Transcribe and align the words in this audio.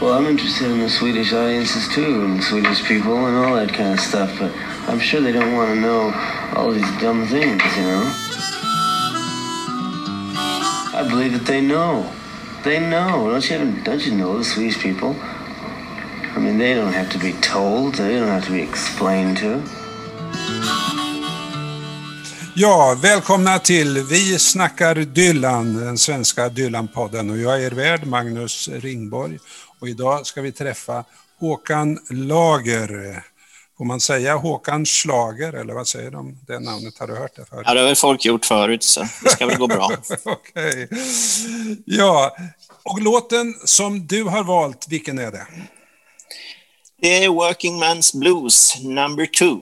Well, 0.00 0.12
I'm 0.12 0.26
interested 0.26 0.70
in 0.70 0.78
the 0.78 0.88
Swedish 0.88 1.32
audiences 1.32 1.88
too, 1.88 2.24
and 2.24 2.42
Swedish 2.42 2.84
people 2.84 3.26
and 3.26 3.36
all 3.36 3.56
that 3.56 3.72
kind 3.74 3.94
of 3.94 4.00
stuff, 4.00 4.30
but 4.38 4.52
I'm 4.86 5.00
sure 5.00 5.20
they 5.20 5.32
don't 5.32 5.56
want 5.56 5.74
to 5.74 5.80
know 5.80 6.12
all 6.54 6.70
these 6.70 6.88
dumb 7.00 7.26
things, 7.26 7.60
you 7.76 7.82
know? 7.82 8.04
I 10.94 11.04
believe 11.10 11.32
that 11.32 11.46
they 11.46 11.60
know. 11.60 12.08
They 12.62 12.78
know. 12.78 13.28
Don't 13.28 13.50
you, 13.50 13.82
don't 13.82 14.06
you 14.06 14.14
know 14.14 14.38
the 14.38 14.44
Swedish 14.44 14.80
people? 14.80 15.16
I 15.18 16.38
mean, 16.38 16.58
they 16.58 16.74
don't 16.74 16.92
have 16.92 17.10
to 17.10 17.18
be 17.18 17.32
told. 17.40 17.94
They 17.96 18.20
don't 18.20 18.28
have 18.28 18.44
to 18.44 18.52
be 18.52 18.62
explained 18.62 19.38
to. 19.38 19.62
Ja, 22.54 22.96
välkomna 23.02 23.58
till 23.58 24.02
Vi 24.10 24.38
snackar 24.38 24.94
Dylan, 24.94 25.76
den 25.84 25.98
svenska 25.98 26.48
Dylan-podden. 26.48 27.30
Och 27.30 27.38
jag 27.38 27.62
är 27.62 27.66
er 27.66 27.70
värd, 27.70 28.06
Magnus 28.06 28.68
Ringborg. 28.68 29.38
Och 29.80 29.88
idag 29.88 30.26
ska 30.26 30.42
vi 30.42 30.52
träffa 30.52 31.04
Håkan 31.38 31.98
Lager. 32.10 33.22
Får 33.78 33.84
man 33.84 34.00
säga 34.00 34.36
Håkan 34.36 34.86
Slager, 34.86 35.52
eller 35.52 35.74
vad 35.74 35.88
säger 35.88 36.10
de? 36.10 36.38
Det 36.46 36.58
namnet, 36.58 36.98
har 36.98 37.06
du 37.06 37.16
hört 37.16 37.36
det 37.36 37.44
förut? 37.44 37.62
Ja, 37.66 37.74
det 37.74 37.80
har 37.80 37.86
väl 37.86 37.96
folk 37.96 38.24
gjort 38.24 38.44
förut, 38.44 38.82
så 38.82 39.00
det 39.22 39.30
ska 39.30 39.46
väl 39.46 39.58
gå 39.58 39.66
bra. 39.66 39.90
Okej. 40.24 40.84
Okay. 40.84 40.98
Ja, 41.84 42.36
och 42.82 43.02
låten 43.02 43.54
som 43.64 44.06
du 44.06 44.24
har 44.24 44.44
valt, 44.44 44.86
vilken 44.88 45.18
är 45.18 45.32
det? 45.32 45.46
Det 47.00 47.24
är 47.24 47.28
Working 47.28 47.82
Man's 47.82 48.18
Blues, 48.18 48.82
number 48.82 49.26
two. 49.26 49.58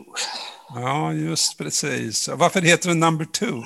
Ja, 0.74 1.12
just 1.12 1.58
precis. 1.58 2.28
Varför 2.28 2.60
heter 2.60 2.88
den 2.88 3.00
number 3.00 3.24
two? 3.24 3.62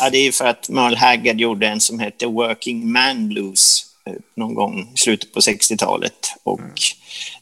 Ja, 0.00 0.10
det 0.10 0.18
är 0.18 0.32
för 0.32 0.44
att 0.44 0.68
Merle 0.68 0.96
Haggard 0.96 1.40
gjorde 1.40 1.66
en 1.66 1.80
som 1.80 1.98
hette 1.98 2.26
Working 2.26 2.92
Man 2.92 3.28
Blues 3.28 3.87
någon 4.36 4.54
gång 4.54 4.92
i 4.94 4.98
slutet 4.98 5.32
på 5.32 5.40
60-talet. 5.40 6.34
Och 6.42 6.60
mm. 6.60 6.72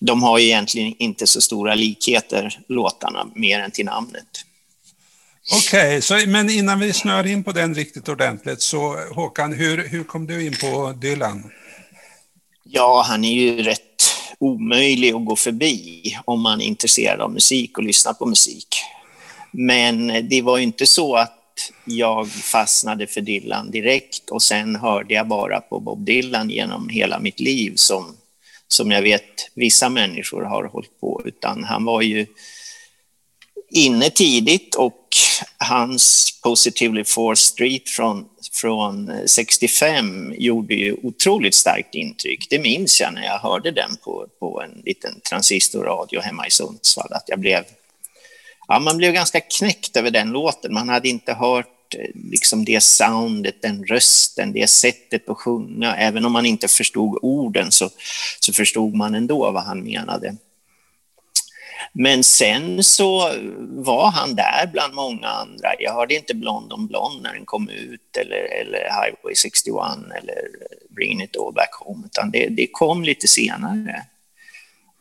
de 0.00 0.22
har 0.22 0.38
egentligen 0.38 0.94
inte 0.98 1.26
så 1.26 1.40
stora 1.40 1.74
likheter, 1.74 2.60
låtarna, 2.68 3.28
mer 3.34 3.60
än 3.60 3.70
till 3.70 3.84
namnet. 3.84 4.26
Okej, 5.52 5.98
okay, 5.98 6.26
men 6.26 6.50
innan 6.50 6.80
vi 6.80 6.92
snör 6.92 7.26
in 7.26 7.44
på 7.44 7.52
den 7.52 7.74
riktigt 7.74 8.08
ordentligt, 8.08 8.62
så 8.62 8.96
Håkan, 9.14 9.52
hur, 9.52 9.88
hur 9.88 10.04
kom 10.04 10.26
du 10.26 10.46
in 10.46 10.54
på 10.60 10.92
Dylan? 10.92 11.50
Ja, 12.64 13.04
han 13.08 13.24
är 13.24 13.32
ju 13.32 13.62
rätt 13.62 13.80
omöjlig 14.38 15.12
att 15.14 15.24
gå 15.24 15.36
förbi 15.36 16.02
om 16.24 16.40
man 16.40 16.60
är 16.60 16.64
intresserad 16.64 17.20
av 17.20 17.32
musik 17.32 17.78
och 17.78 17.84
lyssnar 17.84 18.12
på 18.12 18.26
musik. 18.26 18.68
Men 19.50 20.28
det 20.28 20.42
var 20.42 20.58
inte 20.58 20.86
så 20.86 21.16
att 21.16 21.35
jag 21.84 22.30
fastnade 22.30 23.06
för 23.06 23.20
Dylan 23.20 23.70
direkt 23.70 24.30
och 24.30 24.42
sen 24.42 24.76
hörde 24.76 25.14
jag 25.14 25.28
bara 25.28 25.60
på 25.60 25.80
Bob 25.80 26.04
Dylan 26.04 26.50
genom 26.50 26.88
hela 26.88 27.18
mitt 27.18 27.40
liv 27.40 27.72
som, 27.76 28.16
som 28.68 28.90
jag 28.90 29.02
vet 29.02 29.50
vissa 29.54 29.88
människor 29.88 30.42
har 30.42 30.64
hållit 30.64 31.00
på, 31.00 31.22
utan 31.24 31.64
han 31.64 31.84
var 31.84 32.02
ju 32.02 32.26
inne 33.70 34.10
tidigt 34.10 34.74
och 34.74 35.02
hans 35.58 36.32
Positively 36.42 37.04
Fourth 37.04 37.40
Street 37.40 37.88
från 37.88 38.24
från 38.60 39.12
65 39.26 40.34
gjorde 40.38 40.74
ju 40.74 40.96
otroligt 41.02 41.54
starkt 41.54 41.94
intryck. 41.94 42.46
Det 42.50 42.58
minns 42.58 43.00
jag 43.00 43.14
när 43.14 43.24
jag 43.24 43.38
hörde 43.38 43.70
den 43.70 43.96
på, 44.04 44.26
på 44.40 44.62
en 44.62 44.82
liten 44.84 45.20
transistorradio 45.20 46.20
hemma 46.20 46.46
i 46.46 46.50
Sundsvall, 46.50 47.12
att 47.12 47.24
jag 47.26 47.40
blev, 47.40 47.64
ja, 48.68 48.78
man 48.78 48.96
blev 48.96 49.12
ganska 49.12 49.40
knäckt 49.40 49.96
över 49.96 50.10
den 50.10 50.30
låten. 50.30 50.74
Man 50.74 50.88
hade 50.88 51.08
inte 51.08 51.32
hört 51.32 51.94
eh, 51.94 52.10
liksom 52.30 52.64
det 52.64 52.82
soundet, 52.82 53.62
den 53.62 53.84
rösten, 53.84 54.52
det 54.52 54.70
sättet 54.70 55.28
att 55.28 55.36
sjunga. 55.36 55.96
Även 55.96 56.24
om 56.24 56.32
man 56.32 56.46
inte 56.46 56.68
förstod 56.68 57.18
orden 57.22 57.72
så, 57.72 57.90
så 58.40 58.52
förstod 58.52 58.94
man 58.94 59.14
ändå 59.14 59.50
vad 59.50 59.62
han 59.62 59.80
menade. 59.80 60.36
Men 61.92 62.24
sen 62.24 62.84
så 62.84 63.32
var 63.58 64.10
han 64.10 64.34
där 64.34 64.70
bland 64.72 64.94
många 64.94 65.28
andra. 65.28 65.68
Jag 65.78 65.92
hörde 65.92 66.14
inte 66.14 66.34
Blond 66.34 66.72
on 66.72 66.86
Blond 66.86 67.22
när 67.22 67.34
den 67.34 67.44
kom 67.44 67.68
ut 67.68 68.16
eller, 68.16 68.60
eller 68.60 68.78
Highway 68.78 69.34
61 69.34 69.76
eller 70.22 70.48
Bring 70.88 71.22
It 71.22 71.36
All 71.36 71.52
Back 71.54 71.74
Home, 71.74 72.06
utan 72.06 72.30
det, 72.30 72.48
det 72.48 72.66
kom 72.72 73.04
lite 73.04 73.28
senare. 73.28 74.06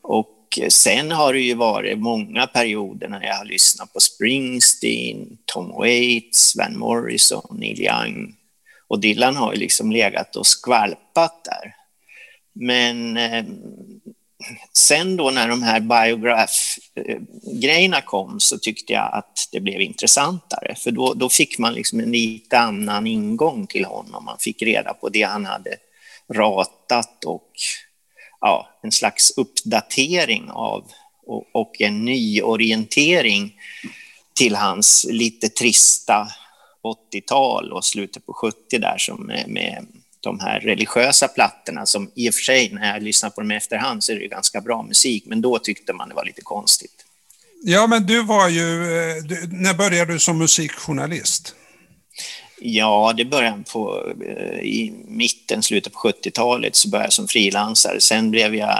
Och 0.01 0.34
sen 0.69 1.11
har 1.11 1.33
det 1.33 1.39
ju 1.39 1.53
varit 1.53 1.99
många 1.99 2.47
perioder 2.47 3.07
när 3.07 3.23
jag 3.23 3.35
har 3.35 3.45
lyssnat 3.45 3.93
på 3.93 3.99
Springsteen, 3.99 5.37
Tom 5.45 5.69
Waits, 5.69 6.55
Van 6.55 6.77
Morrison, 6.77 7.57
Neil 7.59 7.81
Young. 7.81 8.35
Och 8.87 8.99
Dylan 8.99 9.35
har 9.35 9.53
ju 9.53 9.59
liksom 9.59 9.91
legat 9.91 10.35
och 10.35 10.47
skvalpat 10.47 11.45
där. 11.45 11.75
Men 12.53 13.17
eh, 13.17 13.45
sen 14.73 15.17
då 15.17 15.31
när 15.31 15.47
de 15.47 15.63
här 15.63 15.79
biograf-grejerna 15.79 17.97
eh, 17.97 18.03
kom 18.03 18.39
så 18.39 18.57
tyckte 18.57 18.93
jag 18.93 19.09
att 19.13 19.49
det 19.51 19.59
blev 19.59 19.81
intressantare, 19.81 20.75
för 20.75 20.91
då, 20.91 21.13
då 21.13 21.29
fick 21.29 21.57
man 21.57 21.73
liksom 21.73 21.99
en 21.99 22.11
lite 22.11 22.59
annan 22.59 23.07
ingång 23.07 23.67
till 23.67 23.85
honom. 23.85 24.25
Man 24.25 24.37
fick 24.39 24.61
reda 24.61 24.93
på 24.93 25.09
det 25.09 25.21
han 25.21 25.45
hade 25.45 25.75
ratat 26.33 27.25
och 27.25 27.51
ja, 28.45 28.69
en 28.81 28.91
slags 28.91 29.31
uppdatering 29.37 30.49
av 30.49 30.91
och, 31.25 31.45
och 31.51 31.81
en 31.81 32.05
nyorientering 32.05 33.53
till 34.33 34.55
hans 34.55 35.05
lite 35.09 35.49
trista 35.49 36.27
80-tal 37.13 37.73
och 37.73 37.85
slutet 37.85 38.25
på 38.25 38.33
70 38.33 38.77
där 38.77 38.97
som 38.97 39.25
med, 39.25 39.47
med 39.47 39.87
de 40.19 40.39
här 40.39 40.59
religiösa 40.59 41.27
plattorna 41.27 41.85
som 41.85 42.11
i 42.15 42.29
och 42.29 42.33
för 42.33 42.41
sig, 42.41 42.69
när 42.73 42.93
jag 42.93 43.03
lyssnar 43.03 43.29
på 43.29 43.41
dem 43.41 43.51
i 43.51 43.55
efterhand, 43.55 44.03
så 44.03 44.11
är 44.11 44.15
det 44.15 44.27
ganska 44.27 44.61
bra 44.61 44.83
musik, 44.83 45.23
men 45.25 45.41
då 45.41 45.59
tyckte 45.59 45.93
man 45.93 46.09
det 46.09 46.15
var 46.15 46.25
lite 46.25 46.41
konstigt. 46.41 47.05
Ja, 47.63 47.87
men 47.87 48.05
du 48.05 48.23
var 48.23 48.49
ju... 48.49 48.97
Eh, 48.99 49.23
du, 49.23 49.47
när 49.51 49.73
började 49.73 50.13
du 50.13 50.19
som 50.19 50.37
musikjournalist? 50.37 51.55
Ja, 52.67 53.13
det 53.17 53.25
började 53.25 53.63
på, 53.63 54.13
eh, 54.25 54.59
i 54.59 54.93
mitten, 55.07 55.63
slutet 55.63 55.93
på 55.93 55.99
70-talet, 55.99 56.75
så 56.75 56.89
började 56.89 57.05
jag 57.05 57.13
som 57.13 57.27
frilansare. 57.27 58.01
Sen 58.01 58.31
blev 58.31 58.55
jag 58.55 58.79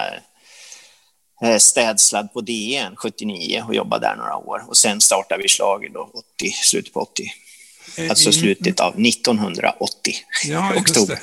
eh, 1.44 1.58
städslad 1.58 2.34
på 2.34 2.42
DN 2.42 2.96
79 2.96 3.64
och 3.68 3.76
jobbade 3.76 4.08
där 4.08 4.16
några 4.16 4.36
år. 4.36 4.64
Och 4.68 4.78
sen 4.78 5.02
startade 5.02 5.42
vi 5.42 5.50
Schlager 5.50 5.90
då, 5.90 6.10
80, 6.36 6.52
slutet 6.52 6.94
på 6.94 7.00
80. 7.00 7.24
Eh, 7.98 8.10
alltså 8.10 8.32
slutet 8.32 8.80
av 8.80 9.00
1980, 9.00 10.14
ja, 10.46 10.74
oktober. 10.78 11.20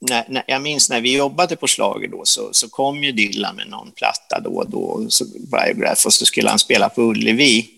När, 0.00 0.24
när, 0.28 0.44
jag 0.46 0.62
minns 0.62 0.90
när 0.90 1.00
vi 1.00 1.16
jobbade 1.16 1.56
på 1.56 1.66
Slager 1.66 2.08
då 2.08 2.24
så, 2.24 2.48
så 2.52 2.68
kom 2.68 3.04
ju 3.04 3.12
Dylan 3.12 3.56
med 3.56 3.68
någon 3.68 3.90
platta 3.90 4.40
då 4.40 4.50
och 4.50 4.70
då, 4.70 5.06
så 5.08 5.24
Biograph, 5.24 6.06
och 6.06 6.12
så 6.12 6.26
skulle 6.26 6.50
han 6.50 6.58
spela 6.58 6.88
på 6.88 7.02
Ullevi 7.02 7.68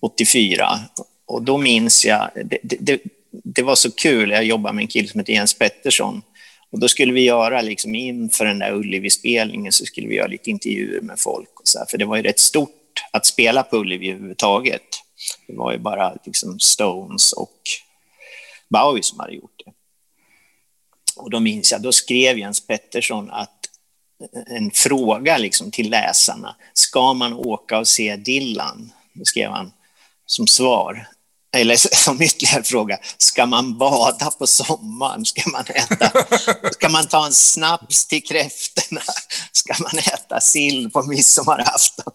84. 0.00 0.80
Och 1.26 1.42
då 1.42 1.58
minns 1.58 2.04
jag, 2.04 2.30
det, 2.44 2.58
det, 2.62 3.02
det 3.32 3.62
var 3.62 3.74
så 3.74 3.90
kul, 3.90 4.30
jag 4.30 4.44
jobbade 4.44 4.74
med 4.74 4.82
en 4.82 4.88
kille 4.88 5.08
som 5.08 5.20
heter 5.20 5.32
Jens 5.32 5.58
Pettersson, 5.58 6.22
och 6.70 6.80
då 6.80 6.88
skulle 6.88 7.12
vi 7.12 7.24
göra, 7.24 7.62
liksom 7.62 7.94
inför 7.94 8.44
den 8.44 8.58
där 8.58 8.72
Ullevi-spelningen, 8.72 9.72
så 9.72 9.86
skulle 9.86 10.08
vi 10.08 10.14
göra 10.14 10.26
lite 10.26 10.50
intervjuer 10.50 11.00
med 11.00 11.18
folk, 11.18 11.60
och 11.60 11.68
så 11.68 11.78
här, 11.78 11.86
för 11.90 11.98
det 11.98 12.04
var 12.04 12.16
ju 12.16 12.22
rätt 12.22 12.40
stort 12.40 13.04
att 13.12 13.26
spela 13.26 13.62
på 13.62 13.76
Ullevi 13.76 14.10
överhuvudtaget. 14.10 14.82
Det 15.46 15.54
var 15.54 15.72
ju 15.72 15.78
bara 15.78 16.16
liksom 16.24 16.60
Stones 16.60 17.32
och 17.32 17.60
Bowie 18.68 19.02
som 19.02 19.20
hade 19.20 19.34
gjort 19.34 19.62
det. 19.64 19.72
Och 21.16 21.30
då 21.30 21.40
minns 21.40 21.72
jag, 21.72 21.82
då 21.82 21.92
skrev 21.92 22.38
Jens 22.38 22.66
Pettersson 22.66 23.30
att 23.30 23.58
en 24.46 24.70
fråga 24.70 25.38
liksom 25.38 25.70
till 25.70 25.90
läsarna. 25.90 26.56
Ska 26.72 27.14
man 27.14 27.32
åka 27.32 27.78
och 27.78 27.88
se 27.88 28.16
Dylan? 28.16 28.92
Då 29.12 29.24
skrev 29.24 29.50
han 29.50 29.72
som 30.26 30.46
svar, 30.46 31.06
eller 31.56 31.76
som 31.76 32.22
ytterligare 32.22 32.62
fråga, 32.62 32.98
ska 33.18 33.46
man 33.46 33.78
bada 33.78 34.30
på 34.30 34.46
sommaren? 34.46 35.24
Ska 35.24 35.50
man, 35.50 35.64
äta, 35.74 36.10
ska 36.72 36.88
man 36.88 37.06
ta 37.06 37.26
en 37.26 37.32
snaps 37.32 38.06
till 38.06 38.22
kräftorna? 38.22 39.00
Ska 39.52 39.74
man 39.78 39.98
äta 39.98 40.40
sill 40.40 40.90
på 40.90 41.02
midsommarafton? 41.02 42.12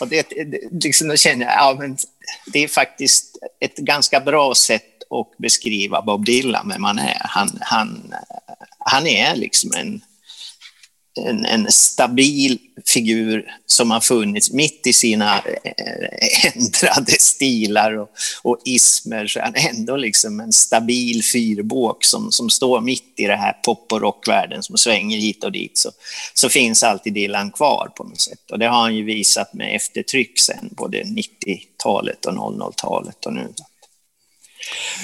Och 0.00 0.08
det, 0.08 0.26
liksom, 0.84 1.08
då 1.08 1.16
känner 1.16 1.46
jag, 1.46 1.54
ja, 1.54 1.76
men 1.78 1.96
det 2.46 2.64
är 2.64 2.68
faktiskt 2.68 3.36
ett 3.60 3.76
ganska 3.76 4.20
bra 4.20 4.54
sätt 4.54 5.02
att 5.10 5.38
beskriva 5.38 6.02
Bob 6.02 6.24
Dylan, 6.24 6.68
vem 6.68 6.84
han 6.84 6.98
är. 6.98 7.20
Han, 7.24 7.58
han, 7.60 8.14
han 8.78 9.06
är 9.06 9.36
liksom 9.36 9.72
en 9.72 10.00
en, 11.16 11.46
en, 11.46 11.72
stabil 11.72 12.58
figur 12.96 13.44
som 13.66 13.90
har 13.90 14.00
funnits 14.00 14.50
mitt 14.50 14.86
i 14.86 14.92
sina 14.92 15.38
eh, 15.38 15.72
eh, 15.76 16.56
ändrade 16.56 17.12
stilar 17.20 17.98
och, 17.98 18.10
och 18.42 18.58
ismer, 18.64 19.26
så 19.26 19.38
är 19.38 19.42
han 19.42 19.54
ändå 19.56 19.96
liksom 19.96 20.40
en 20.40 20.52
stabil 20.52 21.24
fyrbåk 21.24 22.04
som, 22.04 22.32
som 22.32 22.50
står 22.50 22.80
mitt 22.80 23.12
i 23.16 23.24
det 23.24 23.36
här 23.36 23.52
pop 23.52 23.92
och 23.92 24.00
rockvärlden 24.00 24.62
som 24.62 24.76
svänger 24.76 25.18
hit 25.18 25.44
och 25.44 25.52
dit, 25.52 25.78
så, 25.78 25.90
så 26.34 26.48
finns 26.48 26.82
alltid 26.82 27.14
Dylan 27.14 27.50
kvar 27.50 27.90
på 27.96 28.04
något 28.04 28.20
sätt. 28.20 28.50
Och 28.50 28.58
det 28.58 28.66
har 28.66 28.80
han 28.80 28.96
ju 28.96 29.04
visat 29.04 29.54
med 29.54 29.76
eftertryck 29.76 30.38
sen, 30.38 30.68
både 30.70 31.02
90-talet 31.02 32.26
och 32.26 32.32
00-talet 32.32 33.26
och 33.26 33.32
nu. 33.32 33.52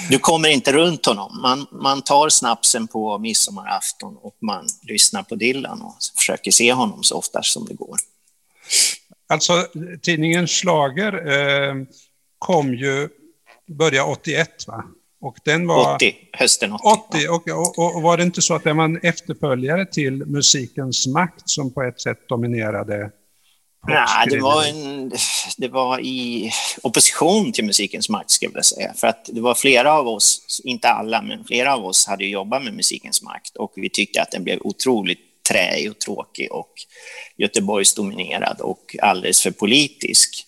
Du 0.09 0.19
kommer 0.19 0.49
inte 0.49 0.71
runt 0.71 1.05
honom. 1.05 1.41
Man, 1.41 1.67
man 1.71 2.01
tar 2.01 2.29
snapsen 2.29 2.87
på 2.87 3.17
midsommarafton 3.17 4.17
och 4.17 4.37
man 4.41 4.67
lyssnar 4.81 5.23
på 5.23 5.35
Dylan 5.35 5.81
och 5.81 5.95
försöker 6.17 6.51
se 6.51 6.73
honom 6.73 7.03
så 7.03 7.17
ofta 7.17 7.43
som 7.43 7.65
det 7.65 7.73
går. 7.73 7.97
Alltså, 9.29 9.67
tidningen 10.01 10.47
Slager 10.47 11.13
eh, 11.13 11.75
kom 12.37 12.73
ju, 12.73 13.09
började 13.67 14.11
81 14.11 14.67
va? 14.67 14.83
Och 15.21 15.37
den 15.43 15.67
var... 15.67 15.95
80, 15.95 16.15
hösten 16.33 16.73
80. 16.73 17.27
80 17.27 17.27
och, 17.27 17.77
och, 17.79 17.95
och, 17.95 18.01
var 18.01 18.17
det 18.17 18.23
inte 18.23 18.41
så 18.41 18.53
att 18.53 18.63
det 18.63 18.73
var 18.73 18.85
en 18.85 18.99
efterföljare 19.03 19.85
till 19.85 20.25
Musikens 20.25 21.07
makt 21.07 21.49
som 21.49 21.73
på 21.73 21.83
ett 21.83 22.01
sätt 22.01 22.29
dominerade 22.29 23.11
Nej, 23.87 24.27
det 24.29 24.39
var, 24.39 24.63
en, 24.63 25.11
det 25.57 25.67
var 25.67 25.99
i 25.99 26.51
opposition 26.83 27.51
till 27.51 27.65
musikens 27.65 28.09
makt, 28.09 28.31
skulle 28.31 28.51
jag 28.55 28.65
säga. 28.65 28.93
För 28.93 29.07
att 29.07 29.29
det 29.33 29.41
var 29.41 29.55
flera 29.55 29.93
av 29.93 30.07
oss, 30.07 30.61
inte 30.63 30.89
alla, 30.89 31.21
men 31.21 31.45
flera 31.45 31.75
av 31.75 31.85
oss 31.85 32.07
hade 32.07 32.25
jobbat 32.25 32.63
med 32.63 32.73
musikens 32.73 33.21
makt 33.21 33.57
och 33.57 33.73
vi 33.75 33.89
tyckte 33.89 34.21
att 34.21 34.31
den 34.31 34.43
blev 34.43 34.59
otroligt 34.61 35.19
träig 35.49 35.91
och 35.91 35.99
tråkig 35.99 36.51
och 36.51 36.71
Göteborgsdominerad 37.37 38.61
och 38.61 38.95
alldeles 39.01 39.41
för 39.41 39.51
politisk. 39.51 40.45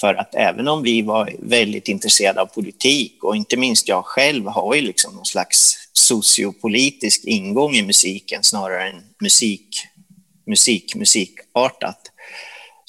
För 0.00 0.14
att 0.14 0.34
även 0.34 0.68
om 0.68 0.82
vi 0.82 1.02
var 1.02 1.32
väldigt 1.38 1.88
intresserade 1.88 2.40
av 2.40 2.46
politik 2.46 3.24
och 3.24 3.36
inte 3.36 3.56
minst 3.56 3.88
jag 3.88 4.04
själv 4.04 4.46
har 4.46 4.74
ju 4.74 4.80
liksom 4.80 5.14
någon 5.14 5.24
slags 5.24 5.76
sociopolitisk 5.92 7.24
ingång 7.24 7.74
i 7.74 7.82
musiken 7.82 8.42
snarare 8.42 8.88
än 8.88 9.02
musik, 9.20 9.68
musik, 10.46 10.94
musikartat 10.94 12.10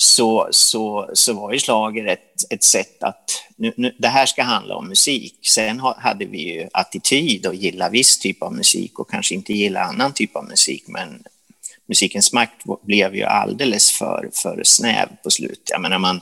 så, 0.01 0.47
så, 0.51 1.09
så 1.13 1.33
var 1.33 1.53
ju 1.53 1.59
slager 1.59 2.05
ett, 2.05 2.43
ett 2.49 2.63
sätt 2.63 3.03
att 3.03 3.43
nu, 3.55 3.73
nu, 3.77 3.95
det 3.99 4.07
här 4.07 4.25
ska 4.25 4.43
handla 4.43 4.75
om 4.75 4.87
musik. 4.87 5.35
Sen 5.47 5.79
hade 5.79 6.25
vi 6.25 6.53
ju 6.53 6.67
attityd 6.73 7.45
och 7.45 7.55
gilla 7.55 7.89
viss 7.89 8.19
typ 8.19 8.43
av 8.43 8.53
musik 8.53 8.99
och 8.99 9.09
kanske 9.09 9.35
inte 9.35 9.53
gilla 9.53 9.83
annan 9.83 10.13
typ 10.13 10.35
av 10.35 10.45
musik, 10.47 10.83
men 10.87 11.23
musikens 11.87 12.33
makt 12.33 12.55
blev 12.83 13.15
ju 13.15 13.23
alldeles 13.23 13.91
för, 13.91 14.29
för 14.33 14.61
snäv 14.63 15.09
på 15.23 15.29
slutet. 15.29 15.69
Jag 15.69 15.81
menar, 15.81 15.99
man, 15.99 16.21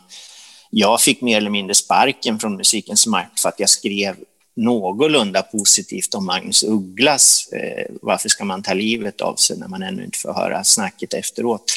jag 0.69 1.01
fick 1.01 1.21
mer 1.21 1.37
eller 1.37 1.49
mindre 1.49 1.75
sparken 1.75 2.39
från 2.39 2.55
musikens 2.55 3.07
makt 3.07 3.39
för 3.39 3.49
att 3.49 3.59
jag 3.59 3.69
skrev 3.69 4.15
någorlunda 4.55 5.41
positivt 5.41 6.15
om 6.15 6.25
Magnus 6.25 6.63
Ugglas. 6.63 7.49
Eh, 7.53 7.85
varför 8.01 8.29
ska 8.29 8.45
man 8.45 8.63
ta 8.63 8.73
livet 8.73 9.21
av 9.21 9.35
sig 9.35 9.57
när 9.57 9.67
man 9.67 9.83
ännu 9.83 10.03
inte 10.03 10.17
får 10.19 10.33
höra 10.33 10.63
snacket 10.63 11.13
efteråt? 11.13 11.71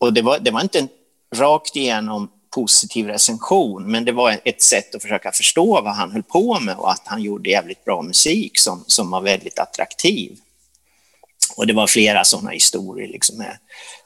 Och 0.00 0.12
det 0.12 0.22
var, 0.22 0.38
det 0.38 0.50
var 0.50 0.60
inte 0.60 0.78
en 0.78 0.88
rakt 1.36 1.76
igenom 1.76 2.30
positiv 2.50 3.06
recension, 3.06 3.90
men 3.90 4.04
det 4.04 4.12
var 4.12 4.40
ett 4.44 4.62
sätt 4.62 4.94
att 4.94 5.02
försöka 5.02 5.32
förstå 5.32 5.80
vad 5.80 5.94
han 5.94 6.10
höll 6.10 6.22
på 6.22 6.60
med 6.60 6.76
och 6.76 6.90
att 6.90 7.02
han 7.04 7.22
gjorde 7.22 7.50
jävligt 7.50 7.84
bra 7.84 8.02
musik 8.02 8.58
som, 8.58 8.84
som 8.86 9.10
var 9.10 9.20
väldigt 9.20 9.58
attraktiv. 9.58 10.38
Och 11.56 11.66
det 11.66 11.72
var 11.72 11.86
flera 11.86 12.24
sådana 12.24 12.50
historier 12.50 13.08
liksom 13.08 13.38
med, 13.38 13.58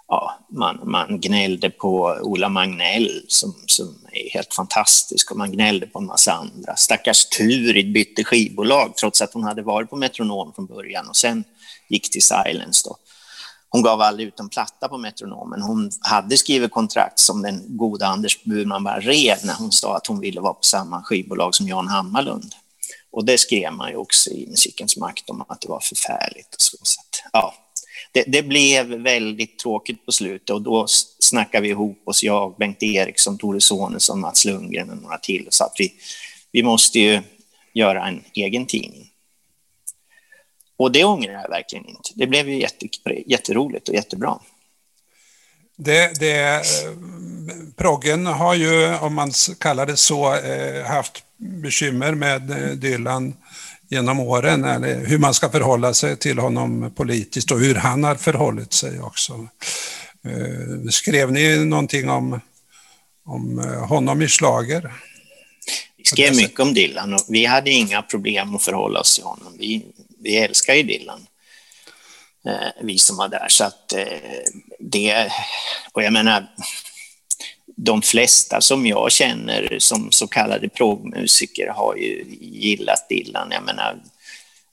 ja, 0.09 0.47
man, 0.51 0.81
man 0.85 1.21
gnällde 1.21 1.71
på 1.71 2.19
Ola 2.23 2.49
Magnell 2.49 3.25
som, 3.29 3.55
som 3.67 3.99
är 4.13 4.31
helt 4.31 4.55
fantastisk 4.55 5.31
och 5.31 5.37
man 5.37 5.53
gnällde 5.53 5.87
på 5.87 5.99
en 5.99 6.07
massa 6.07 6.33
andra. 6.33 6.77
Stackars 6.77 7.25
Turid 7.25 7.93
bytte 7.93 8.25
skivbolag 8.25 8.97
trots 8.97 9.23
att 9.23 9.35
hon 9.35 9.45
hade 9.45 9.63
varit 9.63 9.91
på 9.91 9.97
Metronom 9.97 10.53
från 10.53 10.67
början 10.67 11.09
och 11.09 11.17
sen 11.17 11.45
gick 11.89 12.11
till 12.11 12.23
Silence. 12.23 12.89
Då. 12.89 12.97
Hon 13.75 13.83
gav 13.83 14.01
aldrig 14.01 14.29
ut 14.29 14.41
en 14.41 14.49
platta 14.49 14.89
på 14.89 14.99
Metronomen. 14.99 15.63
Hon 15.63 15.91
hade 16.01 16.37
skrivit 16.37 16.71
kontrakt 16.71 17.19
som 17.19 17.43
den 17.43 17.77
goda 17.77 18.07
Anders 18.07 18.45
Burman 18.45 18.85
bara 18.85 19.01
rev 19.01 19.37
när 19.45 19.55
hon 19.55 19.73
sa 19.73 19.97
att 19.97 20.07
hon 20.07 20.21
ville 20.21 20.41
vara 20.41 20.55
på 20.55 20.63
samma 20.63 21.03
skivbolag 21.03 21.55
som 21.55 21.69
Jan 21.69 21.89
Hammarlund. 21.89 22.55
Och 23.13 23.25
det 23.25 23.39
skrev 23.39 23.73
man 23.73 23.91
ju 23.91 23.97
också 23.97 24.31
i 24.31 24.47
Musikens 24.51 24.97
makt 24.97 25.31
om 25.31 25.45
att 25.49 25.61
det 25.61 25.69
var 25.69 25.81
förfärligt. 25.81 26.55
Och 26.55 26.61
så. 26.61 26.77
så 26.83 27.01
att, 27.01 27.31
ja, 27.33 27.55
det, 28.13 28.25
det, 28.27 28.43
blev 28.43 28.87
väldigt 28.87 29.59
tråkigt 29.59 30.07
på 30.07 30.13
slutet 30.13 30.51
och 30.51 30.63
då 30.63 30.87
snackade 31.19 31.63
vi 31.63 31.69
ihop 31.69 32.03
oss, 32.05 32.23
jag, 32.23 32.57
Bengt 32.59 32.83
Eriksson, 32.83 33.39
Tore 33.39 33.61
Sonesson, 33.61 34.21
Mats 34.21 34.45
Lundgren 34.45 34.91
och 34.91 35.03
några 35.03 35.19
till 35.19 35.47
Så 35.51 35.65
att 35.65 35.75
vi, 35.79 35.93
vi 36.53 36.63
måste 36.63 37.01
ju 37.01 37.23
göra 37.73 38.09
en 38.09 38.25
egen 38.35 38.67
tidning. 38.67 39.11
Och 40.77 40.93
det 40.93 41.05
ångrar 41.05 41.33
jag 41.33 41.49
verkligen 41.49 41.87
inte. 41.87 42.11
Det 42.15 42.27
blev 42.27 42.49
ju 42.49 42.61
jätte, 42.61 42.87
jätteroligt 43.27 43.89
och 43.89 43.95
jättebra. 43.95 44.39
Det, 45.77 46.21
det, 46.21 46.63
proggen 47.77 48.27
har 48.27 48.55
ju, 48.55 48.95
om 48.95 49.15
man 49.15 49.33
kallar 49.59 49.87
det 49.87 49.97
så, 49.97 50.37
eh, 50.37 50.85
haft 50.87 51.23
bekymmer 51.37 52.15
med 52.15 52.51
eh, 52.51 52.71
Dylan 52.71 53.35
genom 53.89 54.21
åren, 54.21 54.65
eller 54.65 55.07
hur 55.07 55.19
man 55.19 55.35
ska 55.35 55.51
förhålla 55.51 55.95
sig 55.95 56.17
till 56.17 56.39
honom 56.39 56.93
politiskt 56.97 57.51
och 57.51 57.61
hur 57.61 57.75
han 57.75 58.05
har 58.05 58.15
förhållit 58.15 58.73
sig 58.73 59.01
också. 59.01 59.49
Eh, 60.25 60.89
skrev 60.91 61.33
ni 61.33 61.65
någonting 61.65 62.09
om, 62.09 62.41
om 63.25 63.59
honom 63.89 64.23
i 64.23 64.29
slager? 64.29 64.93
Vi 65.97 66.05
skrev 66.05 66.37
mycket 66.37 66.61
om 66.61 66.75
Dylan 66.75 67.15
och 67.15 67.25
vi 67.29 67.45
hade 67.45 67.71
inga 67.71 68.03
problem 68.03 68.57
att 68.57 68.63
förhålla 68.63 69.01
oss 69.01 69.15
till 69.15 69.25
honom. 69.25 69.53
Vi, 69.59 69.87
vi 70.25 70.37
älskar 70.37 70.75
ju 70.75 70.83
Dylan, 70.83 71.27
eh, 72.47 72.69
vi 72.83 72.99
som 72.99 73.17
var 73.17 73.29
där. 73.29 73.47
Så 73.49 73.65
att 73.65 73.93
eh, 73.93 74.07
det, 74.79 75.33
och 75.93 76.03
jag 76.03 76.13
menar, 76.13 76.47
de 77.77 78.03
flesta 78.03 78.61
som 78.61 78.87
jag 78.87 79.13
känner 79.13 79.77
som 79.79 80.13
så 80.13 80.27
kallade 80.27 80.69
progmusiker 80.69 81.69
har 81.69 81.97
ju 81.97 82.25
gillat 82.41 83.09
Dylan. 83.09 83.49
Jag 83.51 83.65
menar, 83.65 84.03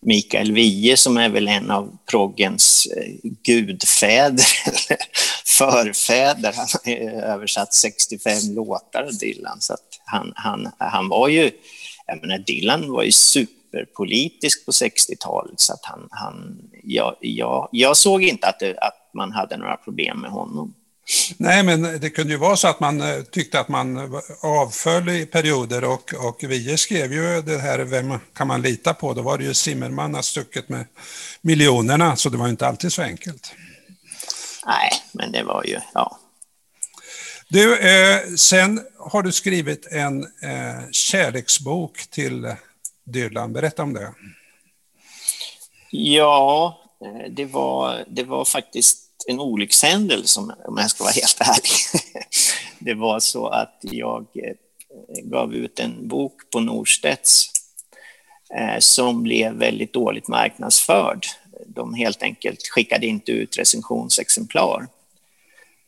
Mikael 0.06 0.52
Wiehe 0.52 0.98
som 0.98 1.18
är 1.18 1.30
väl 1.30 1.48
en 1.48 1.72
av 1.72 1.98
proggens 2.10 2.88
eh, 2.98 3.32
gudfäder, 3.44 4.46
eller 4.66 4.98
förfäder. 5.46 6.54
Han 6.56 6.68
har 6.86 6.94
översatt 7.22 7.74
65 7.74 8.56
låtar 8.56 9.04
av 9.04 9.18
Dylan. 9.18 9.62
Så 9.62 9.74
att 9.74 10.00
han, 10.06 10.34
han, 10.36 10.72
han 10.78 11.10
var 11.10 11.28
ju, 11.28 11.52
jag 12.08 12.22
menar 12.22 12.38
Dylan 12.38 12.92
var 12.92 13.04
ju 13.04 13.12
super 13.12 13.61
superpolitisk 13.72 14.66
på 14.66 14.72
60-talet 14.72 15.60
så 15.60 15.74
att 15.74 15.86
han, 15.86 16.08
han 16.12 16.62
jag, 16.84 17.16
jag, 17.20 17.70
jag 17.72 17.98
såg 17.98 18.24
inte 18.24 18.48
att, 18.48 18.60
det, 18.60 18.78
att 18.78 19.10
man 19.14 19.32
hade 19.32 19.58
några 19.58 19.78
problem 19.78 20.22
med 20.22 20.32
honom. 20.32 20.74
Nej, 21.38 21.64
men 21.64 21.82
det 21.82 22.10
kunde 22.10 22.34
ju 22.34 22.40
vara 22.40 22.56
så 22.56 22.68
att 22.68 22.80
man 22.80 23.02
eh, 23.02 23.22
tyckte 23.22 23.60
att 23.60 23.68
man 23.68 24.22
avföll 24.42 25.10
i 25.10 25.26
perioder 25.26 25.84
och, 25.84 26.14
och 26.14 26.44
vi 26.44 26.78
skrev 26.78 27.14
ju 27.14 27.42
det 27.42 27.58
här 27.58 27.80
Vem 27.80 28.14
kan 28.34 28.48
man 28.48 28.62
lita 28.62 28.94
på? 28.94 29.14
Då 29.14 29.22
var 29.22 29.38
det 29.38 29.44
ju 29.44 29.54
Zimmerman 29.54 30.24
stucket 30.24 30.70
med 30.70 30.86
miljonerna, 31.42 32.16
så 32.16 32.30
det 32.30 32.38
var 32.38 32.48
inte 32.48 32.68
alltid 32.68 32.94
så 32.94 33.02
enkelt. 33.02 33.54
Nej, 34.66 34.92
men 35.12 35.32
det 35.32 35.44
var 35.44 35.64
ju, 35.64 35.80
ja. 35.94 36.20
Du, 37.48 37.78
eh, 37.78 38.20
sen 38.38 38.82
har 38.98 39.24
du 39.24 39.32
skrivit 39.32 39.88
en 39.92 40.24
eh, 40.24 40.90
kärleksbok 40.92 42.08
till 42.10 42.56
Dylan. 43.12 43.54
Berätta 43.54 43.84
om 43.84 43.94
det. 43.94 44.14
Ja, 45.92 46.78
eh, 47.06 47.32
det 47.32 47.46
var, 47.46 48.06
det 48.08 48.24
var 48.24 48.46
faktiskt 48.46 49.08
en 49.28 49.40
olyckshändelse 49.40 50.40
om 50.40 50.78
jag 50.78 50.90
ska 50.90 51.04
vara 51.04 51.14
helt 51.14 51.42
ärlig. 51.42 52.04
Det 52.84 52.94
var 52.94 53.20
så 53.20 53.48
att 53.48 53.80
jag 53.82 54.22
eh, 54.22 54.56
gav 55.24 55.56
ut 55.56 55.80
en 55.80 56.08
bok 56.08 56.34
på 56.52 56.60
Norstedts 56.60 57.52
eh, 58.56 58.80
som 58.80 59.24
blev 59.24 59.54
väldigt 59.54 59.94
dåligt 59.94 60.28
marknadsförd. 60.28 61.26
De 61.68 61.94
helt 61.94 62.24
enkelt 62.24 62.68
skickade 62.68 63.08
inte 63.08 63.32
ut 63.32 63.58
recensionsexemplar. 63.58 64.88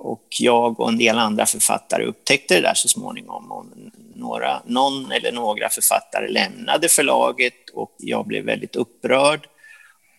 Och 0.04 0.28
jag 0.40 0.80
och 0.80 0.90
en 0.90 0.98
del 0.98 1.18
andra 1.18 1.46
författare 1.46 2.06
upptäckte 2.06 2.56
det 2.56 2.62
där 2.62 2.74
så 2.74 2.88
småningom. 2.88 3.52
Och 3.52 3.66
några, 4.16 4.62
någon 4.66 5.12
eller 5.12 5.32
några 5.32 5.70
författare 5.70 6.28
lämnade 6.28 6.90
förlaget 6.90 7.70
och 7.74 7.96
jag 7.98 8.28
blev 8.28 8.46
väldigt 8.46 8.76
upprörd. 8.76 9.48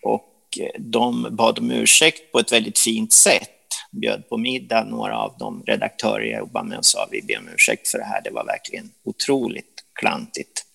Och 0.03 0.57
eh, 0.59 0.81
de 0.81 1.27
bad 1.31 1.59
om 1.59 1.71
ursäkt 1.71 2.31
på 2.31 2.39
ett 2.39 2.51
väldigt 2.51 2.79
fint 2.79 3.13
sätt. 3.13 3.49
Bjöd 3.91 4.29
på 4.29 4.37
middag 4.37 4.83
några 4.83 5.17
av 5.17 5.35
de 5.39 5.63
redaktörer 5.65 6.25
jag 6.25 6.39
jobbade 6.39 6.69
med 6.69 6.77
och 6.77 6.85
sa 6.85 7.07
vi 7.11 7.21
ber 7.21 7.37
om 7.37 7.49
ursäkt 7.55 7.87
för 7.87 7.97
det 7.97 8.05
här. 8.05 8.21
Det 8.23 8.31
var 8.31 8.45
verkligen 8.45 8.91
otroligt 9.03 9.83
klantigt 9.99 10.65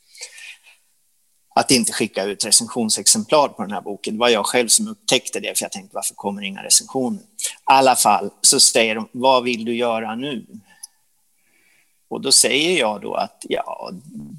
att 1.54 1.70
inte 1.70 1.92
skicka 1.92 2.24
ut 2.24 2.44
recensionsexemplar 2.44 3.48
på 3.48 3.62
den 3.62 3.72
här 3.72 3.80
boken. 3.80 4.14
Det 4.14 4.20
var 4.20 4.28
jag 4.28 4.46
själv 4.46 4.68
som 4.68 4.88
upptäckte 4.88 5.40
det, 5.40 5.58
för 5.58 5.64
jag 5.64 5.72
tänkte 5.72 5.94
varför 5.94 6.14
kommer 6.14 6.42
inga 6.42 6.62
recensioner? 6.62 7.20
I 7.20 7.22
alla 7.64 7.96
fall 7.96 8.30
så 8.40 8.60
säger 8.60 8.94
de, 8.94 9.08
vad 9.12 9.44
vill 9.44 9.64
du 9.64 9.76
göra 9.76 10.14
nu? 10.14 10.46
Och 12.08 12.20
då 12.20 12.32
säger 12.32 12.80
jag 12.80 13.00
då 13.00 13.14
att 13.14 13.44
ja, 13.48 13.90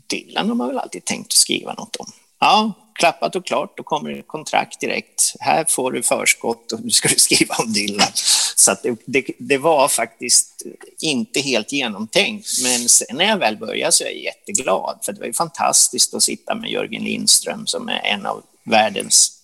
Dylan 0.08 0.50
har 0.50 0.56
man 0.56 0.68
väl 0.68 0.78
alltid 0.78 1.06
tänkt 1.06 1.28
att 1.28 1.34
skriva 1.34 1.74
något 1.74 1.96
om. 1.96 2.06
Ja, 2.40 2.74
klappat 2.94 3.36
och 3.36 3.46
klart, 3.46 3.78
då 3.78 3.84
kommer 3.84 4.10
det 4.10 4.22
kontrakt 4.22 4.80
direkt. 4.80 5.34
Här 5.40 5.66
får 5.68 5.92
du 5.92 6.04
förskott 6.04 6.72
och 6.72 6.80
nu 6.84 6.90
ska 6.90 7.10
du 7.10 7.16
skriva 7.16 7.56
om 7.56 7.74
Dylan. 7.74 8.08
Så 8.56 8.76
det, 8.84 8.96
det, 9.06 9.26
det, 9.40 9.58
var 9.58 9.88
faktiskt 9.88 10.62
inte 11.02 11.40
helt 11.40 11.72
genomtänkt, 11.72 12.48
men 12.64 12.90
sen 12.90 13.18
när 13.18 13.26
jag 13.26 13.38
väl 13.38 13.58
började 13.58 13.92
så 13.92 14.04
är 14.04 14.08
jag 14.08 14.18
jätteglad, 14.18 15.00
för 15.02 15.14
det 15.14 15.20
var 15.20 15.28
ju 15.28 15.34
fantastiskt 15.34 16.14
att 16.14 16.24
sitta 16.24 16.56
med 16.56 16.72
Jörgen 16.72 17.04
Lindström 17.04 17.68
som 17.68 17.90
är 17.90 18.02
en 18.04 18.26
av 18.26 18.44
världens 18.64 19.42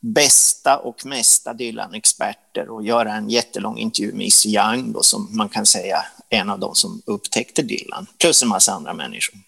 bästa 0.00 0.78
och 0.78 1.06
mesta 1.06 1.52
Dylan-experter 1.52 2.68
och 2.68 2.84
göra 2.84 3.14
en 3.14 3.30
jättelång 3.30 3.78
intervju 3.78 4.12
med 4.12 4.26
Issy 4.26 4.48
Young, 4.48 4.92
då, 4.92 5.02
som 5.02 5.36
man 5.36 5.48
kan 5.48 5.66
säga 5.66 6.04
en 6.28 6.50
av 6.50 6.58
de 6.58 6.74
som 6.74 7.02
upptäckte 7.06 7.62
Dylan, 7.62 8.06
plus 8.18 8.42
en 8.42 8.48
massa 8.48 8.72
andra 8.72 8.94
människor. 8.94 9.38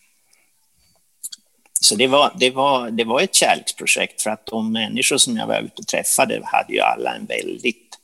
Så 1.80 1.94
det 1.94 2.06
var, 2.06 2.32
det, 2.40 2.50
var, 2.50 2.90
det 2.90 3.04
var 3.04 3.20
ett 3.20 3.34
kärleksprojekt 3.34 4.22
för 4.22 4.30
att 4.30 4.46
de 4.46 4.72
människor 4.72 5.16
som 5.16 5.36
jag 5.36 5.46
var 5.46 5.60
ute 5.60 5.74
och 5.76 5.86
träffade 5.86 6.40
hade 6.44 6.72
ju 6.72 6.80
alla 6.80 7.14
en 7.14 7.26
väldigt 7.26 7.98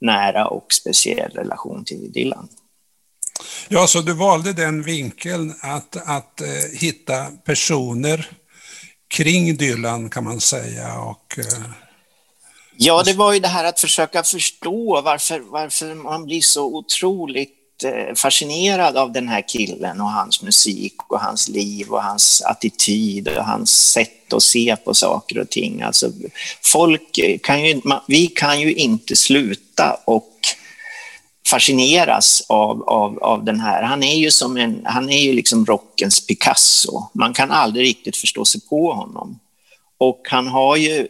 nära 0.00 0.46
och 0.46 0.66
speciell 0.72 1.30
relation 1.30 1.84
till 1.84 2.12
Dylan. 2.12 2.48
Ja, 3.68 3.86
så 3.86 4.00
du 4.00 4.12
valde 4.12 4.52
den 4.52 4.82
vinkeln 4.82 5.54
att, 5.60 5.96
att 5.96 6.40
eh, 6.40 6.78
hitta 6.80 7.26
personer 7.44 8.30
kring 9.08 9.56
Dylan 9.56 10.10
kan 10.10 10.24
man 10.24 10.40
säga. 10.40 11.00
Och, 11.00 11.38
eh... 11.38 11.62
Ja, 12.76 13.02
det 13.02 13.12
var 13.14 13.32
ju 13.32 13.40
det 13.40 13.48
här 13.48 13.64
att 13.64 13.80
försöka 13.80 14.22
förstå 14.22 15.02
varför, 15.02 15.40
varför 15.40 15.94
man 15.94 16.24
blir 16.24 16.40
så 16.40 16.76
otroligt 16.76 17.61
Eh, 17.84 18.14
fascinerad 18.14 18.96
av 18.96 19.12
den 19.12 19.28
här 19.28 19.48
killen 19.48 20.00
och 20.00 20.10
hans 20.10 20.42
musik 20.42 20.94
och 21.08 21.20
hans 21.20 21.48
liv 21.48 21.88
och 21.88 22.02
hans 22.02 22.42
attityd 22.42 23.28
och 23.28 23.44
hans 23.44 23.92
sätt 23.92 24.32
att 24.32 24.42
se 24.42 24.76
på 24.84 24.94
saker 24.94 25.38
och 25.38 25.50
ting. 25.50 25.82
Alltså, 25.82 26.12
folk 26.62 27.20
kan 27.42 27.64
ju, 27.64 27.80
vi 28.08 28.26
kan 28.26 28.60
ju 28.60 28.72
inte 28.72 29.16
sluta 29.16 29.96
och 30.04 30.28
fascineras 31.46 32.42
av, 32.48 32.82
av, 32.82 33.18
av 33.18 33.44
den 33.44 33.60
här. 33.60 33.82
Han 33.82 34.02
är 34.02 34.16
ju 34.16 34.30
som 34.30 34.56
en, 34.56 34.82
han 34.84 35.10
är 35.10 35.22
ju 35.22 35.32
liksom 35.32 35.66
rockens 35.66 36.26
Picasso. 36.26 37.10
Man 37.12 37.32
kan 37.32 37.50
aldrig 37.50 37.86
riktigt 37.86 38.16
förstå 38.16 38.44
sig 38.44 38.60
på 38.60 38.92
honom. 38.92 39.38
Och 39.98 40.20
han 40.30 40.46
har 40.46 40.76
ju 40.76 41.08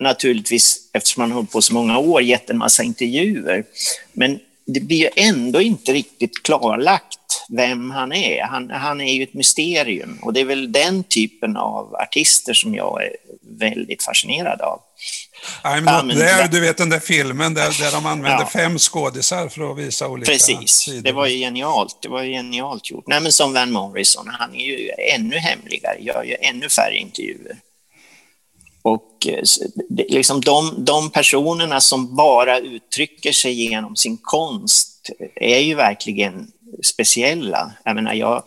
naturligtvis, 0.00 0.90
eftersom 0.92 1.20
han 1.20 1.30
har 1.30 1.36
hållit 1.36 1.52
på 1.52 1.62
så 1.62 1.74
många 1.74 1.98
år, 1.98 2.22
gett 2.22 2.50
en 2.50 2.58
massa 2.58 2.82
intervjuer. 2.82 3.64
Men 4.12 4.40
det 4.68 4.80
blir 4.80 5.10
ändå 5.16 5.60
inte 5.60 5.92
riktigt 5.92 6.42
klarlagt 6.42 7.18
vem 7.48 7.90
han 7.90 8.12
är. 8.12 8.42
Han, 8.42 8.70
han 8.70 9.00
är 9.00 9.12
ju 9.12 9.22
ett 9.22 9.34
mysterium 9.34 10.18
och 10.22 10.32
det 10.32 10.40
är 10.40 10.44
väl 10.44 10.72
den 10.72 11.04
typen 11.04 11.56
av 11.56 11.94
artister 11.94 12.54
som 12.54 12.74
jag 12.74 13.02
är 13.02 13.10
väldigt 13.58 14.02
fascinerad 14.02 14.60
av. 14.60 14.80
I'm 15.62 16.04
not 16.04 16.16
there, 16.16 16.48
du 16.48 16.60
vet 16.60 16.76
den 16.76 16.90
där 16.90 17.00
filmen 17.00 17.54
där, 17.54 17.82
där 17.84 17.92
de 17.92 18.06
använder 18.06 18.40
ja. 18.40 18.46
fem 18.46 18.78
skådisar 18.78 19.48
för 19.48 19.72
att 19.72 19.78
visa 19.78 20.08
olika 20.08 20.32
Precis, 20.32 20.70
sidor. 20.70 21.02
det 21.02 21.12
var 21.12 21.26
ju 21.26 21.36
genialt. 21.38 21.98
Det 22.02 22.08
var 22.08 22.22
ju 22.22 22.32
genialt 22.32 22.90
gjort. 22.90 23.04
Nej, 23.06 23.20
men 23.20 23.32
som 23.32 23.52
Van 23.52 23.70
Morrison, 23.70 24.28
han 24.28 24.54
är 24.54 24.64
ju 24.64 24.90
ännu 25.14 25.36
hemligare, 25.36 25.96
gör 26.00 26.22
ju 26.22 26.36
ännu 26.40 26.68
färre 26.68 26.96
intervjuer. 26.96 27.56
Och 28.88 29.26
eh, 29.26 29.42
liksom 29.88 30.40
de, 30.40 30.84
de 30.84 31.10
personerna 31.10 31.80
som 31.80 32.16
bara 32.16 32.58
uttrycker 32.58 33.32
sig 33.32 33.52
genom 33.52 33.96
sin 33.96 34.16
konst 34.22 35.10
är 35.34 35.58
ju 35.58 35.74
verkligen 35.74 36.52
speciella. 36.82 37.72
Jag 37.84 37.94
menar, 37.94 38.14
jag 38.14 38.42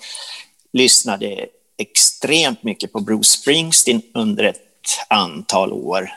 lyssnade 0.74 1.45
extremt 1.77 2.63
mycket 2.63 2.91
på 2.91 3.00
Bruce 3.00 3.29
Springsteen 3.29 4.01
under 4.13 4.43
ett 4.43 4.57
antal 5.07 5.74
år. 5.74 6.10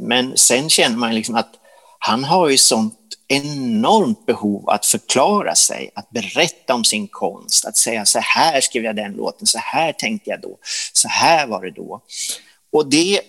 Men 0.00 0.36
sen 0.36 0.70
känner 0.70 0.96
man 0.96 1.14
liksom 1.14 1.34
att 1.34 1.54
han 1.98 2.24
har 2.24 2.48
ju 2.48 2.58
sånt 2.58 2.94
enormt 3.28 4.26
behov 4.26 4.68
att 4.68 4.86
förklara 4.86 5.54
sig, 5.54 5.90
att 5.94 6.10
berätta 6.10 6.74
om 6.74 6.84
sin 6.84 7.08
konst, 7.08 7.64
att 7.64 7.76
säga 7.76 8.04
så 8.04 8.18
här 8.18 8.60
skrev 8.60 8.84
jag 8.84 8.96
den 8.96 9.12
låten, 9.12 9.46
så 9.46 9.58
här 9.58 9.92
tänkte 9.92 10.30
jag 10.30 10.40
då, 10.40 10.58
så 10.92 11.08
här 11.08 11.46
var 11.46 11.62
det 11.62 11.70
då. 11.70 12.02
Och 12.72 12.90
det 12.90 13.20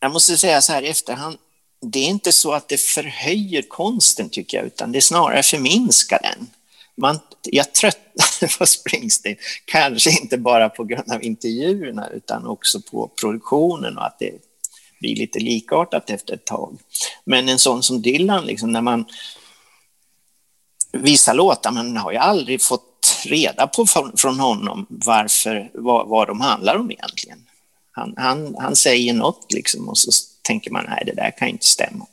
jag 0.00 0.12
måste 0.12 0.38
säga 0.38 0.60
så 0.60 0.72
här 0.72 0.82
i 0.82 0.88
efterhand, 0.88 1.36
det 1.80 1.98
är 1.98 2.08
inte 2.08 2.32
så 2.32 2.52
att 2.52 2.68
det 2.68 2.80
förhöjer 2.80 3.62
konsten 3.62 4.30
tycker 4.30 4.56
jag, 4.56 4.66
utan 4.66 4.92
det 4.92 5.00
snarare 5.00 5.42
förminskar 5.42 6.18
den. 6.22 6.50
Man, 6.96 7.18
jag 7.42 7.74
tröttnade 7.74 8.54
på 8.58 8.66
Springsteen, 8.66 9.36
kanske 9.64 10.10
inte 10.10 10.38
bara 10.38 10.68
på 10.68 10.84
grund 10.84 11.12
av 11.12 11.22
intervjuerna 11.22 12.08
utan 12.08 12.46
också 12.46 12.80
på 12.80 13.10
produktionen 13.20 13.98
och 13.98 14.06
att 14.06 14.18
det 14.18 14.32
blir 15.00 15.16
lite 15.16 15.38
likartat 15.38 16.10
efter 16.10 16.34
ett 16.34 16.44
tag. 16.44 16.78
Men 17.24 17.48
en 17.48 17.58
sån 17.58 17.82
som 17.82 18.02
Dylan, 18.02 18.46
liksom, 18.46 18.72
när 18.72 18.82
man 18.82 19.04
vissa 20.92 21.32
låtar, 21.32 21.70
man 21.70 21.96
har 21.96 22.12
ju 22.12 22.18
aldrig 22.18 22.62
fått 22.62 23.22
reda 23.24 23.66
på 23.66 23.86
från 24.16 24.40
honom 24.40 24.86
varför, 24.88 25.70
vad, 25.74 26.08
vad 26.08 26.26
de 26.26 26.40
handlar 26.40 26.76
om 26.76 26.90
egentligen. 26.90 27.47
Han, 27.98 28.14
han, 28.16 28.54
han 28.58 28.76
säger 28.76 29.14
något 29.14 29.52
liksom 29.52 29.88
och 29.88 29.98
så 29.98 30.10
tänker 30.42 30.70
man, 30.70 30.84
nej, 30.88 31.02
det 31.06 31.12
där 31.12 31.30
kan 31.38 31.48
inte 31.48 31.66
stämma. 31.66 32.06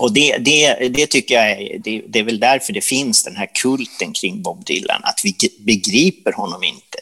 Och 0.00 0.12
det, 0.12 0.36
det, 0.38 0.88
det 0.88 1.06
tycker 1.06 1.34
jag 1.34 1.50
är, 1.50 1.78
det, 1.78 2.02
det, 2.08 2.18
är 2.18 2.22
väl 2.22 2.40
därför 2.40 2.72
det 2.72 2.80
finns 2.80 3.22
den 3.22 3.36
här 3.36 3.50
kulten 3.62 4.12
kring 4.12 4.42
Bob 4.42 4.64
Dylan, 4.64 5.00
att 5.04 5.20
vi 5.24 5.34
begriper 5.58 6.32
honom 6.32 6.64
inte 6.64 6.98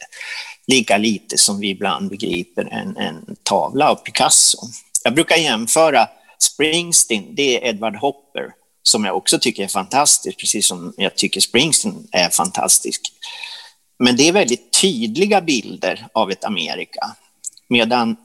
lika 0.67 0.97
lite 0.97 1.37
som 1.37 1.59
vi 1.59 1.69
ibland 1.69 2.09
begriper 2.09 2.65
en, 2.71 2.97
en 2.97 3.35
tavla 3.43 3.89
av 3.89 3.95
Picasso. 3.95 4.57
Jag 5.03 5.13
brukar 5.13 5.35
jämföra 5.35 6.07
Springsteen, 6.39 7.35
det 7.35 7.57
är 7.57 7.69
Edward 7.69 7.95
Hopper, 7.95 8.51
som 8.83 9.05
jag 9.05 9.17
också 9.17 9.39
tycker 9.39 9.63
är 9.63 9.67
fantastisk, 9.67 10.39
precis 10.39 10.67
som 10.67 10.93
jag 10.97 11.15
tycker 11.15 11.41
Springsteen 11.41 12.07
är 12.11 12.29
fantastisk. 12.29 13.01
Men 13.97 14.15
det 14.15 14.27
är 14.27 14.31
väldigt 14.31 14.71
tydliga 14.81 15.41
bilder 15.41 16.07
av 16.13 16.31
ett 16.31 16.43
Amerika. 16.43 17.15
Medan 17.67 18.15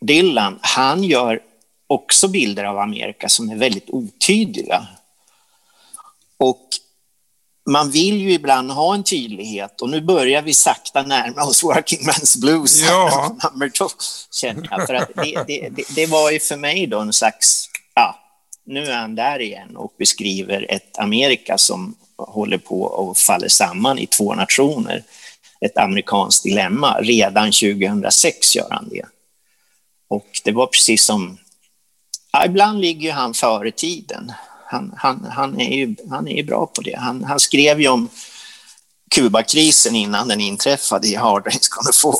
Dylan, 0.00 0.58
han 0.62 1.04
gör 1.04 1.40
också 1.86 2.28
bilder 2.28 2.64
av 2.64 2.78
Amerika 2.78 3.28
som 3.28 3.50
är 3.50 3.56
väldigt 3.56 3.90
otydliga. 3.90 4.86
Och 6.36 6.68
man 7.68 7.90
vill 7.90 8.20
ju 8.20 8.32
ibland 8.32 8.70
ha 8.70 8.94
en 8.94 9.04
tydlighet 9.04 9.80
och 9.80 9.90
nu 9.90 10.00
börjar 10.00 10.42
vi 10.42 10.54
sakta 10.54 11.02
närma 11.02 11.44
oss 11.44 11.64
Working 11.64 12.00
Man's 12.00 12.40
Blues 12.40 12.80
ja. 12.80 13.36
nummer 13.52 13.68
två, 13.68 13.88
känner 14.32 14.68
jag. 14.70 14.86
För 14.86 14.94
att 14.94 15.10
det, 15.14 15.44
det, 15.46 15.68
det, 15.68 15.94
det, 15.94 16.06
var 16.06 16.30
ju 16.30 16.40
för 16.40 16.56
mig 16.56 16.86
då 16.86 17.00
en 17.00 17.12
slags, 17.12 17.68
ja, 17.94 18.18
nu 18.64 18.84
är 18.84 18.96
han 18.96 19.14
där 19.14 19.40
igen 19.40 19.76
och 19.76 19.94
beskriver 19.98 20.66
ett 20.68 20.98
Amerika 20.98 21.58
som 21.58 21.94
håller 22.18 22.58
på 22.58 23.10
att 23.10 23.18
falla 23.18 23.48
samman 23.48 23.98
i 23.98 24.06
två 24.06 24.34
nationer. 24.34 25.04
Ett 25.60 25.78
amerikanskt 25.78 26.44
dilemma. 26.44 27.00
Redan 27.00 27.52
2006 27.52 28.56
gör 28.56 28.68
han 28.70 28.88
det. 28.88 29.04
Och 30.08 30.26
det 30.44 30.52
var 30.52 30.66
precis 30.66 31.04
som... 31.04 31.38
Ja, 32.32 32.46
ibland 32.46 32.80
ligger 32.80 33.12
han 33.12 33.34
före 33.34 33.70
tiden. 33.70 34.32
Han, 34.66 34.94
han, 34.96 35.26
han, 35.30 35.60
är 35.60 35.76
ju, 35.76 35.94
han 36.10 36.28
är 36.28 36.36
ju 36.36 36.42
bra 36.42 36.66
på 36.66 36.80
det. 36.80 36.96
Han, 36.98 37.24
han 37.24 37.40
skrev 37.40 37.80
ju 37.80 37.88
om 37.88 38.08
Kubakrisen 39.10 39.96
innan 39.96 40.28
den 40.28 40.40
inträffade 40.40 41.08
i 41.08 41.14
Hard 41.14 41.46
Rain's 41.46 41.68
Gonna 41.70 41.92
Fall. 41.92 42.16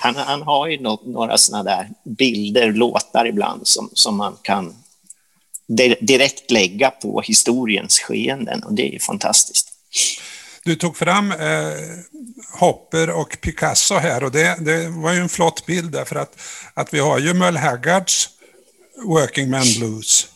Han, 0.00 0.42
har 0.42 0.66
ju 0.66 0.80
något, 0.80 1.06
några 1.06 1.38
såna 1.38 1.62
där 1.62 1.90
bilder, 2.04 2.72
låtar 2.72 3.26
ibland 3.26 3.66
som, 3.66 3.90
som 3.92 4.16
man 4.16 4.36
kan 4.42 4.74
direkt 6.00 6.50
lägga 6.50 6.90
på 6.90 7.20
historiens 7.20 7.98
skeenden 7.98 8.62
och 8.62 8.74
det 8.74 8.94
är 8.94 8.98
fantastiskt. 8.98 9.68
Du 10.64 10.76
tog 10.76 10.96
fram 10.96 11.32
eh, 11.32 11.72
Hopper 12.58 13.10
och 13.10 13.40
Picasso 13.40 13.94
här 13.94 14.24
och 14.24 14.32
det, 14.32 14.56
det, 14.60 14.88
var 14.88 15.12
ju 15.12 15.20
en 15.20 15.28
flott 15.28 15.66
bild 15.66 15.92
därför 15.92 16.16
att, 16.16 16.40
att 16.74 16.94
vi 16.94 16.98
har 16.98 17.18
ju 17.18 17.34
Merle 17.34 17.58
Haggards 17.58 18.28
Working 19.04 19.50
Man 19.50 19.66
Blues 19.78 20.28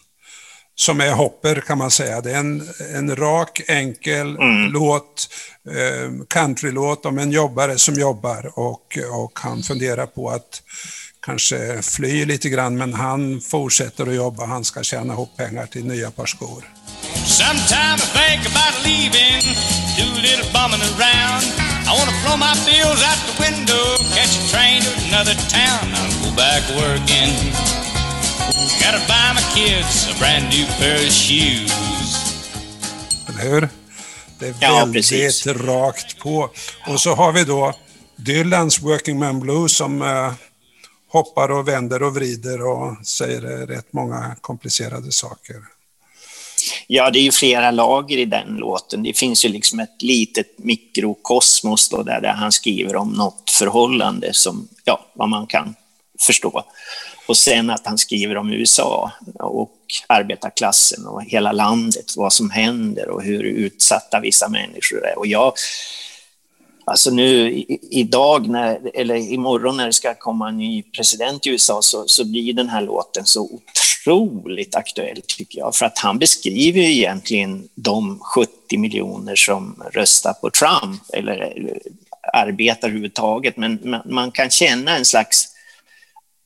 som 0.74 1.00
är 1.00 1.12
Hopper 1.12 1.60
kan 1.60 1.78
man 1.78 1.90
säga. 1.90 2.20
Det 2.20 2.30
är 2.30 2.38
en, 2.38 2.68
en 2.94 3.16
rak, 3.16 3.60
enkel 3.68 4.36
mm. 4.36 4.72
låt, 4.72 5.28
eh, 5.68 6.24
countrylåt 6.28 7.06
om 7.06 7.18
en 7.18 7.30
jobbare 7.30 7.78
som 7.78 7.94
jobbar 7.94 8.58
och, 8.58 8.98
och 9.12 9.38
han 9.38 9.62
funderar 9.62 10.06
på 10.06 10.30
att 10.30 10.62
kanske 11.26 11.82
flyr 11.82 12.26
lite 12.26 12.48
grann, 12.48 12.78
men 12.78 12.94
han 12.94 13.40
fortsätter 13.40 14.06
att 14.06 14.14
jobba. 14.14 14.46
Han 14.46 14.64
ska 14.64 14.82
tjäna 14.82 15.12
ihop 15.12 15.36
pengar 15.36 15.66
till 15.66 15.84
nya 15.84 16.10
par 16.10 16.26
skor. 16.26 16.64
Sometime 17.26 17.98
I 18.06 18.08
think 18.18 18.40
about 18.52 18.74
leaving, 18.84 19.42
do 19.98 20.04
a 20.18 20.22
little 20.28 20.48
bumming 20.56 20.84
around. 20.94 21.44
I 21.88 21.92
wanna 21.98 22.14
throw 22.22 22.36
my 22.48 22.54
bills 22.68 23.00
out 23.08 23.20
the 23.28 23.36
window, 23.46 23.84
catch 24.16 24.34
a 24.40 24.44
train 24.52 24.78
to 24.86 24.92
another 25.08 25.36
town. 25.58 25.84
I'll 25.98 26.14
go 26.24 26.30
back 26.36 26.62
working. 26.82 27.32
Gotta 28.82 29.02
buy 29.12 29.28
my 29.38 29.44
kids 29.56 30.08
a 30.10 30.14
brand 30.18 30.44
new 30.54 30.66
pair 30.78 30.96
of 31.06 31.12
shoes. 31.12 32.10
Eller 33.28 33.50
hur? 33.50 33.68
Det 34.38 34.48
är 34.48 34.52
väldigt 34.52 35.46
ja, 35.46 35.52
rakt 35.52 36.18
på. 36.18 36.50
Och 36.86 37.00
så 37.00 37.14
har 37.14 37.32
vi 37.32 37.44
då 37.44 37.74
Dylans 38.16 38.82
Working 38.82 39.18
Man 39.18 39.40
Blues 39.40 39.76
som 39.76 40.02
eh, 40.02 40.32
hoppar 41.12 41.50
och 41.50 41.69
vänder 41.69 42.02
och 42.02 42.14
vrider 42.14 42.62
och 42.66 43.07
säger 43.07 43.66
rätt 43.66 43.92
många 43.92 44.37
komplicerade 44.40 45.12
saker. 45.12 45.57
Ja, 46.87 47.11
det 47.11 47.19
är 47.19 47.23
ju 47.23 47.33
flera 47.33 47.71
lager 47.71 48.19
i 48.19 48.25
den 48.25 48.57
låten. 48.57 49.02
Det 49.02 49.19
finns 49.19 49.45
ju 49.45 49.49
liksom 49.49 49.81
ett 49.81 50.02
litet 50.02 50.59
mikrokosmos 50.59 51.88
då 51.88 52.02
där, 52.02 52.21
där 52.21 52.33
han 52.33 52.52
skriver 52.52 52.97
om 52.97 53.09
något 53.09 53.50
förhållande 53.50 54.35
som, 54.35 54.69
ja, 54.85 55.07
vad 55.14 55.28
man 55.28 55.47
kan 55.47 55.75
förstå. 56.21 56.64
Och 57.26 57.37
sen 57.37 57.71
att 57.71 57.87
han 57.87 57.99
skriver 57.99 58.37
om 58.37 58.52
USA 58.52 59.12
och 59.35 59.78
arbetarklassen 60.07 61.07
och 61.07 61.23
hela 61.23 61.52
landet, 61.52 62.16
vad 62.16 62.33
som 62.33 62.50
händer 62.50 63.09
och 63.09 63.23
hur 63.23 63.42
utsatta 63.42 64.21
vissa 64.21 64.49
människor 64.49 65.07
är. 65.07 65.19
Och 65.19 65.26
jag, 65.26 65.52
Alltså 66.92 67.11
nu 67.11 67.64
idag, 67.90 68.49
när, 68.49 68.90
eller 68.94 69.16
imorgon 69.16 69.76
när 69.76 69.87
det 69.87 69.92
ska 69.92 70.14
komma 70.14 70.49
en 70.49 70.58
ny 70.58 70.82
president 70.82 71.46
i 71.46 71.50
USA 71.50 71.82
så, 71.82 72.04
så 72.06 72.25
blir 72.25 72.52
den 72.52 72.68
här 72.68 72.82
låten 72.82 73.26
så 73.26 73.49
otroligt 73.50 74.75
aktuell 74.75 75.22
tycker 75.26 75.58
jag. 75.58 75.75
För 75.75 75.87
att 75.87 75.99
han 75.99 76.18
beskriver 76.18 76.80
ju 76.80 76.92
egentligen 76.92 77.68
de 77.75 78.18
70 78.18 78.78
miljoner 78.78 79.37
som 79.37 79.82
röstar 79.92 80.32
på 80.32 80.50
Trump 80.50 81.02
eller, 81.12 81.32
eller 81.32 81.78
arbetar 82.32 82.88
överhuvudtaget. 82.88 83.56
Men 83.56 83.78
man, 83.84 84.00
man 84.04 84.30
kan 84.30 84.50
känna 84.50 84.96
en 84.96 85.04
slags 85.04 85.49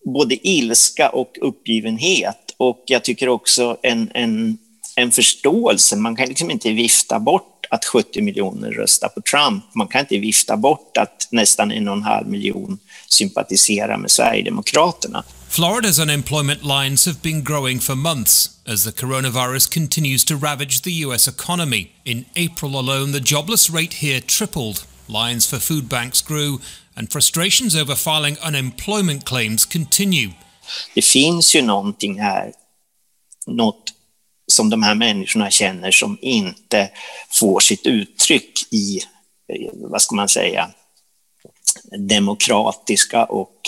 både 0.05 0.49
ilska 0.49 1.09
och 1.09 1.39
uppgivenhet 1.41 2.55
och 2.57 2.83
jag 2.87 3.05
tycker 3.05 3.29
också 3.29 3.77
en, 3.83 4.11
en, 4.15 4.59
en 4.97 5.13
förståelse. 5.13 5.97
Man 5.97 6.17
kan 6.17 6.29
liksom 6.29 6.51
inte 6.51 6.73
vifta 6.73 7.19
bort 7.19 7.56
att 7.71 7.85
70 7.85 8.23
miljoner 8.23 8.71
röstar 8.71 9.09
på 9.09 9.21
Trump. 9.21 9.65
Man 9.75 9.89
kan 9.89 10.01
inte 10.01 10.19
vifta 10.19 10.57
bort 10.57 10.97
att 10.97 11.29
nästan 11.31 11.73
en 11.73 11.89
och 11.89 11.97
en 11.97 12.03
halv 12.03 12.29
miljon 12.29 12.79
sympatiserar 13.09 13.97
med 13.97 14.11
Sverigedemokraterna. 14.11 15.25
Florida's 15.49 16.03
unemployment 16.03 16.63
lines 16.63 17.07
have 17.07 17.19
been 17.23 17.45
growing 17.45 17.81
for 17.81 17.95
months 17.95 18.51
as 18.69 18.85
the 18.85 18.93
coronavirus 18.93 19.67
continues 19.67 20.25
to 20.25 20.35
ravage 20.35 20.83
the 20.83 20.91
US 21.07 21.29
economy. 21.29 21.93
In 22.05 22.25
April 22.37 22.77
alone, 22.77 23.13
the 23.13 23.35
jobless 23.35 23.71
rate 23.71 23.95
here 23.95 24.21
tripled. 24.21 24.85
Lines 25.07 25.47
for 25.47 25.59
food 25.59 25.89
banks 25.89 26.21
grew 26.23 26.59
and 26.97 27.13
frustrations 27.13 27.77
over 27.77 27.95
filing 27.95 28.37
unemployment 28.43 29.25
claims 29.25 29.65
continue. 29.65 30.31
Det 30.95 31.05
finns 31.05 31.57
ju 31.57 31.63
någonting 31.63 32.21
här, 32.21 32.53
något 33.47 33.93
som 34.47 34.71
de 34.71 34.83
här 34.83 34.95
människorna 34.95 35.51
känner 35.51 35.91
som 35.91 36.19
inte 36.21 36.91
får 37.31 37.61
sitt 37.61 37.87
uttryck 37.87 38.73
i, 38.73 39.01
eh, 39.49 39.71
vad 39.75 40.03
ska 40.03 40.15
man 40.15 40.29
säga, 40.29 40.71
demokratiska 41.99 43.25
och 43.25 43.61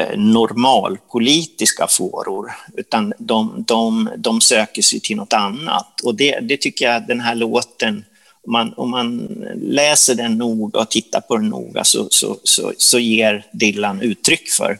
eh, 0.00 0.18
normalpolitiska 0.18 1.86
fåror, 1.90 2.52
utan 2.76 3.12
de, 3.18 3.64
de, 3.66 4.10
de 4.16 4.40
söker 4.40 4.82
sig 4.82 5.00
till 5.00 5.16
något 5.16 5.32
annat. 5.32 6.00
Och 6.00 6.14
det, 6.14 6.40
det 6.40 6.56
tycker 6.56 6.84
jag 6.84 7.06
den 7.06 7.20
här 7.20 7.34
låten, 7.34 8.04
om 8.46 8.52
man, 8.52 8.74
om 8.76 8.90
man 8.90 9.18
läser 9.54 10.14
den 10.14 10.38
noga 10.38 10.80
och 10.80 10.90
tittar 10.90 11.20
på 11.20 11.36
den 11.36 11.48
noga 11.48 11.84
så, 11.84 12.08
så, 12.10 12.36
så, 12.44 12.72
så 12.78 12.98
ger 12.98 13.46
Dylan 13.52 14.00
uttryck 14.00 14.50
för, 14.50 14.78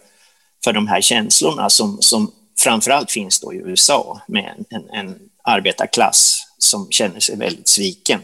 för 0.64 0.72
de 0.72 0.88
här 0.88 1.00
känslorna 1.00 1.70
som, 1.70 1.96
som 2.00 2.32
framförallt 2.58 3.10
finns 3.10 3.40
då 3.40 3.54
i 3.54 3.56
USA 3.56 4.20
med 4.28 4.64
en, 4.70 4.90
en 4.90 5.18
arbetarklass 5.42 6.46
som 6.58 6.90
känner 6.90 7.20
sig 7.20 7.36
väldigt 7.36 7.68
sviken. 7.68 8.20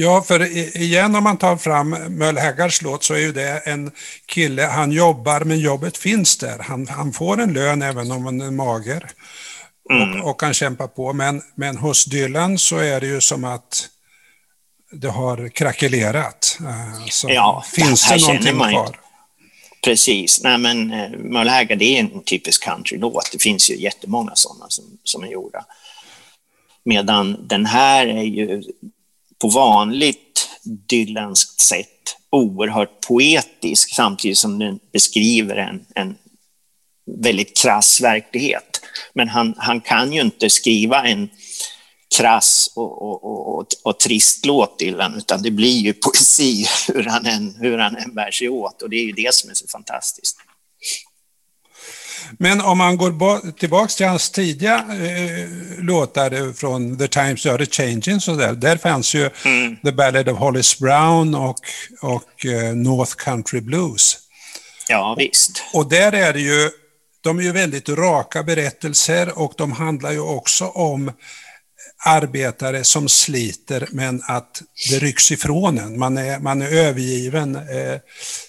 Ja, 0.00 0.22
för 0.22 0.46
igen 0.76 1.14
om 1.14 1.24
man 1.24 1.36
tar 1.36 1.56
fram 1.56 1.90
Möll 1.90 2.38
Haggards 2.38 2.82
låt 2.82 3.04
så 3.04 3.14
är 3.14 3.18
ju 3.18 3.32
det 3.32 3.58
en 3.58 3.90
kille, 4.26 4.62
han 4.62 4.92
jobbar 4.92 5.40
men 5.40 5.58
jobbet 5.58 5.96
finns 5.96 6.36
där. 6.36 6.58
Han, 6.58 6.88
han 6.88 7.12
får 7.12 7.40
en 7.40 7.52
lön 7.52 7.82
även 7.82 8.12
om 8.12 8.24
han 8.24 8.40
är 8.40 8.50
mager 8.50 9.10
mm. 9.90 10.20
och, 10.20 10.30
och 10.30 10.40
kan 10.40 10.54
kämpa 10.54 10.88
på. 10.88 11.12
Men, 11.12 11.42
men 11.54 11.76
hos 11.76 12.04
Dylan 12.04 12.58
så 12.58 12.76
är 12.76 13.00
det 13.00 13.06
ju 13.06 13.20
som 13.20 13.44
att 13.44 13.88
det 14.92 15.08
har 15.08 15.48
krackelerat. 15.48 16.58
Eh, 16.60 17.06
så 17.10 17.28
ja, 17.30 17.64
finns 17.74 18.08
det 18.08 18.20
någonting 18.20 18.58
kvar? 18.58 19.00
Precis. 19.84 20.42
Nej, 20.42 20.58
men 20.58 20.92
eh, 20.92 21.76
det 21.76 21.96
är 21.96 22.00
en 22.00 22.22
typisk 22.24 22.64
countrylåt. 22.64 23.32
Det 23.32 23.42
finns 23.42 23.70
ju 23.70 23.76
jättemånga 23.76 24.32
sådana 24.34 24.66
som, 24.68 24.84
som 25.04 25.22
är 25.22 25.28
gjorda. 25.28 25.64
Medan 26.84 27.46
den 27.48 27.66
här 27.66 28.06
är 28.06 28.22
ju 28.22 28.62
på 29.38 29.48
vanligt 29.48 30.48
dylanskt 30.88 31.60
sätt 31.60 32.16
oerhört 32.30 33.00
poetisk 33.08 33.94
samtidigt 33.94 34.38
som 34.38 34.58
den 34.58 34.78
beskriver 34.92 35.56
en, 35.56 35.84
en 35.94 36.16
väldigt 37.06 37.56
krass 37.62 38.00
verklighet. 38.00 38.80
Men 39.14 39.28
han, 39.28 39.54
han 39.56 39.80
kan 39.80 40.12
ju 40.12 40.20
inte 40.20 40.50
skriva 40.50 41.04
en 41.04 41.28
krass 42.16 42.70
och, 42.74 43.02
och, 43.02 43.58
och, 43.58 43.66
och, 43.82 44.00
trist 44.00 44.46
låt 44.46 44.78
Dylan, 44.78 45.14
utan 45.14 45.42
det 45.42 45.50
blir 45.50 45.78
ju 45.78 45.92
poesi 46.04 46.66
hur 46.88 47.04
han, 47.04 47.26
än, 47.26 47.56
hur 47.60 47.78
han 47.78 47.96
än 47.96 48.14
bär 48.14 48.30
sig 48.30 48.48
åt 48.48 48.82
och 48.82 48.90
det 48.90 48.96
är 48.96 49.04
ju 49.04 49.12
det 49.12 49.34
som 49.34 49.50
är 49.50 49.54
så 49.54 49.66
fantastiskt. 49.66 50.36
Men 52.38 52.60
om 52.60 52.78
man 52.78 52.96
går 52.96 53.52
tillbaka 53.52 53.88
till 53.88 54.06
hans 54.06 54.30
tidiga 54.30 54.76
eh, 54.76 55.48
låtar 55.78 56.52
från 56.52 56.98
The 56.98 57.08
Times 57.08 57.46
Are 57.46 57.66
Changing, 57.66 58.20
så 58.20 58.34
där, 58.34 58.52
där 58.52 58.76
fanns 58.76 59.14
ju 59.14 59.30
mm. 59.44 59.76
The 59.76 59.92
Ballad 59.92 60.28
of 60.28 60.38
Hollis 60.38 60.78
Brown 60.78 61.34
och, 61.34 61.56
och 62.00 62.46
eh, 62.46 62.74
North 62.74 63.14
Country 63.16 63.60
Blues. 63.60 64.18
Ja, 64.88 65.14
visst. 65.18 65.62
Och, 65.72 65.80
och 65.80 65.88
där 65.88 66.12
är 66.12 66.32
det 66.32 66.40
ju, 66.40 66.70
de 67.20 67.38
är 67.38 67.42
ju 67.42 67.52
väldigt 67.52 67.88
raka 67.88 68.42
berättelser 68.42 69.38
och 69.38 69.52
de 69.56 69.72
handlar 69.72 70.12
ju 70.12 70.20
också 70.20 70.64
om 70.64 71.12
arbetare 72.04 72.84
som 72.84 73.08
sliter 73.08 73.88
men 73.90 74.22
att 74.28 74.62
det 74.90 74.98
rycks 74.98 75.32
ifrån 75.32 75.78
en. 75.78 75.98
Man 75.98 76.18
är, 76.18 76.38
man 76.38 76.62
är 76.62 76.72
övergiven. 76.72 77.56
Eh, 77.56 77.98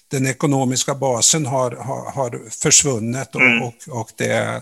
den 0.07 0.27
ekonomiska 0.27 0.95
basen 0.95 1.45
har, 1.45 1.71
har, 1.71 2.11
har 2.11 2.49
försvunnit 2.61 3.35
och, 3.35 3.41
mm. 3.41 3.61
och, 3.63 3.75
och 3.89 4.11
det, 4.17 4.31
är, 4.31 4.61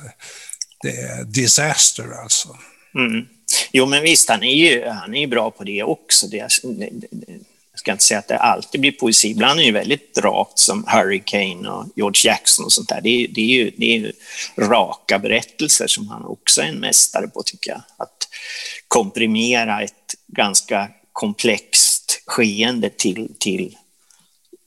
det 0.82 0.90
är 0.90 1.24
disaster 1.24 2.06
alltså. 2.24 2.50
Mm. 2.96 3.26
Jo 3.72 3.86
men 3.86 4.04
visst, 4.04 4.30
han 4.30 4.44
är 4.44 4.56
ju 4.56 4.86
han 4.86 5.16
är 5.16 5.28
bra 5.28 5.52
på 5.52 5.64
det 5.64 5.84
också. 5.84 6.28
Det, 6.28 6.48
det, 6.64 6.90
jag 7.78 7.80
ska 7.80 7.92
inte 7.92 8.04
säga 8.04 8.20
att 8.20 8.28
det 8.28 8.38
alltid 8.38 8.82
blir 8.82 8.92
poesi, 8.92 9.28
ibland 9.28 9.60
är 9.60 9.66
det 9.66 9.72
väldigt 9.72 10.18
rakt 10.18 10.60
som 10.60 10.86
Hurricane 10.88 11.70
och 11.70 11.86
George 11.96 12.32
Jackson 12.32 12.66
och 12.66 12.72
sånt 12.72 12.90
där. 12.90 13.02
Det 13.02 13.10
är, 13.10 13.28
det 13.28 13.42
är, 13.42 13.46
ju, 13.46 13.72
det 13.78 13.86
är 13.86 14.00
ju 14.00 14.12
raka 14.58 15.20
berättelser 15.20 15.88
som 15.88 16.08
han 16.08 16.26
också 16.26 16.62
är 16.62 16.66
en 16.66 16.80
mästare 16.80 17.28
på 17.28 17.44
tycker 17.46 17.72
jag. 17.72 17.82
Att 17.98 18.28
komprimera 18.88 19.82
ett 19.82 20.16
ganska 20.28 20.90
komplext 21.14 22.24
skeende 22.26 22.90
till, 22.90 23.36
till 23.40 23.78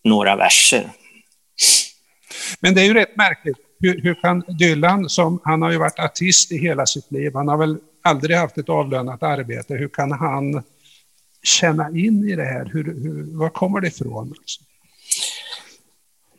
några 0.04 0.36
verser. 0.36 0.90
Men 2.60 2.74
det 2.74 2.80
är 2.80 2.84
ju 2.84 2.94
rätt 2.94 3.16
märkligt. 3.16 3.58
Hur, 3.80 4.02
hur, 4.02 4.14
kan 4.14 4.40
Dylan, 4.40 5.08
som 5.08 5.40
han 5.44 5.62
har 5.62 5.70
ju 5.70 5.78
varit 5.78 5.98
artist 5.98 6.52
i 6.52 6.58
hela 6.58 6.86
sitt 6.86 7.12
liv, 7.12 7.30
han 7.34 7.48
har 7.48 7.56
väl 7.56 7.78
aldrig 8.02 8.36
haft 8.36 8.58
ett 8.58 8.68
avlönat 8.68 9.22
arbete, 9.22 9.74
hur 9.74 9.88
kan 9.88 10.12
han 10.12 10.62
känna 11.42 11.88
in 11.88 12.28
i 12.28 12.36
det 12.36 12.44
här? 12.44 12.70
Hur, 12.72 12.84
hur, 12.84 13.38
var 13.38 13.48
kommer 13.48 13.80
det 13.80 13.88
ifrån? 13.88 14.34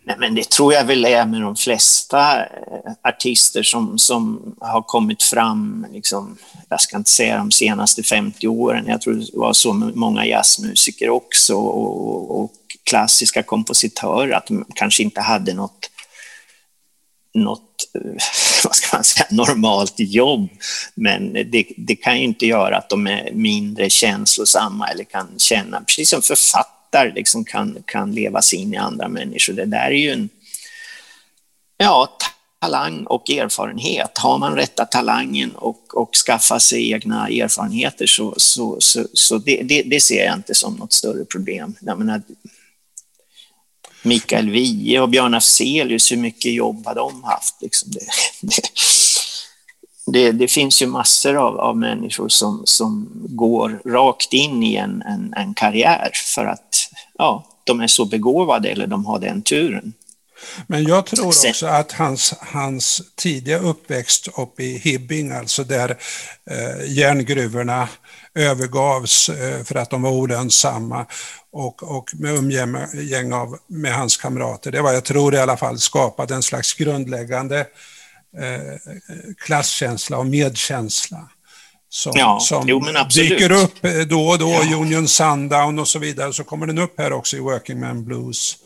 Nej, 0.03 0.15
men 0.19 0.35
det 0.35 0.49
tror 0.49 0.73
jag 0.73 0.85
väl 0.85 1.05
är 1.05 1.25
med 1.25 1.41
de 1.41 1.55
flesta 1.55 2.39
eh, 2.41 2.47
artister 3.03 3.63
som, 3.63 3.97
som 3.97 4.55
har 4.59 4.81
kommit 4.81 5.23
fram, 5.23 5.85
liksom, 5.91 6.37
jag 6.69 6.81
ska 6.81 6.97
inte 6.97 7.09
säga 7.09 7.37
de 7.37 7.51
senaste 7.51 8.03
50 8.03 8.47
åren, 8.47 8.85
jag 8.87 9.01
tror 9.01 9.13
det 9.13 9.27
var 9.33 9.53
så 9.53 9.73
med 9.73 9.95
många 9.95 10.25
jazzmusiker 10.25 11.09
också 11.09 11.55
och, 11.55 12.41
och 12.41 12.51
klassiska 12.83 13.43
kompositörer, 13.43 14.31
att 14.31 14.47
de 14.47 14.65
kanske 14.75 15.03
inte 15.03 15.21
hade 15.21 15.53
något, 15.53 15.90
något 17.33 17.71
vad 18.63 18.75
ska 18.75 18.97
man 18.97 19.03
säga, 19.03 19.25
normalt 19.29 19.93
jobb. 19.97 20.49
Men 20.95 21.33
det, 21.33 21.65
det 21.77 21.95
kan 21.95 22.17
ju 22.17 22.23
inte 22.23 22.45
göra 22.45 22.77
att 22.77 22.89
de 22.89 23.07
är 23.07 23.31
mindre 23.33 23.89
känslosamma 23.89 24.87
eller 24.87 25.03
kan 25.03 25.27
känna, 25.37 25.81
precis 25.81 26.09
som 26.09 26.21
författare 26.21 27.11
liksom 27.11 27.45
kan, 27.45 27.77
kan 27.85 28.11
leva 28.11 28.41
sig 28.41 28.59
in 28.59 28.73
i 28.73 28.77
andra 28.77 29.07
människor. 29.07 29.53
Det 29.53 29.65
där 29.65 29.85
är 29.85 29.91
ju 29.91 30.11
en 30.11 30.29
ja, 31.77 32.17
talang 32.61 33.03
och 33.05 33.29
erfarenhet. 33.29 34.17
Har 34.17 34.37
man 34.37 34.55
rätta 34.55 34.85
talangen 34.85 35.51
och, 35.51 35.97
och 35.97 36.15
skaffar 36.15 36.59
sig 36.59 36.91
egna 36.91 37.27
erfarenheter 37.27 38.07
så, 38.07 38.33
så, 38.37 38.77
så, 38.79 39.05
så 39.13 39.37
det, 39.37 39.61
det, 39.63 39.81
det, 39.81 40.01
ser 40.01 40.25
jag 40.25 40.35
inte 40.35 40.55
som 40.55 40.75
något 40.75 40.93
större 40.93 41.25
problem. 41.25 41.75
Jag 41.81 41.97
menar, 41.97 42.21
Mikael 44.03 44.49
Wiehe 44.49 44.99
och 44.99 45.09
Björn 45.09 45.33
Afzelius, 45.33 46.11
hur 46.11 46.17
mycket 46.17 46.53
jobb 46.53 46.85
har 46.85 46.95
de 46.95 47.23
haft? 47.23 47.61
Liksom 47.61 47.91
det, 47.91 48.05
det, 48.41 48.61
det, 50.05 50.31
det, 50.31 50.47
finns 50.47 50.81
ju 50.81 50.87
massor 50.87 51.35
av, 51.35 51.59
av 51.59 51.77
människor 51.77 52.29
som, 52.29 52.61
som 52.65 53.09
går 53.29 53.81
rakt 53.85 54.33
in 54.33 54.63
i 54.63 54.75
en, 54.75 55.01
en, 55.01 55.33
en 55.37 55.53
karriär 55.53 56.11
för 56.35 56.45
att 56.45 56.89
ja, 57.17 57.45
de 57.63 57.81
är 57.81 57.87
så 57.87 58.05
begåvade 58.05 58.69
eller 58.69 58.87
de 58.87 59.05
har 59.05 59.19
den 59.19 59.41
turen. 59.41 59.93
Men 60.67 60.83
jag 60.83 61.05
tror 61.05 61.27
också 61.27 61.67
att 61.67 61.91
hans, 61.91 62.33
hans 62.39 63.01
tidiga 63.15 63.59
uppväxt 63.59 64.27
uppe 64.37 64.63
i 64.63 64.77
Hibbing, 64.77 65.31
alltså 65.31 65.63
där 65.63 65.97
eh, 66.49 66.91
järngruvorna 66.91 67.87
övergavs 68.35 69.29
eh, 69.29 69.63
för 69.63 69.75
att 69.75 69.89
de 69.89 70.01
var 70.01 70.11
olönsamma 70.11 71.05
och, 71.51 71.83
och 71.83 72.09
med 72.13 72.35
umgänge 72.35 73.35
av, 73.35 73.57
med 73.67 73.93
hans 73.93 74.17
kamrater. 74.17 74.71
Det 74.71 74.81
var, 74.81 74.93
jag 74.93 75.03
tror 75.03 75.35
i 75.35 75.37
alla 75.37 75.57
fall, 75.57 75.79
skapade 75.79 76.35
en 76.35 76.43
slags 76.43 76.73
grundläggande 76.73 77.59
eh, 78.39 78.91
klasskänsla 79.37 80.17
och 80.17 80.25
medkänsla. 80.25 81.29
Som, 81.93 82.13
ja, 82.15 82.39
som 82.39 82.63
jo, 82.67 82.85
dyker 83.15 83.51
upp 83.51 83.81
då 84.07 84.27
och 84.27 84.39
då, 84.39 84.49
ja. 84.49 84.75
Union 84.75 85.07
Sundown 85.07 85.79
och 85.79 85.87
så 85.87 85.99
vidare, 85.99 86.33
så 86.33 86.43
kommer 86.43 86.67
den 86.67 86.77
upp 86.77 86.93
här 86.97 87.13
också 87.13 87.37
i 87.37 87.39
Working 87.39 87.79
Man 87.79 88.05
Blues. 88.05 88.57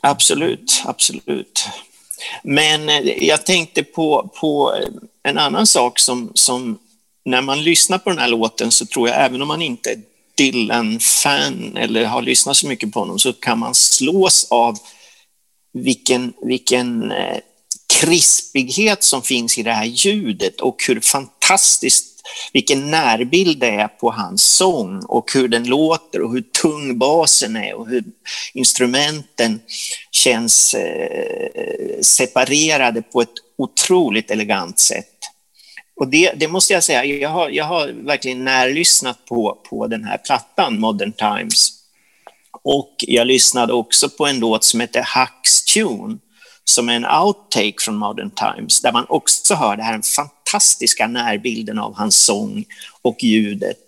Absolut, 0.00 0.82
absolut. 0.84 1.64
Men 2.42 2.88
eh, 2.88 3.24
jag 3.24 3.46
tänkte 3.46 3.82
på, 3.82 4.30
på 4.40 4.74
en 5.22 5.38
annan 5.38 5.66
sak 5.66 5.98
som, 5.98 6.32
som 6.34 6.78
när 7.24 7.42
man 7.42 7.62
lyssnar 7.62 7.98
på 7.98 8.10
den 8.10 8.18
här 8.18 8.28
låten 8.28 8.70
så 8.70 8.86
tror 8.86 9.08
jag, 9.08 9.24
även 9.24 9.42
om 9.42 9.48
man 9.48 9.62
inte 9.62 9.90
är 9.90 9.98
Dylan-fan 10.34 11.76
eller 11.76 12.04
har 12.04 12.22
lyssnat 12.22 12.56
så 12.56 12.66
mycket 12.66 12.92
på 12.92 13.00
honom, 13.00 13.18
så 13.18 13.32
kan 13.32 13.58
man 13.58 13.74
slås 13.74 14.46
av 14.50 14.78
vilken, 15.72 16.32
vilken 16.42 17.12
eh, 17.12 17.38
krispighet 18.00 19.04
som 19.04 19.22
finns 19.22 19.58
i 19.58 19.62
det 19.62 19.72
här 19.72 19.84
ljudet 19.84 20.60
och 20.60 20.84
hur 20.88 21.00
fantastiskt 21.00 22.09
vilken 22.52 22.90
närbild 22.90 23.58
det 23.58 23.70
är 23.70 23.88
på 23.88 24.10
hans 24.10 24.42
sång 24.42 25.02
och 25.04 25.30
hur 25.34 25.48
den 25.48 25.64
låter 25.64 26.22
och 26.22 26.32
hur 26.32 26.42
tung 26.62 26.98
basen 26.98 27.56
är 27.56 27.74
och 27.74 27.88
hur 27.88 28.04
instrumenten 28.54 29.60
känns 30.10 30.74
eh, 30.74 32.00
separerade 32.02 33.02
på 33.02 33.20
ett 33.20 33.34
otroligt 33.58 34.30
elegant 34.30 34.78
sätt. 34.78 35.06
Och 35.96 36.08
det, 36.08 36.32
det 36.36 36.48
måste 36.48 36.72
jag 36.72 36.84
säga, 36.84 37.04
jag 37.04 37.28
har, 37.28 37.48
jag 37.48 37.64
har 37.64 37.88
verkligen 37.88 38.44
närlyssnat 38.44 39.24
på, 39.24 39.58
på 39.70 39.86
den 39.86 40.04
här 40.04 40.18
plattan, 40.18 40.80
Modern 40.80 41.12
Times. 41.12 41.72
Och 42.62 42.94
jag 42.98 43.26
lyssnade 43.26 43.72
också 43.72 44.08
på 44.08 44.26
en 44.26 44.38
låt 44.38 44.64
som 44.64 44.80
heter 44.80 45.06
Hucks 45.16 45.64
Tune, 45.64 46.18
som 46.70 46.88
är 46.88 46.92
en 46.92 47.06
outtake 47.06 47.74
från 47.80 47.96
Modern 47.96 48.30
Times, 48.30 48.80
där 48.80 48.92
man 48.92 49.06
också 49.08 49.54
hör 49.54 49.76
det 49.76 49.82
här 49.82 50.00
fantastiska 50.16 51.06
närbilden 51.06 51.78
av 51.78 51.96
hans 51.96 52.24
sång 52.24 52.64
och 53.02 53.24
ljudet. 53.24 53.84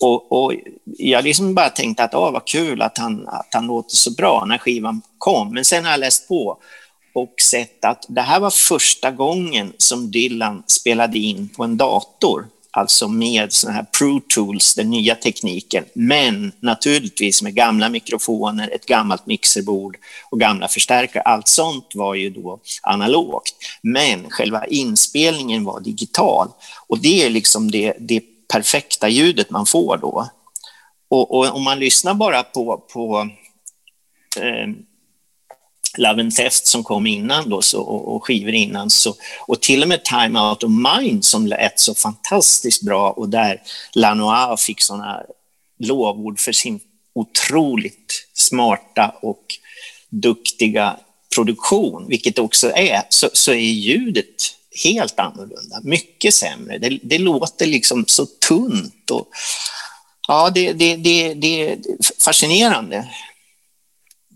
Och, 0.00 0.32
och 0.32 0.52
jag 0.84 1.24
liksom 1.24 1.54
bara 1.54 1.70
tänkte 1.70 2.04
att 2.04 2.14
åh, 2.14 2.32
vad 2.32 2.46
kul 2.46 2.82
att 2.82 2.98
han, 2.98 3.28
att 3.28 3.48
han 3.54 3.66
låter 3.66 3.96
så 3.96 4.10
bra 4.10 4.44
när 4.44 4.58
skivan 4.58 5.02
kom. 5.18 5.54
Men 5.54 5.64
sen 5.64 5.84
har 5.84 5.90
jag 5.90 6.00
läst 6.00 6.28
på 6.28 6.58
och 7.14 7.34
sett 7.42 7.84
att 7.84 8.06
det 8.08 8.20
här 8.20 8.40
var 8.40 8.50
första 8.50 9.10
gången 9.10 9.72
som 9.78 10.10
Dylan 10.10 10.62
spelade 10.66 11.18
in 11.18 11.48
på 11.48 11.64
en 11.64 11.76
dator, 11.76 12.46
alltså 12.72 13.08
med 13.08 13.52
såna 13.52 13.72
här 13.72 13.86
Pro 13.98 14.20
Tools, 14.20 14.74
den 14.74 14.90
nya 14.90 15.14
tekniken, 15.14 15.84
men 15.94 16.52
naturligtvis 16.60 17.42
med 17.42 17.54
gamla 17.54 17.88
mikrofoner, 17.88 18.68
ett 18.68 18.86
gammalt 18.86 19.26
mixerbord 19.26 19.96
och 20.30 20.40
gamla 20.40 20.68
förstärkare. 20.68 21.22
Allt 21.22 21.48
sånt 21.48 21.90
var 21.94 22.14
ju 22.14 22.30
då 22.30 22.60
analogt, 22.82 23.54
men 23.82 24.30
själva 24.30 24.66
inspelningen 24.66 25.64
var 25.64 25.80
digital 25.80 26.48
och 26.86 26.98
det 26.98 27.24
är 27.24 27.30
liksom 27.30 27.70
det, 27.70 27.96
det 28.00 28.20
perfekta 28.52 29.08
ljudet 29.08 29.50
man 29.50 29.66
får 29.66 29.96
då. 29.96 30.28
Och, 31.08 31.34
och 31.34 31.56
om 31.56 31.62
man 31.62 31.78
lyssnar 31.78 32.14
bara 32.14 32.42
på, 32.42 32.84
på 32.92 33.28
eh, 34.40 34.68
Love 35.98 36.20
and 36.20 36.34
Theft 36.34 36.66
som 36.66 36.84
kom 36.84 37.06
innan 37.06 37.50
då, 37.50 37.62
så, 37.62 37.80
och, 37.82 38.16
och 38.16 38.24
skivor 38.24 38.54
innan. 38.54 38.90
Så, 38.90 39.14
och 39.46 39.60
till 39.60 39.82
och 39.82 39.88
med 39.88 40.04
Time 40.04 40.40
Out 40.40 40.62
of 40.62 40.70
Mind 40.70 41.24
som 41.24 41.46
lät 41.46 41.80
så 41.80 41.94
fantastiskt 41.94 42.82
bra 42.82 43.10
och 43.10 43.28
där 43.28 43.62
Lanois 43.94 44.62
fick 44.62 44.82
såna 44.82 45.22
lovord 45.78 46.40
för 46.40 46.52
sin 46.52 46.80
otroligt 47.14 48.28
smarta 48.34 49.14
och 49.22 49.44
duktiga 50.08 50.96
produktion, 51.34 52.08
vilket 52.08 52.36
det 52.36 52.42
också 52.42 52.72
är, 52.74 53.02
så, 53.08 53.30
så 53.32 53.52
är 53.52 53.56
ljudet 53.56 54.56
helt 54.84 55.18
annorlunda, 55.18 55.80
mycket 55.82 56.34
sämre. 56.34 56.78
Det, 56.78 56.98
det 57.02 57.18
låter 57.18 57.66
liksom 57.66 58.04
så 58.06 58.26
tunt 58.26 59.10
och 59.10 59.28
ja, 60.28 60.50
det, 60.50 60.72
det, 60.72 60.96
det, 60.96 61.34
det 61.34 61.68
är 61.68 61.78
fascinerande. 62.20 63.08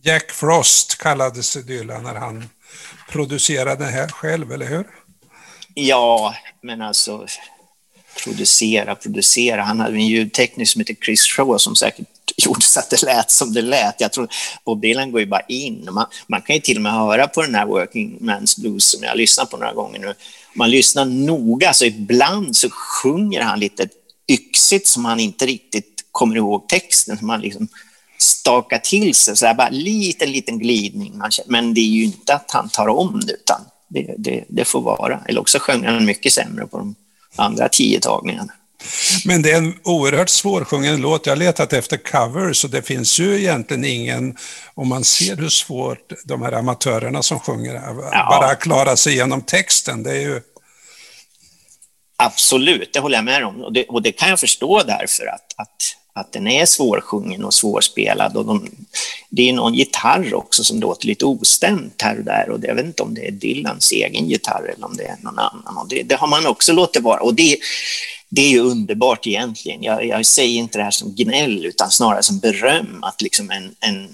Jack 0.06 0.32
Frost 0.32 0.98
kallades 0.98 1.52
Dylan 1.52 2.02
när 2.02 2.14
han 2.14 2.48
producerade 3.08 3.84
det 3.84 3.90
här 3.90 4.08
själv, 4.08 4.52
eller 4.52 4.66
hur? 4.66 4.86
Ja, 5.74 6.34
men 6.62 6.82
alltså 6.82 7.26
producera, 8.24 8.94
producera. 8.94 9.62
Han 9.62 9.80
hade 9.80 9.94
en 9.94 10.06
ljudtekniker 10.06 10.64
som 10.64 10.80
heter 10.80 10.96
Chris 11.04 11.22
Shaw 11.22 11.58
som 11.58 11.76
säkert 11.76 12.06
gjorde 12.36 12.62
så 12.62 12.80
att 12.80 12.90
det 12.90 13.02
lät 13.02 13.30
som 13.30 13.52
det 13.52 13.62
lät. 13.62 14.00
Jag 14.00 14.12
tror 14.12 14.28
Bob 14.64 14.80
Dylan 14.80 15.12
går 15.12 15.20
ju 15.20 15.26
bara 15.26 15.42
in. 15.48 15.88
Man, 15.92 16.06
man 16.26 16.42
kan 16.42 16.56
ju 16.56 16.62
till 16.62 16.76
och 16.76 16.82
med 16.82 16.92
höra 16.92 17.28
på 17.28 17.42
den 17.42 17.54
här 17.54 17.66
Working 17.66 18.18
Man's 18.20 18.60
Blues 18.60 18.90
som 18.90 19.02
jag 19.02 19.10
har 19.10 19.16
lyssnat 19.16 19.50
på 19.50 19.56
några 19.56 19.72
gånger 19.72 19.98
nu. 19.98 20.08
Om 20.08 20.14
man 20.54 20.70
lyssnar 20.70 21.04
noga 21.04 21.74
så 21.74 21.84
ibland 21.84 22.56
så 22.56 22.68
sjunger 22.70 23.40
han 23.40 23.60
lite 23.60 23.88
yxigt 24.28 24.86
som 24.86 25.04
han 25.04 25.20
inte 25.20 25.46
riktigt 25.46 26.04
kommer 26.12 26.36
ihåg 26.36 26.68
texten. 26.68 27.18
Man 27.20 27.40
liksom 27.40 27.68
staka 28.18 28.78
till 28.78 29.14
sig, 29.14 29.36
så 29.36 29.46
här, 29.46 29.54
bara 29.54 29.68
liten, 29.68 30.30
liten 30.30 30.58
glidning. 30.58 31.20
Men 31.46 31.74
det 31.74 31.80
är 31.80 31.84
ju 31.84 32.04
inte 32.04 32.34
att 32.34 32.50
han 32.50 32.68
tar 32.68 32.88
om 32.88 33.20
det, 33.26 33.32
utan 33.32 33.60
det, 33.88 34.14
det, 34.18 34.44
det 34.48 34.64
får 34.64 34.80
vara. 34.80 35.20
Eller 35.28 35.40
också 35.40 35.58
sjöng 35.58 35.84
han 35.84 36.04
mycket 36.04 36.32
sämre 36.32 36.66
på 36.66 36.78
de 36.78 36.94
andra 37.36 37.68
tio 37.68 38.00
tagningarna. 38.00 38.52
Men 39.24 39.42
det 39.42 39.50
är 39.50 39.56
en 39.56 39.78
oerhört 39.82 40.28
svårsjungen 40.28 41.00
låt. 41.00 41.26
Jag 41.26 41.30
har 41.30 41.36
letat 41.36 41.72
efter 41.72 41.96
covers 41.96 42.64
och 42.64 42.70
det 42.70 42.82
finns 42.82 43.18
ju 43.18 43.38
egentligen 43.38 43.84
ingen, 43.84 44.36
om 44.74 44.88
man 44.88 45.04
ser 45.04 45.36
hur 45.36 45.48
svårt 45.48 46.12
de 46.24 46.42
här 46.42 46.52
amatörerna 46.52 47.22
som 47.22 47.40
sjunger, 47.40 47.74
ja. 47.74 48.38
bara 48.40 48.54
klara 48.54 48.96
sig 48.96 49.12
igenom 49.12 49.42
texten. 49.42 50.02
Det 50.02 50.10
är 50.10 50.20
ju... 50.20 50.40
Absolut, 52.16 52.92
det 52.92 53.00
håller 53.00 53.16
jag 53.16 53.24
med 53.24 53.44
om. 53.44 53.62
Och 53.62 53.72
det, 53.72 53.84
och 53.84 54.02
det 54.02 54.12
kan 54.12 54.28
jag 54.28 54.40
förstå 54.40 54.82
därför 54.82 55.26
att, 55.26 55.54
att 55.56 55.96
att 56.16 56.32
den 56.32 56.46
är 56.46 56.66
svårsjungen 56.66 57.44
och 57.44 57.54
svårspelad. 57.54 58.36
Och 58.36 58.44
de, 58.44 58.68
det 59.28 59.48
är 59.48 59.52
någon 59.52 59.74
gitarr 59.74 60.34
också 60.34 60.64
som 60.64 60.80
låter 60.80 61.06
lite 61.06 61.24
ostämt 61.24 62.02
här 62.02 62.18
och 62.18 62.24
där. 62.24 62.50
Och 62.50 62.58
jag 62.62 62.74
vet 62.74 62.86
inte 62.86 63.02
om 63.02 63.14
det 63.14 63.26
är 63.28 63.30
Dylans 63.30 63.92
egen 63.92 64.28
gitarr 64.28 64.72
eller 64.74 64.86
om 64.86 64.96
det 64.96 65.04
är 65.04 65.16
någon 65.20 65.38
annan. 65.38 65.76
Och 65.78 65.88
det, 65.88 66.02
det 66.02 66.14
har 66.14 66.28
man 66.28 66.46
också 66.46 66.72
låtit 66.72 67.02
vara. 67.02 67.20
Och 67.20 67.34
det, 67.34 67.58
det 68.28 68.40
är 68.42 68.50
ju 68.50 68.60
underbart 68.60 69.26
egentligen. 69.26 69.82
Jag, 69.82 70.06
jag, 70.06 70.26
säger 70.26 70.58
inte 70.58 70.78
det 70.78 70.84
här 70.84 70.90
som 70.90 71.14
gnäll 71.14 71.66
utan 71.66 71.90
snarare 71.90 72.22
som 72.22 72.38
beröm. 72.38 73.04
Att 73.04 73.22
liksom 73.22 73.50
en, 73.50 73.74
en, 73.80 74.08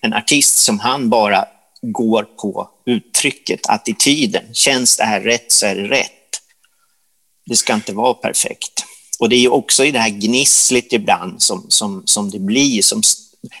en 0.00 0.12
artist 0.12 0.58
som 0.58 0.78
han 0.78 1.10
bara 1.10 1.44
går 1.82 2.22
på 2.22 2.70
uttrycket, 2.86 3.60
attityden. 3.68 4.54
Känns 4.54 4.96
det 4.96 5.04
här 5.04 5.20
rätt 5.20 5.52
så 5.52 5.66
är 5.66 5.74
det 5.74 5.88
rätt. 5.88 6.10
Det 7.46 7.56
ska 7.56 7.74
inte 7.74 7.92
vara 7.92 8.14
perfekt. 8.14 8.84
Och 9.22 9.28
det 9.28 9.36
är 9.36 9.52
också 9.52 9.84
i 9.84 9.90
det 9.90 9.98
här 9.98 10.10
gnisslet 10.10 10.92
ibland 10.92 11.42
som, 11.42 11.66
som, 11.68 12.02
som 12.04 12.30
det 12.30 12.38
blir, 12.38 12.82
som 12.82 13.02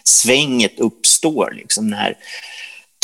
svänget 0.04 0.80
uppstår, 0.80 1.54
liksom 1.56 1.86
när 1.86 2.16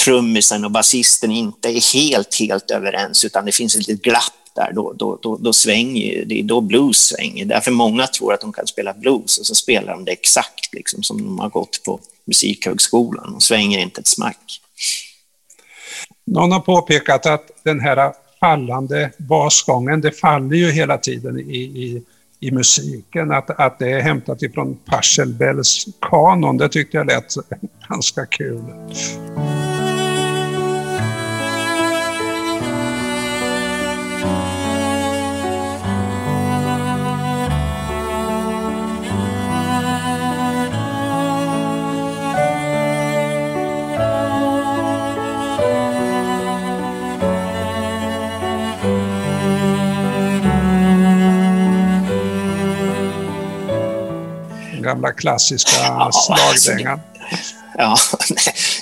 trummisen 0.05 0.64
och 0.64 0.71
basisten 0.71 1.33
inte 1.33 1.68
är 1.68 1.94
helt, 1.94 2.35
helt 2.40 2.71
överens, 2.71 3.25
utan 3.25 3.44
det 3.44 3.53
finns 3.53 3.77
ett 3.77 3.88
litet 3.88 4.05
glapp 4.05 4.55
där, 4.55 4.73
då, 4.73 4.92
då, 4.92 5.18
då, 5.23 5.37
då 5.37 5.53
svänger 5.53 6.25
det 6.25 6.40
är 6.40 6.42
då 6.42 6.61
blues 6.61 6.97
svänger. 6.97 7.44
Därför 7.44 7.71
många 7.71 8.07
tror 8.07 8.35
att 8.35 8.40
de 8.40 8.53
kan 8.53 8.66
spela 8.66 8.94
blues 8.94 9.38
och 9.38 9.47
så 9.47 9.55
spelar 9.55 9.92
de 9.92 10.05
det 10.05 10.12
exakt 10.12 10.75
liksom, 10.75 11.03
som 11.03 11.25
de 11.25 11.38
har 11.38 11.49
gått 11.49 11.83
på 11.85 12.01
Musikhögskolan 12.25 13.35
och 13.35 13.42
svänger 13.42 13.79
inte 13.79 14.01
ett 14.01 14.07
smack. 14.07 14.61
Någon 16.27 16.53
har 16.53 16.61
påpekat 16.61 17.27
att 17.27 17.51
den 17.64 17.81
här 17.81 18.12
fallande 18.40 19.12
basgången, 19.18 20.01
det 20.01 20.12
faller 20.12 20.57
ju 20.57 20.71
hela 20.71 20.99
tiden 20.99 21.38
i, 21.38 21.57
i 21.57 22.03
i 22.40 22.51
musiken, 22.51 23.31
att, 23.31 23.51
att 23.51 23.79
det 23.79 23.92
är 23.92 24.01
hämtat 24.01 24.42
ifrån 24.42 24.79
Pachelbels 24.85 25.87
kanon. 26.01 26.57
Det 26.57 26.68
tyckte 26.68 26.96
jag 26.96 27.07
lät 27.07 27.35
ganska 27.88 28.27
kul. 28.27 28.62
Gamla 54.88 55.12
klassiska 55.12 55.70
slagdängan. 56.12 57.01
Ja, 57.79 57.96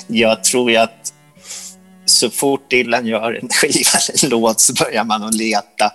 jag 0.06 0.44
tror 0.44 0.70
ju 0.70 0.76
att 0.76 1.12
så 2.04 2.30
fort 2.30 2.70
Dylan 2.70 3.06
gör 3.06 3.32
en 3.32 3.48
skiva 3.48 3.90
eller 4.08 4.24
en 4.24 4.30
låt 4.30 4.60
så 4.60 4.72
börjar 4.72 5.04
man 5.04 5.22
att 5.22 5.34
leta 5.34 5.92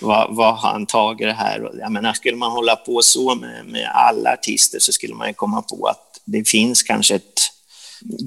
vad, 0.00 0.36
vad 0.36 0.54
han 0.54 0.86
tagit 0.86 1.28
det 1.28 1.32
här. 1.32 1.70
Jag 1.78 1.92
menar, 1.92 2.12
skulle 2.12 2.36
man 2.36 2.50
hålla 2.50 2.76
på 2.76 3.02
så 3.02 3.34
med, 3.34 3.66
med 3.66 3.90
alla 3.94 4.32
artister 4.32 4.78
så 4.78 4.92
skulle 4.92 5.14
man 5.14 5.28
ju 5.28 5.34
komma 5.34 5.62
på 5.62 5.86
att 5.86 6.20
det 6.24 6.48
finns 6.48 6.82
kanske 6.82 7.14
ett 7.14 7.40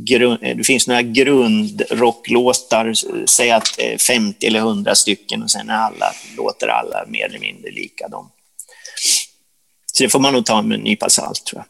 grund, 0.08 0.40
det 0.42 0.64
finns 0.64 0.88
några 0.88 1.02
grundrocklåtar, 1.02 2.94
säg 3.28 3.52
att 3.52 3.68
50 4.08 4.48
eller 4.48 4.60
100 4.60 4.96
stycken 4.96 5.44
och 5.44 5.52
sen 5.52 5.70
är 5.70 5.78
alla, 5.78 6.14
låter 6.38 6.68
alla 6.68 7.06
mer 7.08 7.26
eller 7.26 7.40
mindre 7.40 7.72
lika 7.72 8.08
dem. 8.08 8.30
Så 9.98 10.04
det 10.04 10.10
får 10.10 10.20
man 10.20 10.34
nog 10.34 10.46
ta 10.46 10.62
med 10.62 10.78
en 10.78 10.84
nypa 10.84 11.10
salt 11.10 11.46
tror 11.46 11.60
jag. 11.60 11.66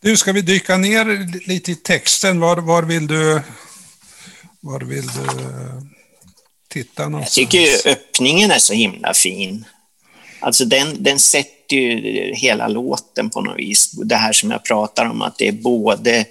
Du, 0.00 0.16
ska 0.16 0.32
vi 0.32 0.42
dyka 0.42 0.76
ner 0.76 1.04
lite 1.48 1.72
i 1.72 1.74
texten? 1.74 2.40
Var, 2.40 2.56
var 2.56 2.82
vill 2.82 3.06
du 3.06 3.42
var 4.60 4.80
vill 4.80 5.06
du 5.06 5.26
titta 6.68 7.08
någonstans? 7.08 7.38
Jag 7.38 7.50
tycker 7.50 7.90
öppningen 7.90 8.50
är 8.50 8.58
så 8.58 8.72
himla 8.72 9.14
fin. 9.14 9.64
Alltså 10.40 10.64
den, 10.64 11.02
den 11.02 11.18
sätter 11.18 11.76
ju 11.76 12.34
hela 12.34 12.68
låten 12.68 13.30
på 13.30 13.40
något 13.40 13.58
vis. 13.58 13.90
Det 13.90 14.16
här 14.16 14.32
som 14.32 14.50
jag 14.50 14.64
pratar 14.64 15.06
om, 15.06 15.22
att 15.22 15.38
det 15.38 15.48
är 15.48 15.52
både 15.52 16.24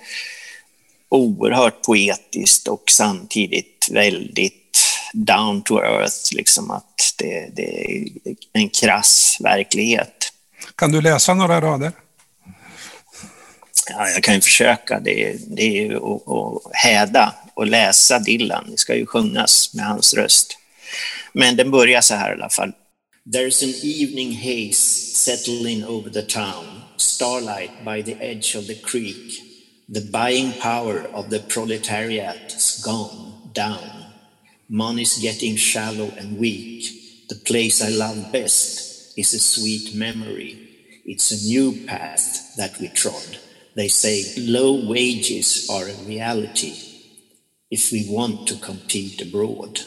oerhört 1.10 1.82
poetiskt 1.82 2.68
och 2.68 2.84
samtidigt 2.92 3.88
väldigt 3.92 4.82
down 5.14 5.62
to 5.62 5.80
earth, 5.80 6.36
liksom 6.36 6.72
att 6.72 7.14
det, 7.18 7.50
det 7.56 7.92
är 7.92 8.08
en 8.54 8.70
krass 8.70 9.38
verklighet. 9.40 10.29
Kan 10.76 10.92
du 10.92 11.02
läsa 11.02 11.34
några 11.34 11.62
rader? 11.62 11.92
Ja, 13.90 14.10
jag 14.10 14.24
kan 14.24 14.36
ju 14.36 14.42
försöka. 14.42 15.00
Det, 15.00 15.38
det 15.48 15.62
är 15.62 15.86
ju 15.86 15.96
att, 15.96 16.28
att 16.28 16.76
häda 16.76 17.36
och 17.54 17.68
läsa 17.68 18.20
Dylan. 18.20 18.68
Det 18.72 18.78
ska 18.78 18.96
ju 18.96 19.06
sjungas 19.06 19.74
med 19.74 19.86
hans 19.86 20.14
röst. 20.14 20.58
Men 21.34 21.56
den 21.56 21.72
börjar 21.72 22.02
så 22.02 22.16
här 22.16 22.30
i 22.30 22.34
alla 22.34 22.50
fall. 22.50 22.72
There's 23.34 23.64
an 23.64 23.74
evening 23.84 24.36
haze 24.36 25.16
settling 25.16 25.86
over 25.86 26.10
the 26.10 26.22
town, 26.22 26.66
starlight 26.98 27.72
by 27.86 28.04
the 28.04 28.26
edge 28.26 28.56
of 28.56 28.68
the 28.68 28.76
creek. 28.76 29.42
The 29.94 30.02
buying 30.02 30.52
power 30.62 31.08
of 31.14 31.30
the 31.30 31.40
proletariat's 31.40 32.84
gone 32.84 33.32
down. 33.54 33.90
Money's 34.70 35.24
getting 35.24 35.58
shallow 35.58 36.12
and 36.20 36.40
weak. 36.40 36.84
The 37.30 37.36
place 37.36 37.82
I 37.82 37.90
love 37.90 38.32
best 38.32 38.89
is 39.20 39.34
a 39.34 39.40
sweet 39.40 39.96
memory. 39.96 40.56
It's 41.06 41.32
a 41.32 41.48
new 41.48 41.86
path 41.88 42.56
that 42.58 42.80
we 42.80 42.88
trod. 42.88 43.38
They 43.76 43.90
say 43.90 44.24
low 44.38 44.88
wages 44.88 45.70
are 45.70 45.88
a 45.90 46.08
reality 46.08 46.74
if 47.70 47.92
we 47.92 48.06
want 48.10 48.48
to 48.48 48.56
compete 48.56 49.22
abroad. 49.22 49.80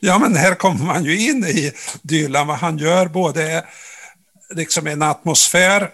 Ja, 0.00 0.18
men 0.18 0.36
här 0.36 0.54
kommer 0.54 0.84
man 0.84 1.04
ju 1.04 1.28
in 1.28 1.44
i 1.44 1.72
Dylan, 2.02 2.46
vad 2.46 2.56
han 2.56 2.78
gör, 2.78 3.06
både 3.08 3.64
liksom 4.54 4.86
en 4.86 5.02
atmosfär, 5.02 5.90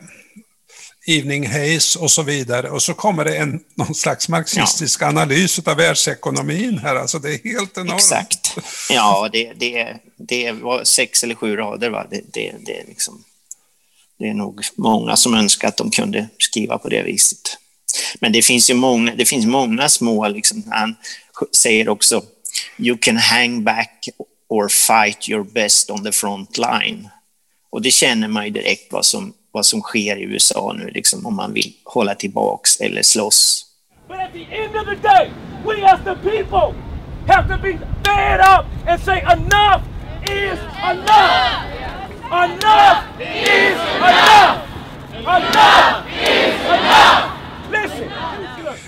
Evening 1.06 1.46
Haze 1.46 1.98
och 1.98 2.10
så 2.10 2.22
vidare. 2.22 2.70
Och 2.70 2.82
så 2.82 2.94
kommer 2.94 3.24
det 3.24 3.36
en, 3.36 3.60
någon 3.74 3.94
slags 3.94 4.28
marxistisk 4.28 5.02
ja. 5.02 5.06
analys 5.06 5.58
av 5.58 5.76
världsekonomin 5.76 6.78
här. 6.78 6.96
Alltså 6.96 7.18
det 7.18 7.34
är 7.34 7.52
helt 7.52 7.78
enormt. 7.78 8.00
Exakt. 8.00 8.56
Ja, 8.90 9.28
det, 9.32 9.52
det, 9.56 9.96
det 10.16 10.52
var 10.52 10.84
sex 10.84 11.24
eller 11.24 11.34
sju 11.34 11.56
rader. 11.56 11.90
Va? 11.90 12.06
Det, 12.10 12.20
det, 12.32 12.54
det, 12.60 12.80
är 12.80 12.86
liksom, 12.86 13.24
det 14.18 14.28
är 14.28 14.34
nog 14.34 14.60
många 14.76 15.16
som 15.16 15.34
önskar 15.34 15.68
att 15.68 15.76
de 15.76 15.90
kunde 15.90 16.28
skriva 16.38 16.78
på 16.78 16.88
det 16.88 17.02
viset. 17.02 17.58
Men 18.20 18.32
det 18.32 18.42
finns 18.42 18.70
ju 18.70 18.74
många, 18.74 19.14
det 19.14 19.24
finns 19.24 19.46
många 19.46 19.88
små, 19.88 20.28
liksom, 20.28 20.62
han 20.70 20.96
säger 21.56 21.88
också 21.88 22.22
You 22.78 22.98
can 23.00 23.16
hang 23.16 23.64
back 23.64 24.08
or 24.48 24.68
fight 24.68 25.28
your 25.28 25.44
best 25.44 25.90
on 25.90 26.04
the 26.04 26.12
front 26.12 26.58
line. 26.58 27.08
Och 27.70 27.82
det 27.82 27.90
känner 27.90 28.28
man 28.28 28.44
ju 28.44 28.50
direkt 28.50 28.92
vad 28.92 29.06
som, 29.06 29.32
vad 29.54 29.66
som 29.66 29.80
sker 29.80 30.16
i 30.16 30.22
USA 30.22 30.74
nu, 30.78 30.90
liksom, 30.90 31.26
om 31.26 31.36
man 31.36 31.52
vill 31.52 31.72
hålla 31.84 32.14
tillbaks 32.14 32.80
eller 32.80 33.02
slåss. 33.02 33.64
But 34.08 34.16
at 34.18 34.32
the 34.32 34.44
end 34.56 34.76
of 34.76 34.84
the 34.86 35.08
day, 35.08 35.30
we 35.66 35.84
as 35.92 36.00
the 36.04 36.14
people 36.30 36.74
have 37.28 37.48
to 37.56 37.62
be 37.62 37.78
fed 38.04 38.40
up 38.40 38.66
and 38.88 39.00
say 39.02 39.18
enough 39.20 39.82
is 40.22 40.58
enough! 40.90 41.64
Enough 42.24 43.20
is 43.20 43.78
enough! 43.96 44.58
Enough 45.12 46.06
is 46.20 46.60
enough! 46.66 47.30
Listen! 47.72 48.10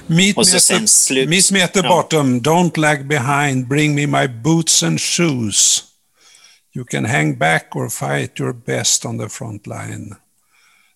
Meet 0.06 0.36
Och 0.36 0.46
så 0.46 0.60
sen 0.60 0.88
slut. 0.88 1.28
meet 1.28 1.52
me 1.52 1.64
at 1.64 1.72
the 1.72 1.80
Ja. 1.82 1.88
bottom, 1.88 2.40
don't 2.40 2.76
lag 2.80 3.06
behind, 3.06 3.66
bring 3.68 3.94
me 3.94 4.06
my 4.06 4.28
boots 4.28 4.82
and 4.82 5.00
shoes. 5.00 5.84
You 6.74 6.84
can 6.84 7.04
hang 7.04 7.38
back 7.38 7.76
or 7.76 7.88
fight 7.88 8.40
your 8.40 8.52
best 8.52 9.04
on 9.04 9.18
the 9.18 9.28
front 9.28 9.66
line. 9.66 10.14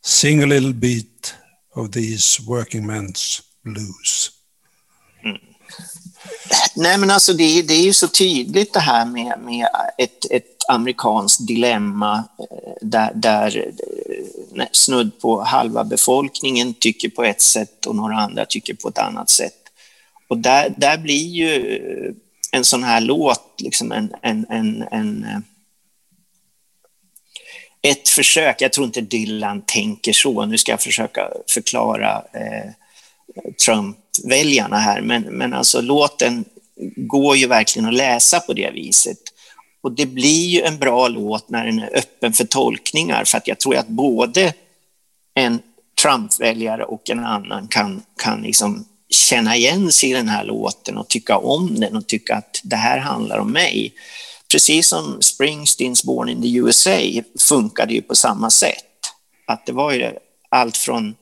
Sing 0.02 0.42
a 0.42 0.46
little 0.46 0.72
bit 0.72 1.34
of 1.74 1.90
these 1.92 2.42
working 2.46 2.86
men's 2.86 3.42
blues. 3.64 4.30
Mm. 5.24 5.38
Nej, 6.76 6.98
men 6.98 7.10
alltså 7.10 7.32
det, 7.32 7.62
det 7.62 7.74
är 7.74 7.82
ju 7.82 7.92
så 7.92 8.08
tydligt 8.08 8.72
det 8.72 8.80
här 8.80 9.06
med, 9.06 9.38
med 9.40 9.68
ett, 9.98 10.30
ett 10.30 10.56
amerikanskt 10.68 11.46
dilemma 11.46 12.24
eh, 12.38 12.72
där, 12.80 13.12
där 13.14 13.72
eh, 14.56 14.66
snudd 14.72 15.20
på 15.20 15.42
halva 15.42 15.84
befolkningen 15.84 16.74
tycker 16.74 17.08
på 17.08 17.24
ett 17.24 17.40
sätt 17.40 17.86
och 17.86 17.96
några 17.96 18.16
andra 18.16 18.46
tycker 18.46 18.74
på 18.74 18.88
ett 18.88 18.98
annat 18.98 19.30
sätt. 19.30 19.56
Och 20.28 20.38
där, 20.38 20.74
där 20.76 20.98
blir 20.98 21.26
ju 21.26 22.14
en 22.52 22.64
sån 22.64 22.82
här 22.82 23.00
låt 23.00 23.54
liksom 23.58 23.92
en, 23.92 24.14
en, 24.22 24.46
en, 24.48 24.84
en 24.90 25.24
eh, 25.24 25.38
ett 27.82 28.08
försök, 28.08 28.60
jag 28.60 28.72
tror 28.72 28.86
inte 28.86 29.00
Dylan 29.00 29.62
tänker 29.66 30.12
så, 30.12 30.46
nu 30.46 30.58
ska 30.58 30.72
jag 30.72 30.82
försöka 30.82 31.28
förklara 31.48 32.22
eh, 32.32 32.70
Trump-väljarna 33.66 34.78
här, 34.78 35.00
men, 35.00 35.22
men 35.22 35.54
alltså 35.54 35.80
låten 35.80 36.44
går 36.96 37.36
ju 37.36 37.46
verkligen 37.46 37.88
att 37.88 37.94
läsa 37.94 38.40
på 38.40 38.52
det 38.52 38.70
viset. 38.70 39.18
Och 39.82 39.92
det 39.92 40.06
blir 40.06 40.46
ju 40.46 40.62
en 40.62 40.78
bra 40.78 41.08
låt 41.08 41.48
när 41.48 41.66
den 41.66 41.78
är 41.78 41.96
öppen 41.96 42.32
för 42.32 42.44
tolkningar, 42.44 43.24
för 43.24 43.38
att 43.38 43.48
jag 43.48 43.58
tror 43.58 43.76
att 43.76 43.88
både 43.88 44.54
en 45.34 45.58
Trump-väljare 46.02 46.84
och 46.84 47.10
en 47.10 47.24
annan 47.24 47.68
kan, 47.68 48.02
kan 48.22 48.42
liksom 48.42 48.84
känna 49.08 49.56
igen 49.56 49.92
sig 49.92 50.10
i 50.10 50.14
den 50.14 50.28
här 50.28 50.44
låten 50.44 50.98
och 50.98 51.08
tycka 51.08 51.36
om 51.38 51.80
den 51.80 51.96
och 51.96 52.06
tycka 52.06 52.36
att 52.36 52.60
det 52.64 52.76
här 52.76 52.98
handlar 52.98 53.38
om 53.38 53.52
mig. 53.52 53.94
Precis 54.52 54.88
som 54.88 55.22
Springsteens 55.22 56.04
Born 56.04 56.28
in 56.28 56.42
the 56.42 56.56
USA 56.56 57.22
funkade 57.38 57.94
ju 57.94 58.02
på 58.02 58.14
samma 58.14 58.50
sätt. 58.50 58.84
Att 59.46 59.66
det 59.66 59.72
var 59.72 59.92
ju 59.92 60.12
allt 60.50 60.76
från 60.76 61.14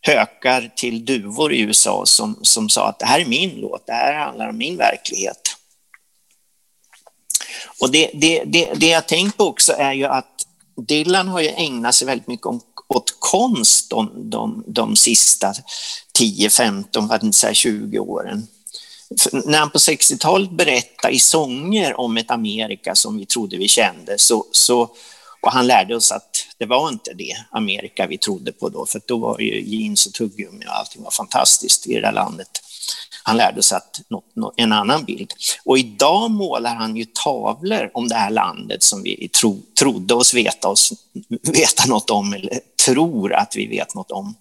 hökar 0.00 0.72
till 0.76 1.04
duvor 1.04 1.52
i 1.52 1.60
USA 1.60 2.06
som, 2.06 2.38
som 2.42 2.68
sa 2.68 2.88
att 2.88 2.98
det 2.98 3.06
här 3.06 3.20
är 3.20 3.26
min 3.26 3.50
låt, 3.50 3.86
det 3.86 3.92
här 3.92 4.14
handlar 4.14 4.48
om 4.48 4.58
min 4.58 4.76
verklighet. 4.76 5.40
Och 7.80 7.90
det, 7.90 8.10
det, 8.14 8.44
det, 8.44 8.72
det 8.74 8.88
jag 8.88 9.08
tänkt 9.08 9.36
på 9.36 9.44
också 9.44 9.72
är 9.72 9.92
ju 9.92 10.04
att 10.04 10.46
Dylan 10.88 11.28
har 11.28 11.40
ju 11.40 11.48
ägnat 11.48 11.94
sig 11.94 12.06
väldigt 12.06 12.26
mycket 12.26 12.46
om, 12.46 12.60
åt 12.88 13.16
konst 13.18 13.90
de, 13.90 14.30
de, 14.30 14.64
de 14.66 14.96
sista 14.96 15.52
10, 16.12 16.50
15, 16.50 17.08
för 17.08 17.14
att 17.14 17.22
inte 17.22 17.38
säga 17.38 17.54
20 17.54 17.98
åren. 17.98 18.46
När 19.44 19.58
han 19.58 19.70
på 19.70 19.78
60-talet 19.78 20.50
berättade 20.50 21.14
i 21.14 21.18
sånger 21.18 22.00
om 22.00 22.16
ett 22.16 22.30
Amerika 22.30 22.94
som 22.94 23.18
vi 23.18 23.26
trodde 23.26 23.56
vi 23.56 23.68
kände, 23.68 24.18
så, 24.18 24.46
så, 24.52 24.80
och 25.40 25.52
han 25.52 25.66
lärde 25.66 25.96
oss 25.96 26.12
att 26.12 26.44
det 26.58 26.66
var 26.66 26.88
inte 26.88 27.12
det 27.14 27.36
Amerika 27.50 28.06
vi 28.06 28.18
trodde 28.18 28.52
på 28.52 28.68
då, 28.68 28.86
för 28.86 29.00
då 29.06 29.18
var 29.18 29.40
ju 29.40 29.60
jeans 29.60 30.06
och 30.06 30.12
tuggummi 30.12 30.64
och 30.66 30.76
allting 30.78 31.02
var 31.02 31.10
fantastiskt 31.10 31.86
i 31.86 31.94
det 31.94 32.00
där 32.00 32.12
landet. 32.12 32.48
Han 33.22 33.36
lärde 33.36 33.58
oss 33.58 33.72
att 33.72 34.00
en 34.56 34.72
annan 34.72 35.04
bild. 35.04 35.32
Och 35.64 35.78
idag 35.78 36.30
målar 36.30 36.74
han 36.74 36.96
ju 36.96 37.04
tavlor 37.04 37.90
om 37.94 38.08
det 38.08 38.14
här 38.14 38.30
landet 38.30 38.82
som 38.82 39.02
vi 39.02 39.28
tro, 39.28 39.60
trodde 39.78 40.14
oss 40.14 40.34
veta, 40.34 40.68
oss 40.68 40.92
veta 41.42 41.86
något 41.86 42.10
om, 42.10 42.32
eller 42.32 42.60
tror 42.86 43.34
att 43.34 43.56
vi 43.56 43.66
vet 43.66 43.94
något 43.94 44.10
om. 44.10 44.34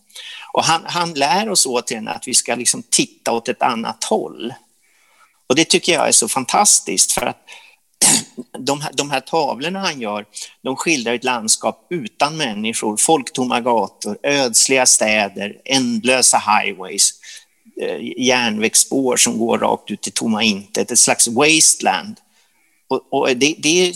Och 0.54 0.64
han, 0.64 0.82
han 0.86 1.14
lär 1.14 1.50
oss 1.50 1.66
återigen 1.66 2.08
att 2.08 2.28
vi 2.28 2.34
ska 2.34 2.56
liksom 2.56 2.84
titta 2.90 3.32
åt 3.32 3.50
ett 3.50 3.62
annat 3.62 4.04
håll. 4.04 4.54
Och 5.48 5.56
det 5.56 5.66
tycker 5.66 5.94
jag 5.94 6.08
är 6.08 6.12
så 6.12 6.28
fantastiskt, 6.28 7.12
för 7.12 7.26
att 7.26 7.38
de 8.60 8.82
här, 8.82 8.92
de 8.94 9.12
här 9.12 9.20
tavlorna 9.20 9.80
han 9.80 10.02
gör, 10.02 10.26
de 10.62 10.76
skildrar 10.76 11.14
ett 11.14 11.24
landskap 11.24 11.88
utan 11.90 12.38
människor, 12.38 12.98
folktomma 12.98 13.62
gator, 13.62 14.18
ödsliga 14.24 14.86
städer, 14.86 15.58
ändlösa 15.66 16.38
highways, 16.38 17.12
eh, 17.82 18.26
järnvägsspår 18.26 19.18
som 19.18 19.38
går 19.38 19.58
rakt 19.58 19.92
ut 19.92 20.08
i 20.08 20.12
tomma 20.12 20.44
intet, 20.44 20.92
ett 20.92 21.00
slags 21.00 21.28
wasteland. 21.28 22.16
Och, 22.88 23.14
och 23.14 23.28
det, 23.28 23.56
det, 23.58 23.88
är 23.88 23.94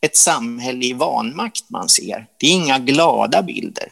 ett 0.00 0.16
samhälle 0.16 0.84
i 0.84 0.92
vanmakt 0.92 1.70
man 1.70 1.88
ser. 1.88 2.26
Det 2.36 2.46
är 2.46 2.50
inga 2.50 2.78
glada 2.78 3.42
bilder. 3.42 3.88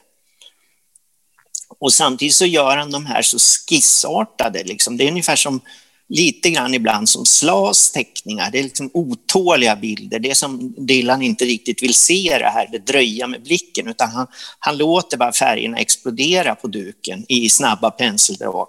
Och 1.78 1.92
samtidigt 1.92 2.34
så 2.34 2.46
gör 2.46 2.76
han 2.76 2.90
de 2.90 3.06
här 3.06 3.22
så 3.22 3.38
skissartade, 3.38 4.64
liksom. 4.64 4.96
det 4.96 5.04
är 5.04 5.10
ungefär 5.10 5.36
som 5.36 5.60
lite 6.08 6.50
grann 6.50 6.74
ibland 6.74 7.08
som 7.08 7.26
Slas 7.26 7.90
teckningar. 7.90 8.50
Det 8.50 8.58
är 8.58 8.62
liksom 8.62 8.90
otåliga 8.94 9.76
bilder. 9.76 10.18
Det 10.18 10.30
är 10.30 10.34
som 10.34 10.74
Dylan 10.86 11.22
inte 11.22 11.44
riktigt 11.44 11.82
vill 11.82 11.94
se 11.94 12.38
det 12.38 12.48
här, 12.48 12.68
det 12.72 12.78
dröja 12.78 13.26
med 13.26 13.42
blicken, 13.42 13.88
utan 13.88 14.10
han, 14.10 14.26
han 14.58 14.76
låter 14.76 15.16
bara 15.16 15.32
färgerna 15.32 15.78
explodera 15.78 16.54
på 16.54 16.66
duken 16.66 17.24
i 17.28 17.50
snabba 17.50 17.90
penseldrag 17.90 18.68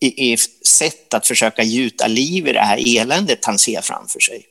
i, 0.00 0.32
i 0.32 0.36
sätt 0.66 1.14
att 1.14 1.26
försöka 1.26 1.62
gjuta 1.62 2.06
liv 2.06 2.48
i 2.48 2.52
det 2.52 2.60
här 2.60 2.98
eländet 2.98 3.44
han 3.44 3.58
ser 3.58 3.80
framför 3.80 4.20
sig. 4.20 4.46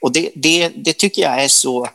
Och 0.00 0.12
det, 0.12 0.30
det, 0.34 0.68
det 0.68 0.92
tycker 0.92 1.22
jag 1.22 1.42
är 1.44 1.48
så 1.48 1.88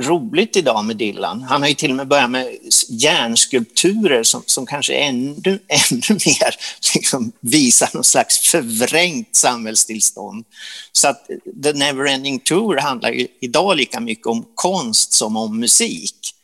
roligt 0.00 0.56
idag 0.56 0.84
med 0.84 0.96
Dylan. 0.96 1.42
Han 1.42 1.62
har 1.62 1.68
ju 1.68 1.74
till 1.74 1.90
och 1.90 1.96
med 1.96 2.08
börjat 2.08 2.30
med 2.30 2.58
järnskulpturer 2.88 4.22
som, 4.22 4.42
som 4.46 4.66
kanske 4.66 4.94
ännu, 4.94 5.58
ännu 5.68 6.18
mer 6.26 6.54
liksom 6.94 7.32
visar 7.40 7.90
någon 7.92 8.04
slags 8.04 8.38
förvrängt 8.38 9.36
samhällstillstånd. 9.36 10.44
Så 10.92 11.08
att 11.08 11.30
eh, 11.30 11.36
The 11.62 11.72
Neverending 11.72 12.40
Tour 12.40 12.76
handlar 12.76 13.10
ju 13.10 13.26
idag 13.40 13.76
lika 13.76 14.00
mycket 14.00 14.26
om 14.26 14.46
konst 14.54 15.12
som 15.12 15.36
om 15.36 15.60
musik. 15.60 16.34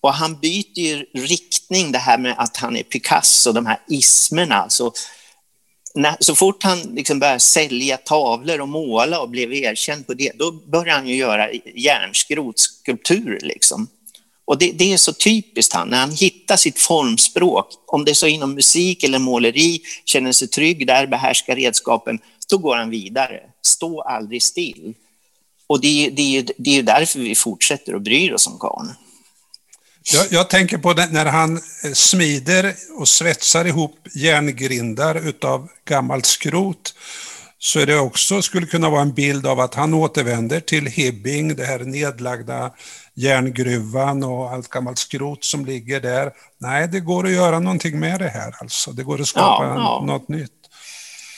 Och 0.00 0.14
han 0.14 0.38
byter 0.40 0.78
ju 0.78 1.04
riktning, 1.14 1.92
det 1.92 1.98
här 1.98 2.18
med 2.18 2.34
att 2.38 2.56
han 2.56 2.76
är 2.76 2.82
Picasso, 2.82 3.52
de 3.52 3.66
här 3.66 3.80
ismerna. 3.88 4.54
Alltså, 4.54 4.92
när, 5.94 6.16
så 6.20 6.34
fort 6.34 6.62
han 6.62 6.78
liksom 6.78 7.18
började 7.18 7.40
sälja 7.40 7.96
tavlor 7.96 8.60
och 8.60 8.68
måla 8.68 9.20
och 9.20 9.30
blev 9.30 9.52
erkänd 9.52 10.06
på 10.06 10.14
det, 10.14 10.32
då 10.34 10.52
började 10.52 10.98
han 10.98 11.08
ju 11.08 11.14
göra 11.14 11.52
järnskrotsskulpturer. 11.74 13.40
Liksom. 13.42 13.88
Och 14.44 14.58
det, 14.58 14.72
det, 14.72 14.92
är 14.92 14.96
så 14.96 15.12
typiskt 15.12 15.72
han, 15.72 15.88
när 15.88 16.00
han 16.00 16.10
hittar 16.10 16.56
sitt 16.56 16.78
formspråk, 16.78 17.66
om 17.86 18.04
det 18.04 18.10
är 18.10 18.14
så 18.14 18.26
inom 18.26 18.54
musik 18.54 19.04
eller 19.04 19.18
måleri, 19.18 19.80
känner 20.04 20.32
sig 20.32 20.48
trygg 20.48 20.86
där, 20.86 21.06
behärskar 21.06 21.56
redskapen, 21.56 22.18
då 22.48 22.58
går 22.58 22.76
han 22.76 22.90
vidare. 22.90 23.40
Stå 23.62 24.02
aldrig 24.02 24.42
still. 24.42 24.94
Och 25.66 25.80
det, 25.80 26.10
det, 26.10 26.52
det 26.58 26.78
är 26.78 26.82
därför 26.82 27.18
vi 27.18 27.34
fortsätter 27.34 27.94
att 27.94 28.02
bry 28.02 28.32
oss 28.32 28.46
om 28.46 28.58
karln. 28.58 28.92
Jag, 30.04 30.26
jag, 30.30 30.50
tänker 30.50 30.78
på 30.78 30.92
det, 30.92 31.08
när 31.10 31.26
han 31.26 31.56
eh, 31.56 31.92
smider 31.92 32.74
och 32.98 33.08
svetsar 33.08 33.64
ihop 33.64 33.98
järngrindar 34.14 35.28
utav 35.28 35.68
gammalt 35.84 36.26
skrot 36.26 36.94
så 37.58 37.80
är 37.80 37.86
det 37.86 37.98
också, 37.98 38.42
skulle 38.42 38.66
kunna 38.66 38.90
vara 38.90 39.02
en 39.02 39.12
bild 39.12 39.46
av 39.46 39.60
att 39.60 39.74
han 39.74 39.94
återvänder 39.94 40.60
till 40.60 40.86
Hibbing, 40.86 41.56
det 41.56 41.64
här 41.64 41.78
nedlagda 41.78 42.70
järngruvan 43.14 44.24
och 44.24 44.50
allt 44.50 44.68
gammalt 44.68 44.98
skrot 44.98 45.44
som 45.44 45.66
ligger 45.66 46.00
där. 46.00 46.32
Nej, 46.58 46.88
det 46.88 47.00
går 47.00 47.26
att 47.26 47.32
göra 47.32 47.58
någonting 47.58 48.00
med 48.00 48.20
det 48.20 48.28
här 48.28 48.54
alltså. 48.60 48.92
Det 48.92 49.02
går 49.02 49.20
att 49.20 49.26
skapa 49.26 49.64
ja, 49.64 49.74
ja. 49.74 50.04
något 50.06 50.28
nytt. 50.28 50.61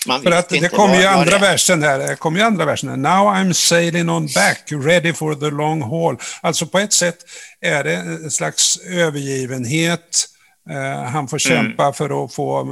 Man 0.07 0.23
För 0.23 0.31
att 0.31 0.49
det 0.49 0.69
kommer 0.69 1.01
ju 1.01 1.07
andra 1.07 1.38
versen 1.38 1.81
där, 1.81 1.99
det 1.99 2.17
kommer 2.17 2.38
ju 2.38 2.45
andra 2.45 2.64
versen 2.64 2.88
där. 2.88 2.97
Now 2.97 3.35
I'm 3.35 3.53
sailing 3.53 4.11
on 4.11 4.29
back, 4.35 4.73
ready 4.73 5.12
for 5.12 5.35
the 5.35 5.51
long 5.51 5.83
haul. 5.83 6.19
Alltså 6.40 6.67
på 6.67 6.79
ett 6.79 6.93
sätt 6.93 7.19
är 7.61 7.85
det 7.85 7.95
en 7.95 8.31
slags 8.31 8.77
övergivenhet. 8.77 10.29
Eh, 10.71 11.03
han 11.03 11.29
får 11.29 11.47
mm. 11.47 11.57
kämpa 11.57 11.83
mm. 11.83 11.95
för 11.95 12.25
att 12.25 12.35
få 12.35 12.64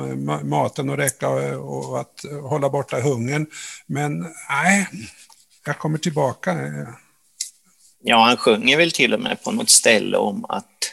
maten 0.43 0.91
att 0.91 0.99
räcka 0.99 1.29
och 1.59 2.01
att 2.01 2.25
hålla 2.51 2.71
borta 2.71 3.01
hungern. 3.01 3.47
Men 3.87 4.27
nej, 4.49 4.89
jag 5.67 5.79
kommer 5.79 5.99
tillbaka. 5.99 6.57
Ja, 8.03 8.25
han 8.25 8.37
sjunger 8.37 8.77
väl 8.77 8.93
till 8.93 9.15
och 9.15 9.21
med 9.21 9.43
på 9.45 9.53
något 9.53 9.71
ställe 9.71 10.17
om 10.17 10.45
att, 10.49 10.93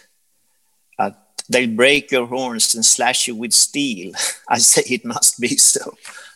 att 0.97 1.17
they'll 1.53 1.75
break 1.75 2.13
your 2.13 2.27
horns 2.27 2.75
and 2.75 2.85
slash 2.85 3.29
you 3.29 3.41
with 3.41 3.55
steel. 3.55 4.13
I 4.55 4.59
say 4.59 4.83
it 4.85 5.05
must 5.05 5.39
be 5.39 5.57
so. 5.57 5.93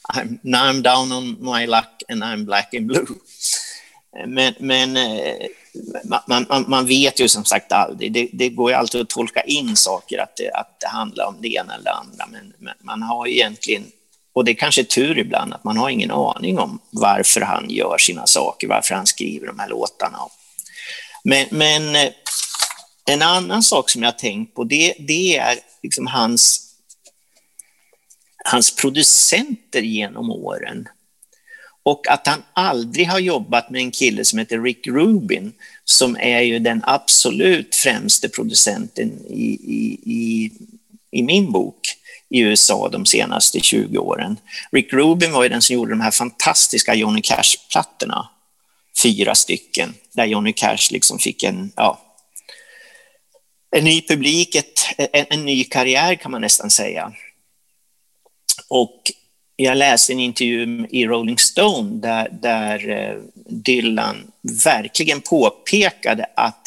I'm, 0.10 0.40
now 0.42 0.70
I'm 0.70 0.82
down 0.82 1.12
on 1.12 1.38
my 1.40 1.66
luck 1.66 2.04
and 2.10 2.24
I'm 2.24 2.46
black 2.46 2.74
and 2.74 2.88
blue. 2.88 3.08
Men, 4.28 4.54
men 4.60 4.98
eh, 4.98 5.48
man, 6.04 6.46
man, 6.50 6.66
man, 6.68 6.86
vet 6.86 7.20
ju 7.20 7.28
som 7.28 7.46
sagt 7.46 7.72
aldrig. 7.72 8.14
Det, 8.14 8.30
det, 8.34 8.50
går 8.50 8.72
ju 8.72 8.78
alltid 8.78 9.02
att 9.02 9.10
tolka 9.10 9.42
in 9.42 9.76
saker, 9.76 10.20
att 10.20 10.36
det, 10.38 10.52
att 10.52 10.80
det 10.80 10.88
handlar 10.88 11.26
om 11.26 11.38
det 11.42 11.48
ena 11.48 11.74
eller 11.74 11.84
det 11.84 11.92
andra. 11.92 12.26
Men, 12.32 12.54
men 12.58 12.74
man 12.80 13.02
har 13.02 13.28
egentligen, 13.28 13.84
och 14.34 14.46
det 14.46 14.52
är 14.52 14.56
kanske 14.56 14.84
tur 14.84 15.18
ibland, 15.18 15.54
att 15.54 15.64
man 15.64 15.78
har 15.78 15.90
ingen 15.90 16.12
aning 16.12 16.60
om 16.60 16.80
varför 16.90 17.42
han 17.42 17.70
gör 17.70 17.98
sina 17.98 18.28
saker, 18.28 18.68
varför 18.68 18.96
han 18.96 19.08
skriver 19.08 19.48
de 19.48 19.60
här 19.60 19.70
låtarna. 19.70 20.20
Men, 21.24 21.46
men 21.52 21.96
eh, 21.96 22.12
en 23.06 23.22
annan 23.22 23.64
sak 23.64 23.90
som 23.90 24.04
jag 24.04 24.12
har 24.12 24.18
tänkt 24.18 24.56
på, 24.56 24.64
det, 24.64 24.94
det 25.00 25.38
är 25.38 25.60
liksom 25.84 26.08
hans 26.08 26.73
hans 28.44 28.76
producenter 28.76 29.82
genom 29.82 30.30
åren. 30.30 30.88
Och 31.84 32.08
att 32.08 32.28
han 32.28 32.44
aldrig 32.54 33.08
har 33.08 33.20
jobbat 33.20 33.70
med 33.70 33.82
en 33.82 33.92
kille 33.92 34.26
som 34.26 34.40
heter 34.40 34.62
Rick 34.62 34.88
Rubin, 34.88 35.54
som 35.86 36.18
är 36.20 36.42
ju 36.42 36.60
den 36.60 36.82
absolut 36.86 37.76
främste 37.76 38.30
producenten 38.30 39.12
i, 39.30 39.60
i, 39.64 40.00
i, 40.06 40.52
i 41.12 41.24
min 41.24 41.52
bok 41.52 41.80
i 42.30 42.40
USA 42.40 42.90
de 42.90 43.06
senaste 43.06 43.60
20 43.60 43.98
åren. 43.98 44.38
Rick 44.72 44.94
Rubin 44.94 45.32
var 45.32 45.44
ju 45.44 45.50
den 45.50 45.62
som 45.62 45.74
gjorde 45.74 45.92
de 45.92 46.02
här 46.02 46.12
fantastiska 46.12 46.96
Johnny 46.96 47.22
Cash-plattorna, 47.22 48.30
fyra 49.04 49.36
stycken, 49.36 49.94
där 50.14 50.26
Johnny 50.26 50.54
Cash 50.54 50.92
liksom 50.92 51.20
fick 51.20 51.44
en, 51.44 51.72
ja, 51.76 52.02
en 53.72 53.84
ny 53.84 54.02
publik, 54.02 54.56
ett, 54.56 54.80
en, 54.98 55.26
en 55.30 55.46
ny 55.46 55.64
karriär 55.64 56.16
kan 56.16 56.32
man 56.32 56.42
nästan 56.42 56.70
säga. 56.70 57.14
Och 58.68 59.12
jag 59.56 59.78
läste 59.78 60.14
en 60.14 60.20
intervju 60.20 60.88
i 60.90 61.06
Rolling 61.06 61.38
Stone 61.38 62.02
där, 62.02 62.30
där 62.42 62.90
eh, 62.90 63.18
Dylan 63.46 64.32
verkligen 64.66 65.22
påpekade 65.22 66.26
att 66.36 66.60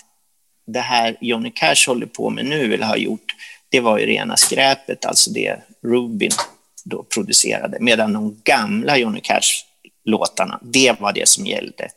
det 0.66 0.80
här 0.80 1.16
Johnny 1.20 1.50
Cash 1.50 1.86
håller 1.86 2.06
på 2.06 2.30
med 2.30 2.44
nu, 2.44 2.74
eller 2.74 2.86
har 2.86 2.96
gjort, 2.96 3.34
det 3.68 3.80
var 3.80 3.98
ju 3.98 4.06
rena 4.06 4.36
skräpet, 4.36 5.04
alltså 5.04 5.30
det 5.30 5.56
Rubin 5.82 6.30
då 6.84 7.02
producerade, 7.02 7.78
medan 7.80 8.12
de 8.12 8.40
gamla 8.44 8.98
Johnny 8.98 9.20
Cash-låtarna, 9.20 10.60
det 10.62 11.00
var 11.00 11.12
det 11.12 11.28
som 11.28 11.46
gällde. 11.46 11.88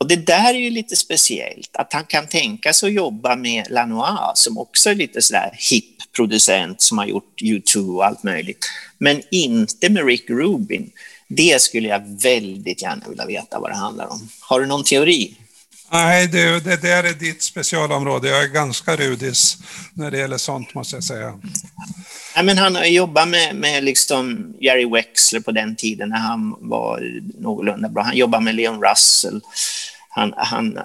Och 0.00 0.08
det 0.08 0.16
där 0.16 0.54
är 0.54 0.58
ju 0.58 0.70
lite 0.70 0.96
speciellt, 0.96 1.76
att 1.76 1.92
han 1.92 2.04
kan 2.04 2.26
tänka 2.26 2.72
sig 2.72 2.86
att 2.86 2.94
jobba 2.94 3.36
med 3.36 3.66
Lanois 3.70 4.38
som 4.38 4.58
också 4.58 4.90
är 4.90 4.94
lite 4.94 5.22
sådär 5.22 5.50
hipp 5.70 5.97
producent 6.18 6.80
som 6.80 6.98
har 6.98 7.06
gjort 7.06 7.40
U2 7.42 7.96
och 7.96 8.06
allt 8.06 8.22
möjligt, 8.22 8.66
men 8.98 9.22
inte 9.30 9.90
med 9.90 10.06
Rick 10.06 10.30
Rubin. 10.30 10.90
Det 11.28 11.62
skulle 11.62 11.88
jag 11.88 12.22
väldigt 12.22 12.82
gärna 12.82 13.08
vilja 13.08 13.26
veta 13.26 13.60
vad 13.60 13.70
det 13.70 13.76
handlar 13.76 14.06
om. 14.06 14.28
Har 14.40 14.60
du 14.60 14.66
någon 14.66 14.84
teori? 14.84 15.36
Nej, 15.92 16.28
det, 16.28 16.64
det 16.64 16.82
där 16.82 17.04
är 17.04 17.12
ditt 17.12 17.42
specialområde. 17.42 18.28
Jag 18.28 18.42
är 18.42 18.48
ganska 18.48 18.96
rudis 18.96 19.56
när 19.94 20.10
det 20.10 20.18
gäller 20.18 20.38
sånt, 20.38 20.74
måste 20.74 20.96
jag 20.96 21.04
säga. 21.04 21.40
Nej, 22.36 22.44
men 22.44 22.58
han 22.58 22.74
har 22.74 22.84
jobbat 22.84 23.28
med, 23.28 23.56
med 23.56 23.84
liksom 23.84 24.54
Jerry 24.60 24.90
Wexler 24.90 25.40
på 25.40 25.52
den 25.52 25.76
tiden 25.76 26.08
när 26.08 26.18
han 26.18 26.56
var 26.60 27.20
någorlunda 27.38 27.88
bra. 27.88 28.02
Han 28.02 28.16
jobbade 28.16 28.44
med 28.44 28.54
Leon 28.54 28.82
Russell. 28.82 29.40
Han, 30.08 30.34
han, 30.36 30.78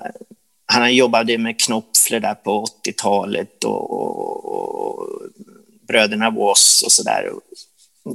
han 0.82 0.96
jobbade 0.96 1.38
med 1.38 1.60
Knopfler 1.60 2.20
där 2.20 2.36
på 2.36 2.66
80-talet 2.86 3.64
och, 3.64 3.92
och, 3.92 4.46
och, 4.46 5.08
bröderna 5.88 6.30
Voss 6.30 6.84
och 6.86 6.92
sådär. 6.92 7.32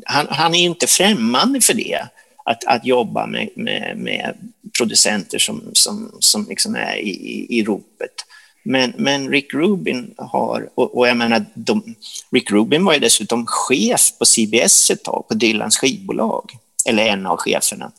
Han, 0.04 0.26
han 0.30 0.54
är 0.54 0.64
inte 0.64 0.86
främmande 0.86 1.60
för 1.60 1.74
det, 1.74 2.06
att, 2.44 2.64
att 2.64 2.86
jobba 2.86 3.26
med, 3.26 3.48
med, 3.56 3.96
med 3.96 4.34
producenter 4.78 5.38
som, 5.38 5.70
som, 5.72 6.12
som 6.20 6.46
liksom 6.48 6.74
är 6.74 6.96
i, 6.96 7.46
i 7.50 7.64
ropet. 7.64 8.24
Men, 8.62 8.92
men 8.96 9.28
Rick 9.28 9.54
Rubin 9.54 10.14
har, 10.16 10.68
och, 10.74 10.98
och 10.98 11.08
jag 11.08 11.16
menar, 11.16 11.44
de, 11.54 11.94
Rick 12.30 12.50
Rubin 12.50 12.84
var 12.84 12.94
ju 12.94 12.98
dessutom 12.98 13.46
chef 13.46 14.12
på 14.18 14.24
CBS 14.24 14.90
ett 14.90 15.04
tag, 15.04 15.28
på 15.28 15.34
Dylans 15.34 15.76
skivbolag, 15.76 16.52
eller 16.86 17.06
en 17.06 17.26
av 17.26 17.36
cheferna. 17.36 17.92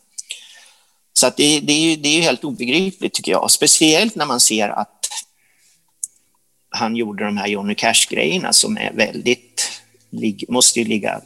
Så 1.19 1.27
att 1.27 1.37
det, 1.37 1.59
det, 1.59 1.73
är, 1.73 1.97
det 1.97 2.09
är 2.09 2.21
helt 2.21 2.43
obegripligt 2.43 3.13
tycker 3.13 3.31
jag, 3.31 3.51
speciellt 3.51 4.15
när 4.15 4.25
man 4.25 4.39
ser 4.39 4.69
att 4.69 5.07
han 6.69 6.95
gjorde 6.95 7.25
de 7.25 7.37
här 7.37 7.47
Johnny 7.47 7.75
Cash-grejerna 7.75 8.53
som 8.53 8.77
är 8.77 8.93
väldigt, 8.93 9.81
måste 10.47 10.79
ju 10.79 10.85
ligga, 10.85 11.21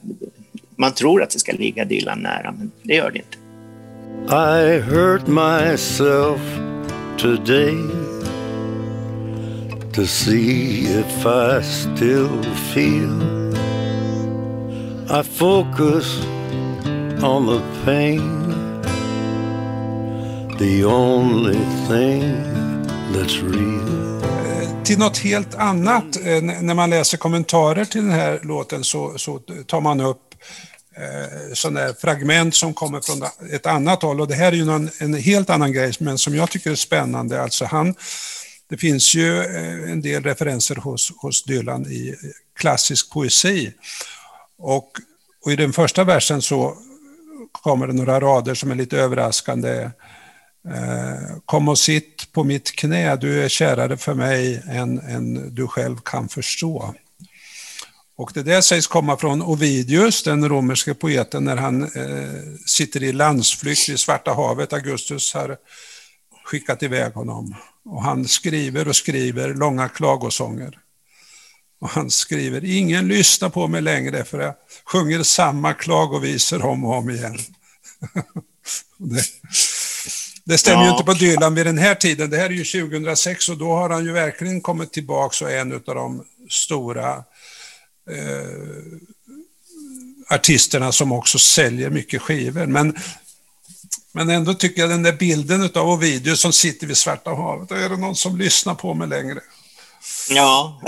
man 0.75 0.93
tror 0.93 1.23
att 1.23 1.29
det 1.29 1.39
ska 1.39 1.51
ligga 1.51 1.85
Dylan 1.85 2.19
nära, 2.19 2.51
men 2.51 2.71
det 2.83 2.95
gör 2.95 3.11
det 3.11 3.17
inte. 3.17 3.37
I 4.35 4.79
hurt 4.79 5.27
myself 5.27 6.41
today 7.17 7.77
to 9.93 10.05
see 10.05 10.87
if 10.99 11.25
I 11.25 11.61
still 11.61 12.43
feel. 12.73 13.53
I 15.19 15.23
focus 15.23 16.25
on 17.23 17.45
the 17.45 17.61
pain 17.85 18.42
the 20.57 20.85
only 20.85 21.65
thing 21.87 22.21
that's 23.13 23.41
real 23.41 23.93
till 24.83 24.99
något 24.99 25.17
helt 25.17 25.55
annat. 25.55 26.15
Eh, 26.25 26.41
när 26.41 26.73
man 26.73 26.89
läser 26.89 27.17
kommentarer 27.17 27.85
till 27.85 28.01
den 28.01 28.11
här 28.11 28.39
låten 28.43 28.83
så, 28.83 29.17
så 29.17 29.39
tar 29.67 29.81
man 29.81 30.01
upp 30.01 30.35
eh, 30.97 31.53
sådana 31.53 31.93
fragment 31.93 32.55
som 32.55 32.73
kommer 32.73 33.01
från 33.01 33.23
ett 33.51 33.65
annat 33.65 34.01
håll. 34.01 34.21
Och 34.21 34.27
det 34.27 34.35
här 34.35 34.51
är 34.51 34.55
ju 34.55 34.65
någon, 34.65 34.89
en 34.99 35.13
helt 35.13 35.49
annan 35.49 35.73
grej, 35.73 35.93
men 35.99 36.17
som 36.17 36.35
jag 36.35 36.51
tycker 36.51 36.71
är 36.71 36.75
spännande. 36.75 37.41
Alltså 37.41 37.65
han, 37.65 37.95
det 38.69 38.77
finns 38.77 39.15
ju 39.15 39.37
eh, 39.37 39.91
en 39.91 40.01
del 40.01 40.23
referenser 40.23 40.75
hos, 40.75 41.11
hos 41.17 41.43
Dylan 41.43 41.85
i 41.85 42.09
eh, 42.09 42.15
klassisk 42.59 43.11
poesi. 43.11 43.73
Och, 44.57 44.89
och 45.45 45.51
i 45.51 45.55
den 45.55 45.73
första 45.73 46.03
versen 46.03 46.41
så 46.41 46.77
kommer 47.51 47.87
det 47.87 47.93
några 47.93 48.19
rader 48.19 48.53
som 48.53 48.71
är 48.71 48.75
lite 48.75 48.97
överraskande. 48.97 49.89
Eh, 50.69 51.37
kom 51.45 51.69
och 51.69 51.79
sitt 51.79 52.31
på 52.31 52.43
mitt 52.43 52.71
knä, 52.71 53.15
du 53.15 53.43
är 53.43 53.49
kärare 53.49 53.97
för 53.97 54.13
mig 54.13 54.63
än, 54.69 54.99
än 54.99 55.55
du 55.55 55.67
själv 55.67 55.97
kan 55.97 56.29
förstå. 56.29 56.95
Och 58.15 58.31
det 58.33 58.43
där 58.43 58.61
sägs 58.61 58.87
komma 58.87 59.17
från 59.17 59.41
Ovidius, 59.41 60.23
den 60.23 60.49
romerske 60.49 60.93
poeten, 60.93 61.43
när 61.43 61.57
han 61.57 61.83
eh, 61.83 62.57
sitter 62.65 63.03
i 63.03 63.13
landsflykt 63.13 63.89
vid 63.89 63.99
Svarta 63.99 64.33
havet. 64.33 64.73
Augustus 64.73 65.33
har 65.33 65.57
skickat 66.45 66.83
iväg 66.83 67.13
honom. 67.13 67.55
Och 67.85 68.03
han 68.03 68.27
skriver 68.27 68.87
och 68.87 68.95
skriver 68.95 69.53
långa 69.53 69.89
klagosånger. 69.89 70.79
Och 71.79 71.89
han 71.89 72.11
skriver, 72.11 72.65
ingen 72.65 73.07
lyssnar 73.07 73.49
på 73.49 73.67
mig 73.67 73.81
längre 73.81 74.23
för 74.23 74.39
jag 74.39 74.55
sjunger 74.85 75.23
samma 75.23 75.73
klagovisor 75.73 76.65
om 76.65 76.83
och 76.85 76.97
om 76.97 77.09
igen. 77.09 77.37
det, 78.97 79.23
det 80.45 80.57
stämmer 80.57 80.81
ja. 80.81 80.85
ju 80.85 80.91
inte 80.91 81.03
på 81.03 81.13
Dylan 81.13 81.55
vid 81.55 81.65
den 81.65 81.77
här 81.77 81.95
tiden. 81.95 82.29
Det 82.29 82.37
här 82.37 82.45
är 82.45 82.49
ju 82.49 82.63
2006 82.63 83.49
och 83.49 83.57
då 83.57 83.75
har 83.75 83.89
han 83.89 84.05
ju 84.05 84.11
verkligen 84.11 84.61
kommit 84.61 84.93
tillbaka 84.93 85.45
och 85.45 85.51
är 85.51 85.61
en 85.61 85.73
av 85.73 85.81
de 85.95 86.25
stora 86.49 87.15
eh, 88.09 89.03
artisterna 90.29 90.91
som 90.91 91.11
också 91.11 91.39
säljer 91.39 91.89
mycket 91.89 92.21
skivor. 92.21 92.65
Men, 92.65 92.95
men 94.11 94.29
ändå 94.29 94.53
tycker 94.53 94.81
jag 94.81 94.89
den 94.89 95.03
där 95.03 95.13
bilden 95.13 95.69
av 95.75 95.89
Ovidius 95.89 96.41
som 96.41 96.53
sitter 96.53 96.87
vid 96.87 96.97
Svarta 96.97 97.29
havet, 97.29 97.71
är 97.71 97.89
det 97.89 97.97
någon 97.97 98.15
som 98.15 98.37
lyssnar 98.37 98.75
på 98.75 98.93
mig 98.93 99.07
längre? 99.07 99.39
Ja, 100.29 100.81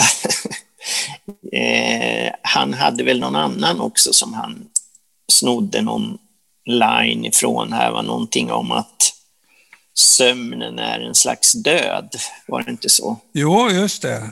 eh, 1.53 2.33
han 2.41 2.73
hade 2.73 3.03
väl 3.03 3.19
någon 3.19 3.35
annan 3.35 3.81
också 3.81 4.13
som 4.13 4.33
han 4.33 4.65
snodde 5.31 5.81
någon 5.81 6.17
line 6.65 7.25
ifrån 7.25 7.73
här, 7.73 7.91
var 7.91 8.03
någonting 8.03 8.51
om 8.51 8.71
att 8.71 9.11
sömnen 9.95 10.79
är 10.79 10.99
en 10.99 11.15
slags 11.15 11.53
död, 11.53 12.15
var 12.47 12.63
det 12.63 12.71
inte 12.71 12.89
så? 12.89 13.17
Jo, 13.33 13.69
just 13.69 14.01
det. 14.01 14.29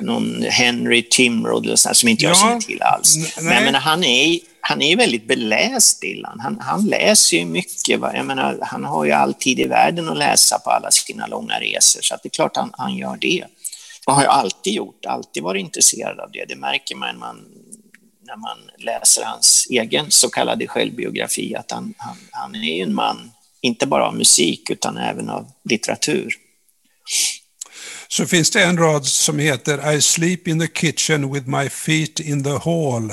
Någon 0.00 0.42
Henry 0.42 1.08
Timrod 1.10 1.78
som 1.78 2.08
inte 2.08 2.24
jag 2.24 2.30
ja, 2.30 2.34
känner 2.34 2.60
till 2.60 2.82
alls. 2.82 3.16
Men 3.40 3.54
jag 3.54 3.64
menar, 3.64 3.80
han 3.80 4.04
är 4.04 4.38
han 4.68 4.82
är 4.82 4.96
väldigt 4.96 5.28
beläst, 5.28 6.00
Dylan. 6.00 6.40
Han, 6.40 6.60
han 6.60 6.86
läser 6.86 7.36
ju 7.36 7.44
mycket. 7.44 7.88
Jag 7.88 8.26
menar, 8.26 8.58
han 8.62 8.84
har 8.84 9.04
ju 9.04 9.12
all 9.12 9.34
tid 9.34 9.60
i 9.60 9.64
världen 9.64 10.08
att 10.08 10.18
läsa 10.18 10.58
på 10.58 10.70
alla 10.70 10.90
sina 10.90 11.26
långa 11.26 11.60
resor, 11.60 12.00
så 12.02 12.16
det 12.22 12.28
är 12.28 12.30
klart 12.30 12.56
han, 12.56 12.70
han 12.72 12.96
gör 12.96 13.16
det. 13.16 13.44
Och 14.06 14.14
har 14.14 14.22
ju 14.22 14.28
alltid 14.28 14.72
gjort, 14.72 15.06
alltid 15.06 15.42
varit 15.42 15.60
intresserad 15.60 16.20
av 16.20 16.30
det. 16.32 16.44
Det 16.48 16.56
märker 16.56 16.96
man 16.96 17.08
när 17.08 17.18
man, 17.18 17.36
när 18.26 18.36
man 18.36 18.58
läser 18.78 19.24
hans 19.24 19.66
egen 19.70 20.10
så 20.10 20.30
kallade 20.30 20.66
självbiografi, 20.66 21.54
att 21.56 21.70
han, 21.70 21.94
han, 21.96 22.16
han 22.30 22.54
är 22.54 22.82
en 22.82 22.94
man 22.94 23.30
inte 23.60 23.86
bara 23.86 24.06
av 24.06 24.16
musik 24.16 24.70
utan 24.70 24.96
även 24.96 25.30
av 25.30 25.46
litteratur. 25.64 26.34
Så 28.08 28.26
finns 28.26 28.50
det 28.50 28.62
en 28.62 28.78
rad 28.78 29.06
som 29.06 29.38
heter 29.38 29.92
I 29.92 30.02
sleep 30.02 30.48
in 30.48 30.60
the 30.60 30.66
kitchen 30.66 31.32
with 31.32 31.48
my 31.48 31.68
feet 31.68 32.20
in 32.20 32.44
the 32.44 32.50
hall. 32.50 33.10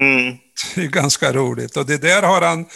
Mm. 0.00 0.36
Det 0.74 0.80
är 0.80 0.86
ganska 0.86 1.32
roligt 1.32 1.76
och 1.76 1.86
det 1.86 2.02
där 2.02 2.22
har 2.22 2.42
han, 2.42 2.66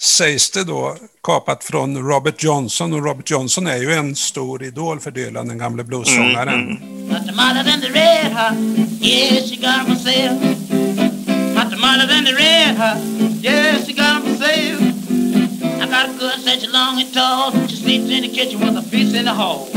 sägs 0.00 0.50
det 0.50 0.64
då, 0.64 0.96
kapat 1.22 1.64
från 1.64 2.08
Robert 2.08 2.42
Johnson 2.42 2.92
och 2.92 3.04
Robert 3.04 3.30
Johnson 3.30 3.66
är 3.66 3.76
ju 3.76 3.92
en 3.92 4.16
stor 4.16 4.62
idol 4.62 5.00
för 5.00 5.10
Dylan, 5.10 5.48
den 5.48 5.58
gamle 5.58 5.84
bluessångaren. 5.84 6.48
Mm. 6.48 6.76
Mm 6.76 6.98
got 15.98 16.18
good 16.18 16.38
such 16.40 16.64
long 16.68 17.00
and 17.00 17.12
tall. 17.12 17.50
She 17.68 17.76
sleeps 17.76 18.10
in 18.16 18.22
the 18.22 18.28
kitchen 18.28 18.60
with 18.60 18.76
a 18.82 18.84
piece 18.90 19.14
in 19.18 19.24
the 19.24 19.34
hall. 19.40 19.68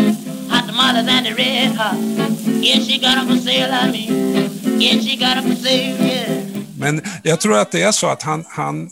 Hot 0.50 0.66
tamales 0.68 1.08
and 1.16 1.26
the 1.26 1.34
red 1.34 1.74
hot. 1.76 1.98
Yeah, 2.66 2.80
she 2.86 3.00
got 3.00 3.16
them 3.16 3.28
for 3.28 3.38
sale, 3.38 3.72
I 3.72 3.92
mean. 3.92 4.82
Yeah, 4.82 5.02
she 5.06 5.14
got 5.18 5.36
them 5.36 5.46
for 5.50 5.56
sale, 5.56 5.96
yeah. 6.08 6.42
Men 6.78 7.02
jag 7.24 7.40
tror 7.40 7.58
att 7.58 7.72
det 7.72 7.82
är 7.82 7.92
så 7.92 8.08
att 8.08 8.24
han, 8.24 8.46
han 8.48 8.90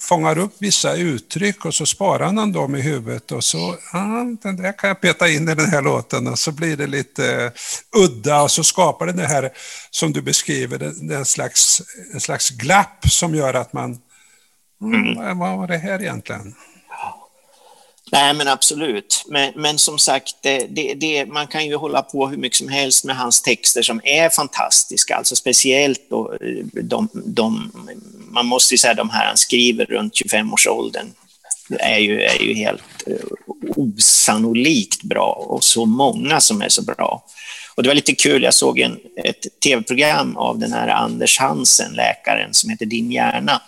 fångar 0.00 0.38
upp 0.38 0.56
vissa 0.58 0.94
uttryck 0.94 1.64
och 1.64 1.74
så 1.74 1.86
sparar 1.86 2.26
han 2.26 2.52
dem 2.52 2.74
i 2.74 2.80
huvudet 2.80 3.32
och 3.32 3.44
så, 3.44 3.76
ah, 3.92 4.24
den 4.42 4.56
där 4.56 4.78
kan 4.78 4.88
jag 4.88 5.00
peta 5.00 5.28
in 5.28 5.48
i 5.48 5.54
den 5.54 5.70
här 5.70 5.82
låten 5.82 6.26
och 6.26 6.38
så 6.38 6.52
blir 6.52 6.76
det 6.76 6.86
lite 6.86 7.22
uh, 7.44 7.50
udda 8.04 8.42
och 8.42 8.50
så 8.50 8.64
skapar 8.64 9.06
det 9.06 9.12
det 9.12 9.26
här 9.26 9.50
som 9.90 10.12
du 10.12 10.22
beskriver, 10.22 10.78
det, 10.78 11.14
en, 11.14 11.24
slags, 11.24 11.82
en 12.14 12.20
slags 12.20 12.50
glapp 12.50 13.10
som 13.10 13.34
gör 13.34 13.54
att 13.54 13.72
man 13.72 13.98
Mm. 14.82 15.38
Vad 15.38 15.58
var 15.58 15.66
det 15.66 15.76
här 15.76 16.00
egentligen? 16.00 16.54
Nej, 18.12 18.34
men 18.34 18.48
absolut. 18.48 19.24
Men, 19.28 19.52
men 19.56 19.78
som 19.78 19.98
sagt, 19.98 20.34
det, 20.42 20.94
det, 20.94 21.26
man 21.26 21.46
kan 21.46 21.66
ju 21.66 21.76
hålla 21.76 22.02
på 22.02 22.28
hur 22.28 22.36
mycket 22.36 22.58
som 22.58 22.68
helst 22.68 23.04
med 23.04 23.16
hans 23.16 23.42
texter 23.42 23.82
som 23.82 24.00
är 24.04 24.28
fantastiska, 24.28 25.16
alltså 25.16 25.36
speciellt 25.36 26.10
då, 26.10 26.32
eh, 26.32 26.82
de, 26.82 27.08
de, 27.14 27.72
man 28.30 28.46
måste 28.46 28.74
ju 28.74 28.78
säga 28.78 28.94
de 28.94 29.10
här 29.10 29.26
han 29.26 29.36
skriver 29.36 29.84
runt 29.84 30.14
25-årsåldern 30.14 31.06
är 31.70 31.98
ju, 31.98 32.20
är 32.22 32.42
ju 32.42 32.54
helt 32.54 32.82
eh, 33.06 33.16
osannolikt 33.76 35.02
bra 35.02 35.44
och 35.48 35.64
så 35.64 35.86
många 35.86 36.40
som 36.40 36.62
är 36.62 36.68
så 36.68 36.82
bra. 36.82 37.24
Och 37.74 37.82
det 37.82 37.88
var 37.88 37.94
lite 37.94 38.14
kul, 38.14 38.42
jag 38.42 38.54
såg 38.54 38.78
en, 38.78 38.98
ett 39.24 39.60
tv-program 39.64 40.36
av 40.36 40.58
den 40.58 40.72
här 40.72 40.88
Anders 40.88 41.38
Hansen, 41.38 41.92
läkaren, 41.92 42.54
som 42.54 42.70
heter 42.70 42.86
Din 42.86 43.12
hjärna, 43.12 43.62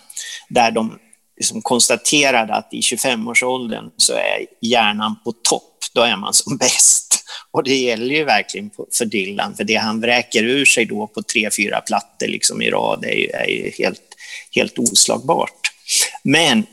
där 0.49 0.71
de 0.71 0.99
liksom 1.41 1.61
konstaterade 1.61 2.53
att 2.53 2.73
i 2.73 2.79
25-årsåldern 2.79 3.91
så 3.97 4.13
är 4.13 4.45
hjärnan 4.61 5.15
på 5.23 5.31
topp, 5.31 5.77
då 5.93 6.01
är 6.01 6.15
man 6.15 6.33
som 6.33 6.57
bäst. 6.57 7.23
Och 7.51 7.63
det 7.63 7.75
gäller 7.75 8.15
ju 8.15 8.23
verkligen 8.23 8.71
för 8.97 9.05
Dylan, 9.05 9.55
för 9.55 9.63
det 9.63 9.75
han 9.75 10.01
vräker 10.01 10.43
ur 10.43 10.65
sig 10.65 10.85
då 10.85 11.07
på 11.07 11.21
tre, 11.23 11.49
fyra 11.57 11.81
plattor 11.81 12.27
liksom 12.27 12.61
i 12.61 12.69
rad 12.69 13.05
är 13.05 13.15
ju, 13.15 13.27
är 13.27 13.47
ju 13.47 13.71
helt, 13.77 14.01
helt 14.55 14.79
oslagbart. 14.79 15.71
Men 16.23 16.65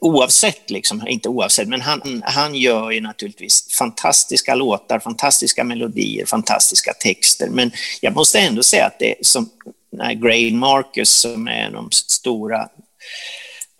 oavsett, 0.00 0.70
liksom, 0.70 1.08
inte 1.08 1.28
oavsett, 1.28 1.68
men 1.68 1.80
han, 1.80 2.22
han 2.26 2.54
gör 2.54 2.90
ju 2.90 3.00
naturligtvis 3.00 3.74
fantastiska 3.78 4.54
låtar, 4.54 4.98
fantastiska 4.98 5.64
melodier, 5.64 6.26
fantastiska 6.26 6.92
texter. 6.92 7.48
Men 7.50 7.70
jag 8.00 8.14
måste 8.14 8.38
ändå 8.38 8.62
säga 8.62 8.86
att 8.86 8.98
det 8.98 9.10
är 9.10 9.16
som 9.20 9.50
Grain 10.22 10.58
Marcus 10.58 11.10
som 11.10 11.48
är 11.48 11.52
en 11.52 11.76
av 11.76 11.82
de 11.82 11.90
stora 11.92 12.68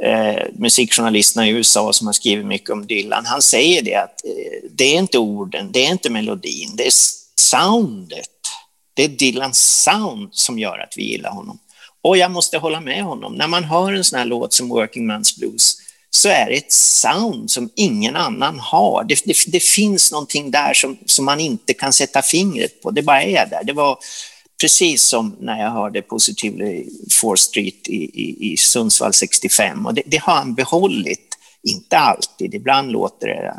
eh, 0.02 0.42
musikjournalisterna 0.52 1.48
i 1.48 1.50
USA 1.50 1.92
som 1.92 2.06
har 2.06 2.14
skrivit 2.14 2.46
mycket 2.46 2.70
om 2.70 2.86
Dylan, 2.86 3.26
han 3.26 3.42
säger 3.42 3.82
det 3.82 3.94
att 3.94 4.24
eh, 4.24 4.68
det 4.70 4.84
är 4.84 4.98
inte 4.98 5.18
orden, 5.18 5.72
det 5.72 5.86
är 5.86 5.90
inte 5.90 6.10
melodin, 6.10 6.76
det 6.76 6.86
är 6.86 6.92
soundet. 7.34 8.28
Det 8.94 9.04
är 9.04 9.08
Dylans 9.08 9.82
sound 9.82 10.28
som 10.32 10.58
gör 10.58 10.78
att 10.78 10.92
vi 10.96 11.02
gillar 11.02 11.30
honom. 11.30 11.58
Och 12.02 12.16
jag 12.16 12.30
måste 12.30 12.58
hålla 12.58 12.80
med 12.80 13.02
honom. 13.04 13.34
När 13.34 13.48
man 13.48 13.64
hör 13.64 13.92
en 13.92 14.04
sån 14.04 14.18
här 14.18 14.26
låt 14.26 14.52
som 14.52 14.68
Working 14.68 15.10
Man's 15.10 15.38
Blues 15.38 15.76
så 16.10 16.28
är 16.28 16.46
det 16.46 16.56
ett 16.56 16.72
sound 16.72 17.50
som 17.50 17.70
ingen 17.74 18.16
annan 18.16 18.58
har. 18.58 19.04
Det, 19.04 19.24
det, 19.24 19.36
det 19.46 19.62
finns 19.62 20.12
någonting 20.12 20.50
där 20.50 20.74
som, 20.74 20.98
som 21.06 21.24
man 21.24 21.40
inte 21.40 21.74
kan 21.74 21.92
sätta 21.92 22.22
fingret 22.22 22.82
på. 22.82 22.90
Det 22.90 23.02
bara 23.02 23.22
är 23.22 23.46
där. 23.46 23.64
Det 23.64 23.72
var 23.72 23.98
precis 24.60 25.02
som 25.02 25.36
när 25.40 25.60
jag 25.62 25.70
hörde 25.70 26.02
Positively 26.02 26.84
4 27.22 27.36
Street 27.36 27.88
i, 27.88 27.96
i, 27.96 28.52
i 28.52 28.56
Sundsvall 28.56 29.12
65. 29.12 29.86
Och 29.86 29.94
det, 29.94 30.02
det, 30.06 30.16
har 30.16 30.34
han 30.34 30.54
behållit, 30.54 31.38
inte 31.62 31.98
alltid. 31.98 32.54
Ibland 32.54 32.92
låter 32.92 33.26
det 33.26 33.54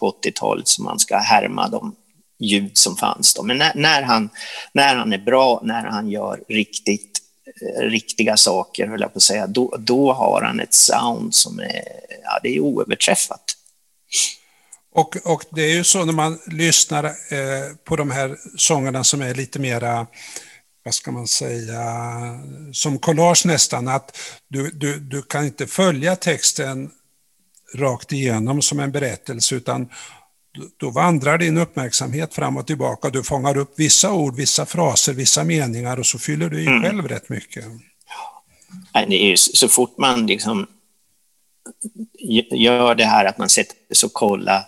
på 0.00 0.10
80-talet 0.10 0.68
som 0.68 0.84
man 0.84 0.98
ska 0.98 1.18
härma 1.18 1.68
de 1.68 1.94
ljud 2.38 2.76
som 2.76 2.96
fanns 2.96 3.34
då. 3.34 3.42
Men 3.42 3.58
när, 3.58 3.72
när, 3.74 4.02
han, 4.02 4.28
när 4.72 4.94
han 4.94 5.12
är 5.12 5.18
bra, 5.18 5.60
när 5.64 5.84
han 5.84 6.10
gör 6.10 6.42
riktigt 6.48 7.20
eh, 7.62 7.82
riktiga 7.82 8.36
saker, 8.36 8.86
höll 8.86 9.00
jag 9.00 9.12
på 9.12 9.16
att 9.16 9.22
säga, 9.22 9.46
då, 9.46 9.76
då 9.78 10.12
har 10.12 10.42
han 10.42 10.60
ett 10.60 10.74
sound 10.74 11.34
som 11.34 11.58
är, 11.58 11.82
ja, 12.24 12.40
det 12.42 12.56
är 12.56 12.60
oöverträffat. 12.60 13.56
Och, 14.94 15.16
och 15.24 15.44
det 15.50 15.62
är 15.62 15.74
ju 15.74 15.84
så 15.84 16.04
när 16.04 16.12
man 16.12 16.38
lyssnar 16.46 17.04
eh, 17.04 17.74
på 17.84 17.96
de 17.96 18.10
här 18.10 18.36
sångerna 18.56 19.04
som 19.04 19.22
är 19.22 19.34
lite 19.34 19.58
mera, 19.58 20.06
vad 20.84 20.94
ska 20.94 21.12
man 21.12 21.26
säga, 21.26 21.82
som 22.72 22.98
collage 22.98 23.46
nästan, 23.46 23.88
att 23.88 24.18
du, 24.48 24.70
du, 24.70 24.98
du 24.98 25.22
kan 25.22 25.44
inte 25.44 25.66
följa 25.66 26.16
texten 26.16 26.90
rakt 27.74 28.12
igenom 28.12 28.62
som 28.62 28.80
en 28.80 28.92
berättelse, 28.92 29.54
utan 29.54 29.88
då 30.76 30.90
vandrar 30.90 31.38
din 31.38 31.58
uppmärksamhet 31.58 32.34
fram 32.34 32.56
och 32.56 32.66
tillbaka. 32.66 33.10
Du 33.10 33.22
fångar 33.22 33.56
upp 33.56 33.74
vissa 33.76 34.12
ord, 34.12 34.36
vissa 34.36 34.66
fraser, 34.66 35.12
vissa 35.12 35.44
meningar 35.44 35.98
och 35.98 36.06
så 36.06 36.18
fyller 36.18 36.50
du 36.50 36.62
i 36.62 36.66
mm. 36.66 36.82
själv 36.82 37.08
rätt 37.08 37.28
mycket. 37.28 37.64
det 38.92 39.24
är 39.24 39.28
ju 39.28 39.36
så 39.36 39.68
fort 39.68 39.98
man 39.98 40.26
liksom 40.26 40.66
gör 42.50 42.94
det 42.94 43.04
här 43.04 43.24
att 43.24 43.38
man 43.38 43.48
sätter 43.48 43.94
sig 43.94 44.06
och 44.06 44.12
kollar 44.12 44.64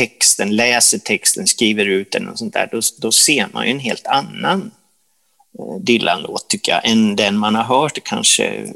texten, 0.00 0.56
läser 0.56 0.98
texten, 0.98 1.46
skriver 1.46 1.86
ut 1.86 2.12
den 2.12 2.28
och 2.28 2.38
sånt 2.38 2.52
där, 2.52 2.68
då, 2.72 2.80
då 2.98 3.12
ser 3.12 3.48
man 3.52 3.66
ju 3.66 3.70
en 3.70 3.78
helt 3.78 4.06
annan 4.06 4.70
eh, 5.58 5.80
Dylan-låt 5.80 6.48
tycker 6.48 6.72
jag, 6.72 6.88
än 6.88 7.16
den 7.16 7.38
man 7.38 7.54
har 7.54 7.64
hört 7.64 7.98
kanske 8.04 8.66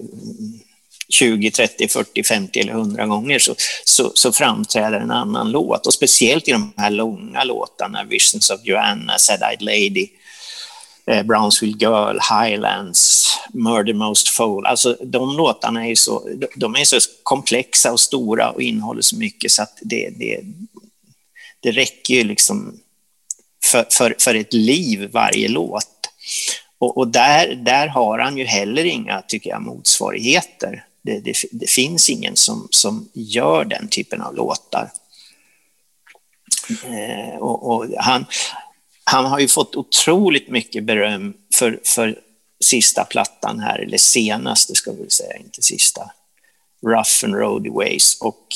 20, 1.08 1.50
30, 1.50 1.88
40, 1.88 2.22
50 2.24 2.60
eller 2.60 2.72
100 2.72 3.06
gånger 3.06 3.38
så, 3.38 3.54
så, 3.84 4.12
så, 4.14 4.32
framträder 4.32 5.00
en 5.00 5.10
annan 5.10 5.50
låt. 5.50 5.86
Och 5.86 5.94
speciellt 5.94 6.48
i 6.48 6.52
de 6.52 6.72
här 6.76 6.90
långa 6.90 7.44
låtarna, 7.44 8.04
Visions 8.04 8.50
of 8.50 8.60
Joanna, 8.64 9.16
Sad-Eyed 9.18 9.62
Lady, 9.62 10.08
eh, 11.06 11.22
Brownsville 11.22 11.76
Girl, 11.78 12.18
Highlands, 12.32 13.32
Murder 13.52 13.94
Most 13.94 14.28
Foul. 14.28 14.66
Alltså 14.66 14.96
de 15.02 15.36
låtarna 15.36 15.86
är 15.86 15.94
så, 15.94 16.28
de 16.56 16.76
är 16.76 16.84
så 16.84 16.98
komplexa 17.22 17.92
och 17.92 18.00
stora 18.00 18.50
och 18.50 18.62
innehåller 18.62 19.02
så 19.02 19.16
mycket 19.16 19.50
så 19.50 19.62
att 19.62 19.78
det, 19.82 20.10
det, 20.18 20.40
det 21.64 21.72
räcker 21.72 22.14
ju 22.14 22.24
liksom 22.24 22.80
för, 23.64 23.86
för, 23.90 24.16
för 24.18 24.34
ett 24.34 24.52
liv 24.52 25.10
varje 25.12 25.48
låt. 25.48 26.10
Och, 26.78 26.98
och, 26.98 27.08
där, 27.08 27.54
där 27.54 27.86
har 27.86 28.18
han 28.18 28.38
ju 28.38 28.44
heller 28.44 28.84
inga, 28.84 29.22
tycker 29.22 29.50
jag, 29.50 29.62
motsvarigheter. 29.62 30.86
Det, 31.02 31.20
det, 31.20 31.34
det, 31.52 31.70
finns 31.70 32.10
ingen 32.10 32.36
som, 32.36 32.68
som 32.70 33.08
gör 33.12 33.64
den 33.64 33.88
typen 33.88 34.22
av 34.22 34.34
låtar. 34.34 34.90
Eh, 36.84 37.38
och, 37.38 37.74
och, 37.74 37.86
han, 37.98 38.26
han 39.04 39.24
har 39.24 39.38
ju 39.38 39.48
fått 39.48 39.76
otroligt 39.76 40.48
mycket 40.48 40.84
beröm 40.84 41.34
för, 41.54 41.80
för 41.84 42.18
sista 42.64 43.04
plattan 43.04 43.60
här, 43.60 43.78
eller 43.78 43.98
senaste 43.98 44.74
ska 44.74 44.92
vi 44.92 45.10
säga, 45.10 45.36
inte 45.36 45.62
sista. 45.62 46.10
Rough 46.86 47.24
and 47.24 47.34
Roadways. 47.34 48.18
Och 48.20 48.48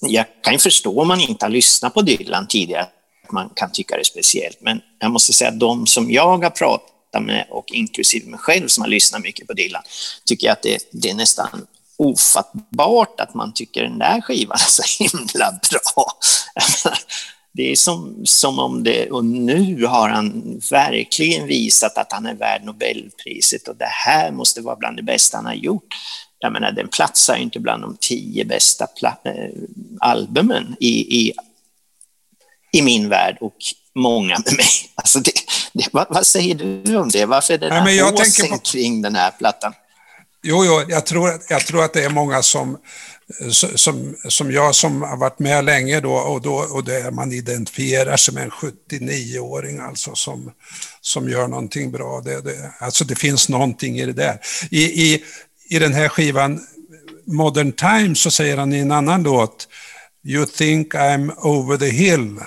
jag 0.00 0.26
kan 0.42 0.52
ju 0.52 0.58
förstå 0.58 1.00
om 1.00 1.08
man 1.08 1.20
inte 1.20 1.44
har 1.44 1.50
lyssnat 1.50 1.94
på 1.94 2.02
Dylan 2.02 2.46
tidigare, 2.48 2.82
att 2.82 3.32
man 3.32 3.50
kan 3.54 3.72
tycka 3.72 3.94
det 3.94 4.02
är 4.02 4.04
speciellt. 4.04 4.60
Men 4.60 4.80
jag 4.98 5.10
måste 5.10 5.32
säga 5.32 5.50
att 5.50 5.60
de 5.60 5.86
som 5.86 6.10
jag 6.10 6.38
har 6.38 6.50
pratat 6.50 7.22
med 7.22 7.46
och 7.50 7.72
inklusive 7.72 8.30
mig 8.30 8.38
själv 8.38 8.68
som 8.68 8.82
har 8.82 8.88
lyssnat 8.88 9.22
mycket 9.22 9.46
på 9.46 9.52
Dylan, 9.52 9.82
tycker 10.24 10.46
jag 10.46 10.52
att 10.52 10.62
det, 10.62 10.88
det 10.92 11.10
är 11.10 11.14
nästan 11.14 11.66
ofattbart 11.96 13.20
att 13.20 13.34
man 13.34 13.54
tycker 13.54 13.82
den 13.82 13.98
där 13.98 14.20
skivan 14.20 14.56
är 14.60 14.70
så 14.70 15.04
himla 15.04 15.60
bra. 15.70 16.06
Det 17.56 17.72
är 17.72 17.76
som, 17.76 18.20
som 18.24 18.58
om 18.58 18.82
det, 18.82 19.10
och 19.10 19.24
nu 19.24 19.84
har 19.86 20.08
han 20.08 20.60
verkligen 20.70 21.46
visat 21.46 21.98
att 21.98 22.12
han 22.12 22.26
är 22.26 22.34
värd 22.34 22.64
Nobelpriset 22.64 23.68
och 23.68 23.76
det 23.76 23.90
här 24.06 24.30
måste 24.30 24.60
vara 24.60 24.76
bland 24.76 24.96
det 24.96 25.02
bästa 25.02 25.36
han 25.36 25.46
har 25.46 25.54
gjort. 25.54 25.86
Jag 26.44 26.52
menar, 26.52 26.72
den 26.72 26.88
platsar 26.88 27.36
inte 27.36 27.60
bland 27.60 27.82
de 27.82 27.96
tio 28.00 28.44
bästa 28.44 28.86
äh, 29.02 29.32
albumen 30.00 30.76
i, 30.80 31.20
i, 31.20 31.32
i 32.72 32.82
min 32.82 33.08
värld 33.08 33.36
och 33.40 33.56
många 33.94 34.38
med 34.44 34.56
mig. 34.56 34.66
Alltså 34.94 35.20
det, 35.20 35.32
det, 35.72 35.88
vad, 35.92 36.06
vad, 36.10 36.26
säger 36.26 36.54
du 36.54 36.96
om 36.96 37.08
det? 37.08 37.26
Varför 37.26 37.54
är 37.54 37.58
det 37.58 37.68
den 37.68 37.86
här 37.86 38.14
åsen 38.14 38.48
på... 38.48 38.58
kring 38.58 39.02
den 39.02 39.14
här 39.14 39.30
plattan? 39.30 39.72
Jo, 40.42 40.64
jo 40.64 40.82
jag, 40.88 41.06
tror, 41.06 41.40
jag 41.48 41.66
tror 41.66 41.84
att 41.84 41.92
det 41.92 42.04
är 42.04 42.10
många 42.10 42.42
som, 42.42 42.78
som, 43.74 44.14
som 44.28 44.52
jag 44.52 44.74
som 44.74 45.02
har 45.02 45.16
varit 45.16 45.38
med 45.38 45.64
länge 45.64 46.00
då 46.00 46.12
och, 46.12 46.42
då, 46.42 46.54
och 46.54 46.84
det 46.84 47.10
man 47.10 47.32
identifierar 47.32 48.16
sig 48.16 48.34
med 48.34 48.42
en 48.42 48.50
79-åring 48.50 49.78
alltså 49.78 50.14
som, 50.14 50.52
som 51.00 51.28
gör 51.28 51.48
någonting 51.48 51.90
bra. 51.92 52.20
Det, 52.24 52.40
det, 52.40 52.72
alltså 52.78 53.04
det 53.04 53.14
finns 53.14 53.48
någonting 53.48 53.98
i 53.98 54.06
det 54.06 54.12
där. 54.12 54.38
I, 54.70 54.82
i, 54.82 55.24
I 55.74 55.78
den 55.78 55.92
här 55.92 56.08
skivan 56.08 56.60
Modern 57.26 57.72
Times 57.72 58.20
så 58.20 58.30
säger 58.30 58.56
han 58.56 58.72
i 58.72 58.78
en 58.78 58.92
annan 58.92 59.22
låt 59.22 59.68
You 60.24 60.46
think 60.46 60.94
I'm 60.94 61.32
over 61.38 61.76
the 61.76 61.90
hill. 61.90 62.38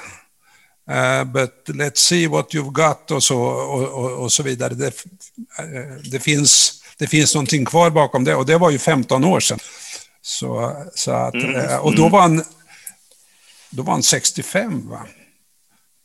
Uh, 0.92 1.24
but 1.24 1.64
let's 1.68 1.96
see 1.98 2.28
what 2.28 2.54
you've 2.54 2.72
got 2.72 3.12
och 3.12 3.24
så, 3.24 3.42
och, 3.42 3.84
och, 3.84 4.12
och 4.12 4.32
så 4.32 4.44
vidare. 4.44 4.74
Det, 4.74 4.88
uh, 4.88 5.98
det, 6.12 6.20
finns, 6.20 6.82
det 6.98 7.08
finns 7.08 7.36
någonting 7.36 7.66
kvar 7.66 7.90
bakom 7.90 8.24
det 8.24 8.36
och 8.36 8.46
det 8.46 8.58
var 8.58 8.70
ju 8.70 8.80
15 8.80 9.24
år 9.24 9.40
sedan. 9.40 9.60
Så, 10.22 10.76
så 10.96 11.12
att, 11.12 11.34
mm. 11.34 11.56
uh, 11.56 11.76
och 11.76 11.96
då 11.96 12.10
var, 12.10 12.22
han, 12.22 12.44
då 13.70 13.84
var 13.84 13.94
han 13.94 14.04
65 14.04 14.90
va? 14.90 15.08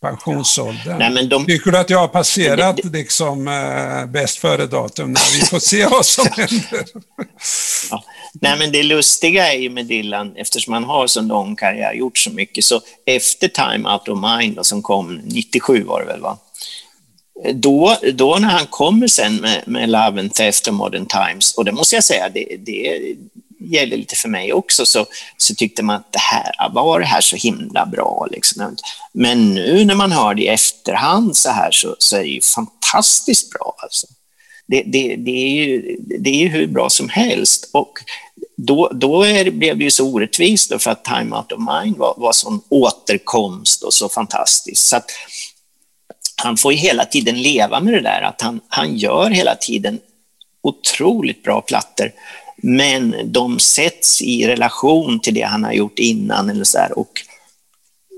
Pensionsåldern. 0.02 0.98
Nej, 0.98 1.10
men 1.10 1.28
de... 1.28 1.46
Tycker 1.46 1.70
du 1.70 1.78
att 1.78 1.90
jag 1.90 1.98
har 1.98 2.08
passerat 2.08 2.76
det, 2.76 2.82
det... 2.82 2.98
liksom 2.98 3.48
äh, 3.48 4.06
bäst 4.06 4.38
före-datum? 4.38 5.14
Vi 5.34 5.46
får 5.46 5.58
se 5.58 5.86
vad 5.86 6.06
som 6.06 6.26
händer. 6.36 6.84
Ja. 7.90 8.04
Nej, 8.40 8.58
men 8.58 8.72
det 8.72 8.82
lustiga 8.82 9.52
är 9.52 9.58
ju 9.58 9.70
med 9.70 9.86
Dylan, 9.86 10.32
eftersom 10.36 10.72
han 10.72 10.84
har 10.84 11.06
så 11.06 11.20
lång 11.20 11.56
karriär, 11.56 11.92
gjort 11.92 12.18
så 12.18 12.30
mycket, 12.30 12.64
så 12.64 12.80
efter 13.06 13.48
Time 13.48 13.92
Out 13.92 14.08
of 14.08 14.18
Mind, 14.38 14.56
då, 14.56 14.64
som 14.64 14.82
kom 14.82 15.20
97 15.24 15.84
var 15.84 16.00
det 16.00 16.06
väl, 16.06 16.20
va? 16.20 16.38
Då, 17.54 17.96
då 18.14 18.38
när 18.40 18.48
han 18.48 18.66
kommer 18.66 19.06
sen 19.06 19.36
med, 19.36 19.62
med 19.66 19.88
Love 19.88 20.20
and 20.20 20.34
Theft 20.34 20.68
och 20.68 20.74
Modern 20.74 21.06
Times, 21.06 21.54
och 21.54 21.64
det 21.64 21.72
måste 21.72 21.94
jag 21.94 22.04
säga, 22.04 22.28
det, 22.28 22.56
det 22.58 23.14
gäller 23.70 23.96
lite 23.96 24.16
för 24.16 24.28
mig 24.28 24.52
också, 24.52 24.86
så, 24.86 25.06
så 25.36 25.54
tyckte 25.54 25.82
man 25.82 25.96
att 25.96 26.12
det 26.12 26.18
här, 26.18 26.70
var 26.72 27.00
det 27.00 27.06
här 27.06 27.20
så 27.20 27.36
himla 27.36 27.86
bra? 27.86 28.26
Liksom. 28.30 28.76
Men 29.12 29.54
nu 29.54 29.84
när 29.84 29.94
man 29.94 30.12
hör 30.12 30.34
det 30.34 30.42
i 30.42 30.48
efterhand 30.48 31.36
så 31.36 31.50
här 31.50 31.70
så, 31.70 31.96
så 31.98 32.16
är 32.16 32.20
det 32.20 32.28
ju 32.28 32.40
fantastiskt 32.40 33.50
bra. 33.50 33.74
Alltså 33.78 34.06
det, 34.66 34.82
det, 34.86 35.16
det, 35.16 35.30
är 35.30 35.64
ju, 35.64 35.96
det 36.18 36.30
är 36.30 36.36
ju 36.36 36.48
hur 36.48 36.66
bra 36.66 36.90
som 36.90 37.08
helst. 37.08 37.70
Och 37.72 37.98
då, 38.56 38.90
då 38.94 39.22
är, 39.22 39.50
blev 39.50 39.78
det 39.78 39.84
ju 39.84 39.90
så 39.90 40.06
orättvist 40.06 40.82
för 40.82 40.90
att 40.90 41.04
Time 41.04 41.36
Out 41.36 41.52
of 41.52 41.58
Mind 41.58 41.96
var, 41.96 42.14
var 42.16 42.32
sån 42.32 42.62
återkomst 42.68 43.82
och 43.82 43.94
så 43.94 44.08
fantastiskt. 44.08 44.88
Så 44.88 44.96
att 44.96 45.10
han 46.42 46.56
får 46.56 46.72
ju 46.72 46.78
hela 46.78 47.04
tiden 47.04 47.42
leva 47.42 47.80
med 47.80 47.94
det 47.94 48.00
där, 48.00 48.22
att 48.22 48.40
han, 48.40 48.60
han 48.68 48.96
gör 48.96 49.30
hela 49.30 49.54
tiden 49.54 50.00
otroligt 50.62 51.42
bra 51.42 51.60
plattor, 51.60 52.12
men 52.56 53.32
de 53.32 53.58
sätts 53.58 54.22
i 54.22 54.46
relation 54.46 55.20
till 55.20 55.34
det 55.34 55.42
han 55.42 55.64
har 55.64 55.72
gjort 55.72 55.98
innan 55.98 56.50
eller 56.50 56.64
så 56.64 56.78
här, 56.78 56.98
och 56.98 57.22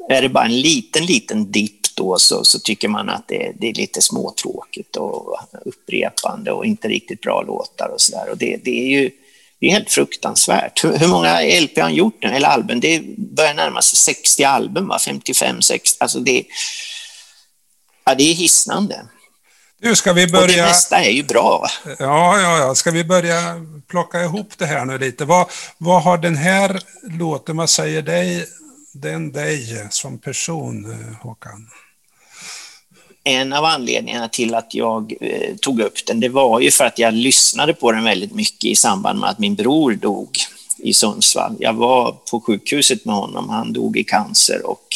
är 0.08 0.22
det 0.22 0.28
bara 0.28 0.44
en 0.44 0.60
liten, 0.60 1.06
liten 1.06 1.52
dipp 1.52 1.84
då 1.96 2.18
så, 2.18 2.44
så 2.44 2.58
tycker 2.58 2.88
man 2.88 3.08
att 3.08 3.28
det, 3.28 3.52
det, 3.60 3.68
är 3.68 3.74
lite 3.74 4.02
småtråkigt 4.02 4.96
och 4.96 5.38
upprepande 5.64 6.52
och 6.52 6.66
inte 6.66 6.88
riktigt 6.88 7.20
bra 7.20 7.42
låtar 7.42 7.88
och 7.88 8.00
sådär. 8.00 8.30
Och 8.30 8.38
det, 8.38 8.56
det, 8.64 8.70
är 8.70 9.00
ju 9.00 9.10
det 9.58 9.66
är 9.66 9.70
helt 9.70 9.90
fruktansvärt. 9.90 10.84
Hur, 10.84 10.98
hur 10.98 11.08
många 11.08 11.40
LP 11.60 11.76
har 11.76 11.82
han 11.82 11.94
gjort 11.94 12.22
nu, 12.22 12.28
eller 12.28 12.48
album? 12.48 12.80
Det 12.80 13.02
börjar 13.16 13.54
närma 13.54 13.82
sig 13.82 13.96
60 13.96 14.44
album, 14.44 14.88
va? 14.88 14.98
55, 14.98 15.62
60. 15.62 15.96
Alltså 16.00 16.20
det, 16.20 16.44
ja, 18.04 18.14
det 18.14 18.30
är 18.30 18.34
hisnande. 18.34 19.06
Nu 19.84 19.96
ska 19.96 20.12
vi 20.12 20.26
börja... 20.26 20.42
Och 20.42 20.48
det 20.48 20.62
mesta 20.62 21.04
är 21.04 21.10
ju 21.10 21.22
bra. 21.22 21.68
Ja, 21.84 22.40
ja, 22.40 22.58
ja. 22.58 22.74
Ska 22.74 22.90
vi 22.90 23.04
börja 23.04 23.66
plocka 23.88 24.22
ihop 24.22 24.52
det 24.58 24.66
här 24.66 24.84
nu 24.84 24.98
lite? 24.98 25.24
Vad, 25.24 25.46
vad 25.78 26.02
har 26.02 26.18
den 26.18 26.36
här 26.36 26.80
låten, 27.18 27.56
vad 27.56 27.70
säger 27.70 28.02
dig, 28.02 28.46
den 28.92 29.32
dig 29.32 29.86
som 29.90 30.18
person, 30.18 30.90
eh, 30.92 31.16
Håkan? 31.22 31.70
en 33.24 33.52
av 33.52 33.64
anledningarna 33.64 34.28
till 34.28 34.54
att 34.54 34.74
jag 34.74 35.14
eh, 35.20 35.56
tog 35.56 35.80
upp 35.80 36.06
den, 36.06 36.20
det 36.20 36.28
var 36.28 36.60
ju 36.60 36.70
för 36.70 36.84
att 36.84 36.98
jag 36.98 37.14
lyssnade 37.14 37.74
på 37.74 37.92
den 37.92 38.04
väldigt 38.04 38.34
mycket 38.34 38.64
i 38.64 38.74
samband 38.74 39.20
med 39.20 39.30
att 39.30 39.38
min 39.38 39.54
bror 39.54 39.92
dog 39.92 40.38
i 40.78 40.94
Sundsvall. 40.94 41.56
Jag 41.58 41.72
var 41.72 42.12
på 42.30 42.40
sjukhuset 42.40 43.04
med 43.04 43.14
honom, 43.14 43.48
han 43.48 43.72
dog 43.72 43.96
i 43.96 44.04
cancer 44.04 44.66
och 44.66 44.86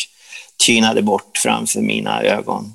tynade 0.56 1.02
bort 1.02 1.38
framför 1.38 1.80
mina 1.80 2.22
ögon. 2.22 2.74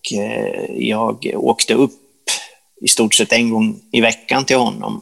Och 0.00 0.12
eh, 0.12 0.64
jag 0.76 1.32
åkte 1.34 1.74
upp 1.74 1.92
i 2.80 2.88
stort 2.88 3.14
sett 3.14 3.32
en 3.32 3.50
gång 3.50 3.80
i 3.92 4.00
veckan 4.00 4.44
till 4.44 4.56
honom 4.56 5.00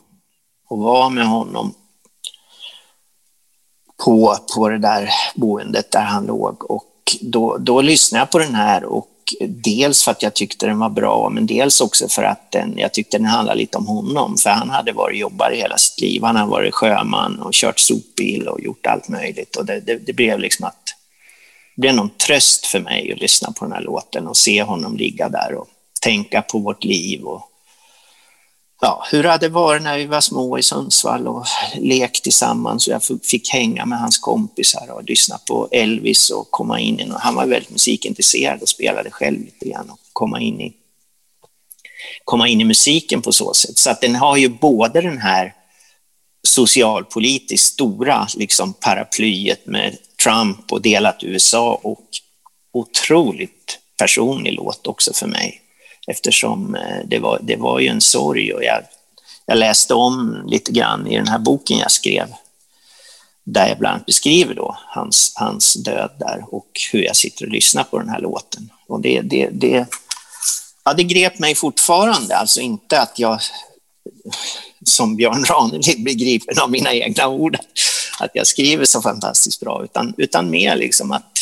och 0.68 0.78
var 0.78 1.10
med 1.10 1.26
honom 1.26 1.74
på, 4.04 4.36
på 4.56 4.68
det 4.68 4.78
där 4.78 5.10
boendet 5.34 5.90
där 5.90 6.02
han 6.02 6.26
låg. 6.26 6.70
Och 6.70 7.16
då, 7.20 7.56
då 7.56 7.80
lyssnade 7.80 8.20
jag 8.20 8.30
på 8.30 8.38
den 8.38 8.54
här 8.54 8.84
och 8.84 9.08
dels 9.48 10.04
för 10.04 10.10
att 10.10 10.22
jag 10.22 10.34
tyckte 10.34 10.66
den 10.66 10.78
var 10.78 10.88
bra, 10.88 11.30
men 11.30 11.46
dels 11.46 11.80
också 11.80 12.08
för 12.08 12.22
att 12.22 12.52
den, 12.52 12.74
jag 12.78 12.92
tyckte 12.92 13.18
den 13.18 13.26
handlade 13.26 13.58
lite 13.58 13.78
om 13.78 13.86
honom. 13.86 14.36
För 14.36 14.50
han 14.50 14.70
hade 14.70 14.92
varit 14.92 15.20
jobbare 15.20 15.54
hela 15.54 15.78
sitt 15.78 16.00
liv. 16.00 16.22
Han 16.22 16.36
hade 16.36 16.50
varit 16.50 16.74
sjöman 16.74 17.38
och 17.42 17.52
kört 17.52 17.78
sopbil 17.78 18.48
och 18.48 18.60
gjort 18.60 18.86
allt 18.86 19.08
möjligt. 19.08 19.56
Och 19.56 19.66
det, 19.66 19.80
det, 19.80 19.98
det 20.06 20.12
blev 20.12 20.38
liksom 20.38 20.66
att 20.66 20.97
det 21.78 21.80
blev 21.80 21.94
någon 21.94 22.10
tröst 22.10 22.66
för 22.66 22.80
mig 22.80 23.12
att 23.12 23.20
lyssna 23.20 23.52
på 23.52 23.64
den 23.64 23.72
här 23.72 23.80
låten 23.80 24.26
och 24.26 24.36
se 24.36 24.62
honom 24.62 24.96
ligga 24.96 25.28
där 25.28 25.54
och 25.54 25.68
tänka 26.00 26.42
på 26.42 26.58
vårt 26.58 26.84
liv 26.84 27.22
och 27.22 27.42
ja, 28.80 29.06
hur 29.10 29.22
det 29.22 29.28
hade 29.28 29.48
varit 29.48 29.82
när 29.82 29.98
vi 29.98 30.06
var 30.06 30.20
små 30.20 30.58
i 30.58 30.62
Sundsvall 30.62 31.28
och 31.28 31.46
lekt 31.74 32.22
tillsammans 32.22 32.86
och 32.86 32.94
jag 32.94 33.02
fick 33.24 33.52
hänga 33.52 33.86
med 33.86 33.98
hans 33.98 34.18
kompisar 34.18 34.90
och 34.90 35.04
lyssna 35.04 35.38
på 35.48 35.68
Elvis 35.72 36.30
och 36.30 36.50
komma 36.50 36.80
in 36.80 37.00
i 37.00 37.12
Han 37.18 37.34
var 37.34 37.46
väldigt 37.46 37.70
musikintresserad 37.70 38.62
och 38.62 38.68
spelade 38.68 39.10
själv 39.10 39.40
lite 39.40 39.68
grann 39.68 39.90
och 39.90 40.00
komma 40.12 40.40
in 40.40 40.60
i, 40.60 40.72
komma 42.24 42.48
in 42.48 42.60
i 42.60 42.64
musiken 42.64 43.22
på 43.22 43.32
så 43.32 43.54
sätt. 43.54 43.78
Så 43.78 43.90
att 43.90 44.00
den 44.00 44.14
har 44.14 44.36
ju 44.36 44.48
både 44.48 45.00
den 45.00 45.18
här 45.18 45.54
socialpolitiskt 46.48 47.72
stora 47.72 48.26
liksom, 48.36 48.72
paraplyet 48.72 49.66
med 49.66 49.96
Trump 50.22 50.72
och 50.72 50.82
delat 50.82 51.24
USA 51.24 51.80
och 51.82 52.06
otroligt 52.72 53.78
personlig 53.96 54.52
låt 54.52 54.86
också 54.86 55.12
för 55.12 55.26
mig 55.26 55.62
eftersom 56.06 56.74
eh, 56.74 56.98
det 57.04 57.18
var, 57.18 57.38
det 57.42 57.56
var 57.56 57.80
ju 57.80 57.88
en 57.88 58.00
sorg 58.00 58.52
och 58.52 58.64
jag, 58.64 58.82
jag 59.46 59.58
läste 59.58 59.94
om 59.94 60.44
lite 60.46 60.72
grann 60.72 61.06
i 61.06 61.16
den 61.16 61.28
här 61.28 61.38
boken 61.38 61.78
jag 61.78 61.90
skrev 61.90 62.28
där 63.52 63.68
jag 63.68 63.78
bland 63.78 63.94
annat 63.94 64.06
beskriver 64.06 64.54
då 64.54 64.76
hans, 64.86 65.32
hans 65.34 65.74
död 65.74 66.10
där 66.18 66.44
och 66.50 66.68
hur 66.92 67.02
jag 67.02 67.16
sitter 67.16 67.46
och 67.46 67.52
lyssnar 67.52 67.84
på 67.84 67.98
den 67.98 68.08
här 68.08 68.20
låten. 68.20 68.70
Och 68.86 69.00
det, 69.00 69.20
det, 69.20 69.48
det, 69.52 69.86
ja, 70.84 70.94
det 70.94 71.04
grep 71.04 71.38
mig 71.38 71.54
fortfarande, 71.54 72.36
alltså 72.36 72.60
inte 72.60 73.00
att 73.00 73.18
jag 73.18 73.40
som 74.88 75.16
Björn 75.16 75.44
Ranelid 75.44 76.02
blir 76.02 76.14
gripen 76.14 76.58
av 76.58 76.70
mina 76.70 76.94
egna 76.94 77.28
ord, 77.28 77.56
att 78.20 78.30
jag 78.34 78.46
skriver 78.46 78.84
så 78.84 79.02
fantastiskt 79.02 79.60
bra, 79.60 79.84
utan, 79.84 80.14
utan 80.16 80.50
mer 80.50 80.76
liksom 80.76 81.12
att 81.12 81.38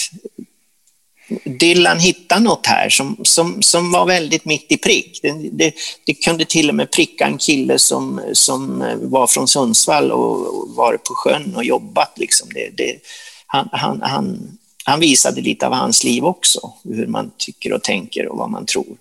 Dylan 1.44 1.98
hittade 1.98 2.40
något 2.40 2.66
här 2.66 2.88
som, 2.88 3.16
som, 3.22 3.62
som 3.62 3.92
var 3.92 4.06
väldigt 4.06 4.44
mitt 4.44 4.72
i 4.72 4.76
prick. 4.76 5.20
Det, 5.22 5.32
det, 5.52 5.74
det, 6.06 6.14
kunde 6.14 6.44
till 6.44 6.68
och 6.68 6.74
med 6.74 6.90
pricka 6.90 7.26
en 7.26 7.38
kille 7.38 7.78
som, 7.78 8.20
som 8.32 8.84
var 9.02 9.26
från 9.26 9.48
Sundsvall 9.48 10.12
och 10.12 10.68
varit 10.76 11.04
på 11.04 11.14
sjön 11.14 11.56
och 11.56 11.64
jobbat. 11.64 12.18
Liksom. 12.18 12.48
Det, 12.54 12.70
det, 12.76 12.96
han, 13.46 13.68
han, 13.72 14.02
han, 14.02 14.58
han 14.84 15.00
visade 15.00 15.40
lite 15.40 15.66
av 15.66 15.72
hans 15.72 16.04
liv 16.04 16.24
också, 16.24 16.72
hur 16.84 17.06
man 17.06 17.30
tycker 17.36 17.72
och 17.72 17.82
tänker 17.82 18.28
och 18.28 18.38
vad 18.38 18.50
man 18.50 18.66
tror. 18.66 18.96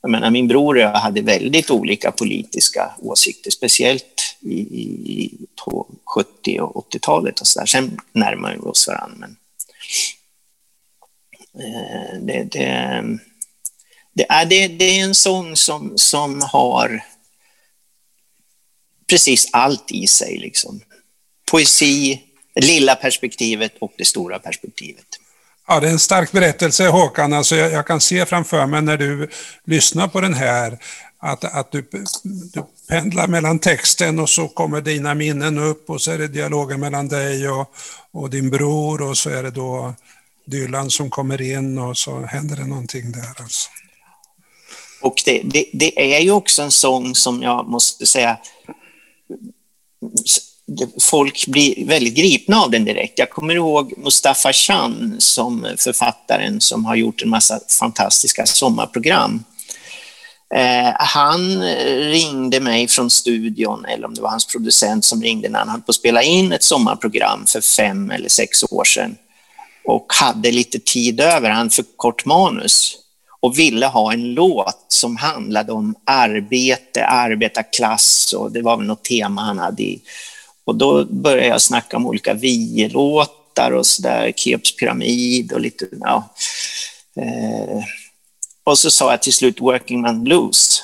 Jag 0.00 0.10
menar, 0.10 0.30
min 0.30 0.48
bror 0.48 0.74
och 0.74 0.80
jag 0.80 0.92
hade 0.92 1.22
väldigt 1.22 1.70
olika 1.70 2.12
politiska 2.12 2.90
åsikter, 2.98 3.50
speciellt 3.50 4.36
i, 4.40 4.60
i, 4.60 5.38
på 5.64 5.86
70 6.14 6.60
och 6.60 6.94
80-talet. 6.94 7.40
och 7.40 7.46
så 7.46 7.60
där. 7.60 7.66
Sen 7.66 8.00
närmade 8.12 8.54
vi 8.54 8.60
oss 8.60 8.88
varandra. 8.88 9.16
Men 9.18 9.36
Eh, 11.60 12.18
det, 12.20 12.44
det, 12.44 13.02
det, 14.12 14.26
är, 14.28 14.44
det, 14.46 14.68
det 14.68 14.84
är 14.84 15.04
en 15.04 15.14
sång 15.14 15.56
som, 15.56 15.98
som 15.98 16.42
har 16.42 17.04
precis 19.06 19.48
allt 19.52 19.92
i 19.92 20.06
sig. 20.06 20.38
Liksom. 20.38 20.80
Poesi, 21.50 22.22
det 22.54 22.66
lilla 22.66 22.94
perspektivet 22.94 23.72
och 23.78 23.92
det 23.98 24.04
stora 24.04 24.38
perspektivet. 24.38 25.06
Ja, 25.70 25.80
det 25.80 25.88
är 25.88 25.92
en 25.92 25.98
stark 25.98 26.32
berättelse 26.32 26.88
Håkan. 26.88 27.32
Alltså 27.32 27.56
jag, 27.56 27.72
jag, 27.72 27.86
kan 27.86 28.00
se 28.00 28.26
framför 28.26 28.66
mig 28.66 28.82
när 28.82 28.96
du 28.96 29.28
lyssnar 29.64 30.08
på 30.08 30.20
den 30.20 30.34
här 30.34 30.78
att, 31.18 31.44
att 31.44 31.72
du, 31.72 31.88
du 32.52 32.64
pendlar 32.88 33.28
mellan 33.28 33.58
texten 33.58 34.18
och 34.18 34.30
så 34.30 34.48
kommer 34.48 34.80
dina 34.80 35.14
minnen 35.14 35.58
upp 35.58 35.90
och 35.90 36.02
så 36.02 36.10
är 36.10 36.18
det 36.18 36.28
dialogen 36.28 36.80
mellan 36.80 37.08
dig 37.08 37.48
och, 37.48 37.74
och 38.12 38.30
din 38.30 38.50
bror 38.50 39.02
och 39.02 39.18
så 39.18 39.30
är 39.30 39.42
det 39.42 39.50
då 39.50 39.94
Dylan 40.46 40.90
som 40.90 41.10
kommer 41.10 41.40
in 41.40 41.78
och 41.78 41.98
så 41.98 42.20
händer 42.20 42.56
det 42.56 42.66
någonting 42.66 43.12
där. 43.12 43.42
Alltså. 43.42 43.70
Och 45.02 45.22
det, 45.24 45.42
det, 45.44 45.64
det, 45.72 46.14
är 46.16 46.20
ju 46.20 46.30
också 46.30 46.62
en 46.62 46.70
sång 46.70 47.14
som 47.14 47.42
jag 47.42 47.68
måste 47.68 48.06
säga, 48.06 48.38
folk 51.00 51.46
blir 51.46 51.86
väldigt 51.86 52.14
gripna 52.14 52.60
av 52.60 52.70
den 52.70 52.84
direkt. 52.84 53.18
Jag 53.18 53.30
kommer 53.30 53.54
ihåg 53.54 53.92
Mustafa 53.96 54.52
Chan 54.52 55.16
som 55.18 55.66
författaren 55.76 56.60
som 56.60 56.84
har 56.84 56.96
gjort 56.96 57.22
en 57.22 57.28
massa 57.28 57.60
fantastiska 57.80 58.46
sommarprogram. 58.46 59.44
Eh, 60.54 60.92
han 60.94 61.62
eh, 61.62 61.96
ringde 61.96 62.60
mig 62.60 62.88
från 62.88 63.10
studion, 63.10 63.84
eller 63.84 64.06
om 64.06 64.14
det 64.14 64.20
var 64.20 64.30
hans 64.30 64.46
producent 64.46 65.04
som 65.04 65.22
ringde 65.22 65.48
när 65.48 65.58
han 65.58 65.68
höll 65.68 65.80
på 65.80 65.90
att 65.90 65.94
spela 65.94 66.22
in 66.22 66.52
ett 66.52 66.62
sommarprogram 66.62 67.46
för 67.46 67.60
fem 67.60 68.10
eller 68.10 68.28
sex 68.28 68.64
år 68.70 68.84
sedan 68.84 69.16
och 69.84 70.06
hade 70.08 70.52
lite 70.52 70.78
tid 70.78 71.20
över, 71.20 71.50
han 71.50 71.70
för 71.70 71.84
kort 71.96 72.24
manus 72.24 72.96
och 73.40 73.58
ville 73.58 73.86
ha 73.86 74.12
en 74.12 74.34
låt 74.34 74.86
som 74.88 75.16
handlade 75.16 75.72
om 75.72 75.94
arbete, 76.04 77.06
arbetarklass 77.06 78.32
och 78.32 78.52
det 78.52 78.62
var 78.62 78.76
väl 78.76 78.86
något 78.86 79.04
tema 79.04 79.42
han 79.42 79.58
hade 79.58 79.82
i. 79.82 80.00
Och 80.68 80.74
då 80.74 81.04
började 81.04 81.46
jag 81.46 81.62
snacka 81.62 81.96
om 81.96 82.06
olika 82.06 82.34
vi-låtar 82.34 83.72
och 83.72 83.86
sådär, 83.86 84.32
Keops 84.36 84.76
pyramid 84.76 85.52
och 85.52 85.60
lite, 85.60 85.88
ja. 86.00 86.34
Eh, 87.16 87.84
och 88.64 88.78
så 88.78 88.90
sa 88.90 89.10
jag 89.10 89.22
till 89.22 89.32
slut 89.32 89.60
Working 89.60 90.00
Man 90.00 90.24
Blues. 90.24 90.82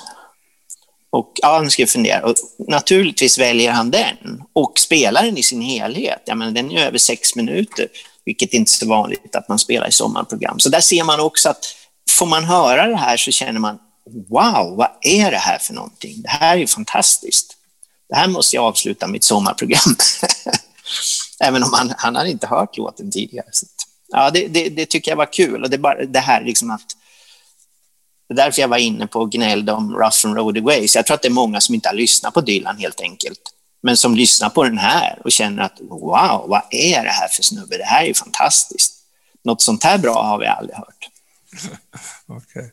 Och 1.09 1.31
ja, 1.41 1.57
han 1.57 1.71
skulle 1.71 1.87
fundera. 1.87 2.25
Och 2.25 2.35
naturligtvis 2.67 3.37
väljer 3.37 3.71
han 3.71 3.91
den 3.91 4.43
och 4.53 4.79
spelar 4.79 5.23
den 5.23 5.37
i 5.37 5.43
sin 5.43 5.61
helhet. 5.61 6.21
Ja, 6.25 6.35
men 6.35 6.53
den 6.53 6.71
är 6.71 6.87
över 6.87 6.97
sex 6.97 7.35
minuter 7.35 7.87
vilket 8.25 8.53
inte 8.53 8.69
är 8.69 8.71
så 8.71 8.87
vanligt 8.87 9.35
att 9.35 9.49
man 9.49 9.59
spelar 9.59 9.87
i 9.87 9.91
sommarprogram. 9.91 10.59
Så 10.59 10.69
där 10.69 10.81
ser 10.81 11.03
man 11.03 11.19
också 11.19 11.49
att 11.49 11.65
får 12.09 12.25
man 12.25 12.43
höra 12.43 12.87
det 12.87 12.97
här 12.97 13.17
så 13.17 13.31
känner 13.31 13.59
man 13.59 13.79
wow, 14.29 14.75
vad 14.77 14.89
är 15.01 15.31
det 15.31 15.37
här 15.37 15.57
för 15.57 15.73
någonting? 15.73 16.21
Det 16.21 16.29
här 16.29 16.55
är 16.55 16.59
ju 16.59 16.67
fantastiskt. 16.67 17.54
Det 18.09 18.15
här 18.15 18.27
måste 18.27 18.55
jag 18.55 18.65
avsluta 18.65 19.07
mitt 19.07 19.23
sommarprogram. 19.23 19.95
Även 21.39 21.63
om 21.63 21.73
han, 21.73 21.93
han 21.97 22.15
hade 22.15 22.29
inte 22.29 22.47
hört 22.47 22.77
låten 22.77 23.11
tidigare. 23.11 23.47
Så, 23.51 23.65
ja, 24.07 24.31
det, 24.31 24.47
det, 24.47 24.69
det, 24.69 24.85
tycker 24.85 25.11
jag 25.11 25.17
var 25.17 25.33
kul 25.33 25.63
och 25.63 25.69
det, 25.69 25.77
bara, 25.77 26.05
det 26.05 26.19
här 26.19 26.41
liksom 26.43 26.71
att 26.71 26.85
det 28.27 28.33
är 28.33 28.35
därför 28.35 28.61
jag 28.61 28.67
var 28.67 28.77
inne 28.77 29.07
på 29.07 29.19
och 29.19 29.31
gnällde 29.31 29.71
om 29.71 29.93
Rough 29.93 30.25
and 30.25 30.35
Road 30.35 30.57
Away. 30.57 30.87
Så 30.87 30.97
jag 30.97 31.05
tror 31.05 31.15
att 31.15 31.21
det 31.21 31.27
är 31.27 31.31
många 31.31 31.61
som 31.61 31.75
inte 31.75 31.89
har 31.89 31.95
lyssnat 31.95 32.33
på 32.33 32.41
Dylan 32.41 32.77
helt 32.77 33.01
enkelt 33.01 33.41
men 33.85 33.97
som 33.97 34.15
lyssnar 34.15 34.49
på 34.49 34.63
den 34.63 34.77
här 34.77 35.21
och 35.23 35.31
känner 35.31 35.63
att 35.63 35.79
wow, 35.79 36.45
vad 36.47 36.61
är 36.71 37.03
det 37.03 37.09
här 37.09 37.27
för 37.27 37.43
snubbe? 37.43 37.77
Det 37.77 37.83
här 37.83 38.03
är 38.03 38.07
ju 38.07 38.13
fantastiskt. 38.13 38.93
Något 39.43 39.61
sånt 39.61 39.83
här 39.83 39.97
bra 39.97 40.23
har 40.23 40.39
vi 40.39 40.45
aldrig 40.45 40.77
hört. 40.77 41.09
Okej. 42.27 42.71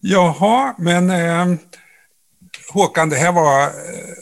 Jaha, 0.00 0.74
men 0.78 1.10
eh, 1.10 1.58
Håkan, 2.70 3.08
det 3.08 3.16
här 3.16 3.32
var 3.32 3.62
eh, 3.62 3.68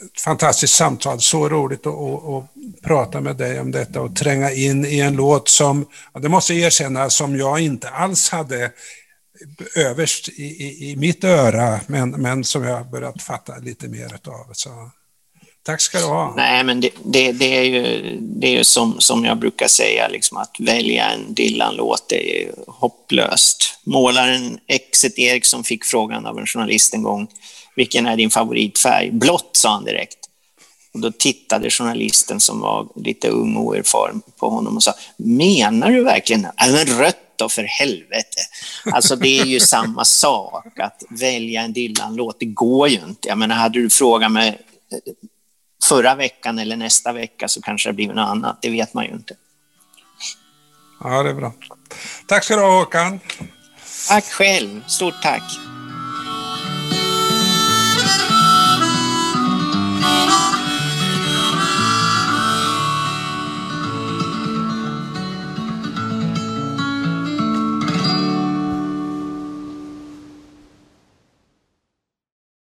ett 0.05 0.21
fantastiskt 0.21 0.75
samtal. 0.75 1.21
Så 1.21 1.49
roligt 1.49 1.87
att, 1.87 1.93
att, 1.93 2.23
att, 2.23 2.45
prata 2.83 3.21
med 3.21 3.35
dig 3.35 3.59
om 3.59 3.71
detta 3.71 4.01
och 4.01 4.15
tränga 4.15 4.51
in 4.51 4.85
i 4.85 4.99
en 4.99 5.15
låt 5.15 5.49
som, 5.49 5.85
det 6.21 6.29
måste 6.29 6.53
jag 6.53 6.65
erkänna, 6.65 7.09
som 7.09 7.37
jag 7.37 7.59
inte 7.59 7.89
alls 7.89 8.29
hade 8.29 8.71
överst 9.75 10.29
i, 10.29 10.43
i, 10.43 10.91
i 10.91 10.95
mitt 10.95 11.23
öra, 11.23 11.79
men, 11.87 12.09
men 12.09 12.43
som 12.43 12.63
jag 12.63 12.89
börjat 12.89 13.21
fatta 13.21 13.57
lite 13.57 13.87
mer 13.87 14.13
av. 14.27 14.53
Så 14.53 14.91
Tack 15.67 15.81
ska 15.81 15.99
du 15.99 16.05
ha. 16.05 16.33
Nej, 16.35 16.63
men 16.63 16.81
det, 16.81 16.89
det, 17.03 17.31
det 17.31 17.57
är 17.57 17.63
ju, 17.63 18.17
det 18.19 18.47
är 18.47 18.51
ju 18.51 18.63
som, 18.63 18.95
som 18.99 19.25
jag 19.25 19.37
brukar 19.37 19.67
säga, 19.67 20.07
liksom 20.07 20.37
att 20.37 20.55
välja 20.59 21.09
en 21.09 21.33
Dylan-låt 21.33 22.11
är 22.11 22.15
ju 22.15 22.51
hopplöst. 22.67 23.79
Målaren 23.83 24.59
Exet 24.67 25.19
Eriksson 25.19 25.63
fick 25.63 25.85
frågan 25.85 26.25
av 26.25 26.39
en 26.39 26.45
journalist 26.45 26.93
en 26.93 27.03
gång, 27.03 27.27
vilken 27.77 28.07
är 28.07 28.17
din 28.17 28.29
favoritfärg? 28.29 29.11
Blått, 29.11 29.49
sa 29.51 29.69
han 29.69 29.83
direkt. 29.83 30.17
Och 30.93 30.99
då 30.99 31.11
tittade 31.11 31.69
journalisten 31.69 32.39
som 32.39 32.59
var 32.59 32.87
lite 32.95 33.27
ung 33.27 33.55
och 33.55 33.63
oerfaren 33.63 34.21
på 34.39 34.49
honom 34.49 34.75
och 34.75 34.83
sa, 34.83 34.93
menar 35.17 35.91
du 35.91 36.03
verkligen 36.03 36.41
det? 36.41 36.51
men 36.57 36.85
rött 36.85 37.17
då 37.35 37.49
för 37.49 37.63
helvete. 37.63 38.41
Alltså 38.93 39.15
det 39.15 39.39
är 39.39 39.45
ju 39.45 39.59
samma 39.59 40.05
sak, 40.05 40.79
att 40.79 41.03
välja 41.09 41.61
en 41.61 41.73
Dylan-låt, 41.73 42.39
det 42.39 42.45
går 42.45 42.87
ju 42.87 42.99
inte. 43.07 43.27
Jag 43.27 43.37
menar, 43.37 43.55
hade 43.55 43.79
du 43.79 43.89
frågat 43.89 44.31
mig 44.31 44.61
förra 45.83 46.15
veckan 46.15 46.59
eller 46.59 46.75
nästa 46.75 47.13
vecka 47.13 47.47
så 47.47 47.61
kanske 47.61 47.89
det 47.89 47.93
blir 47.93 48.07
något 48.07 48.29
annat. 48.29 48.57
Det 48.61 48.69
vet 48.69 48.93
man 48.93 49.05
ju 49.05 49.11
inte. 49.11 49.35
Ja, 51.03 51.23
det 51.23 51.29
är 51.29 51.33
bra. 51.33 51.53
Tack 52.27 52.43
ska 52.43 52.55
du 52.55 52.61
ha 52.61 52.79
Håkan. 52.79 53.19
Tack 54.07 54.25
själv. 54.25 54.83
Stort 54.87 55.21
tack. 55.23 55.76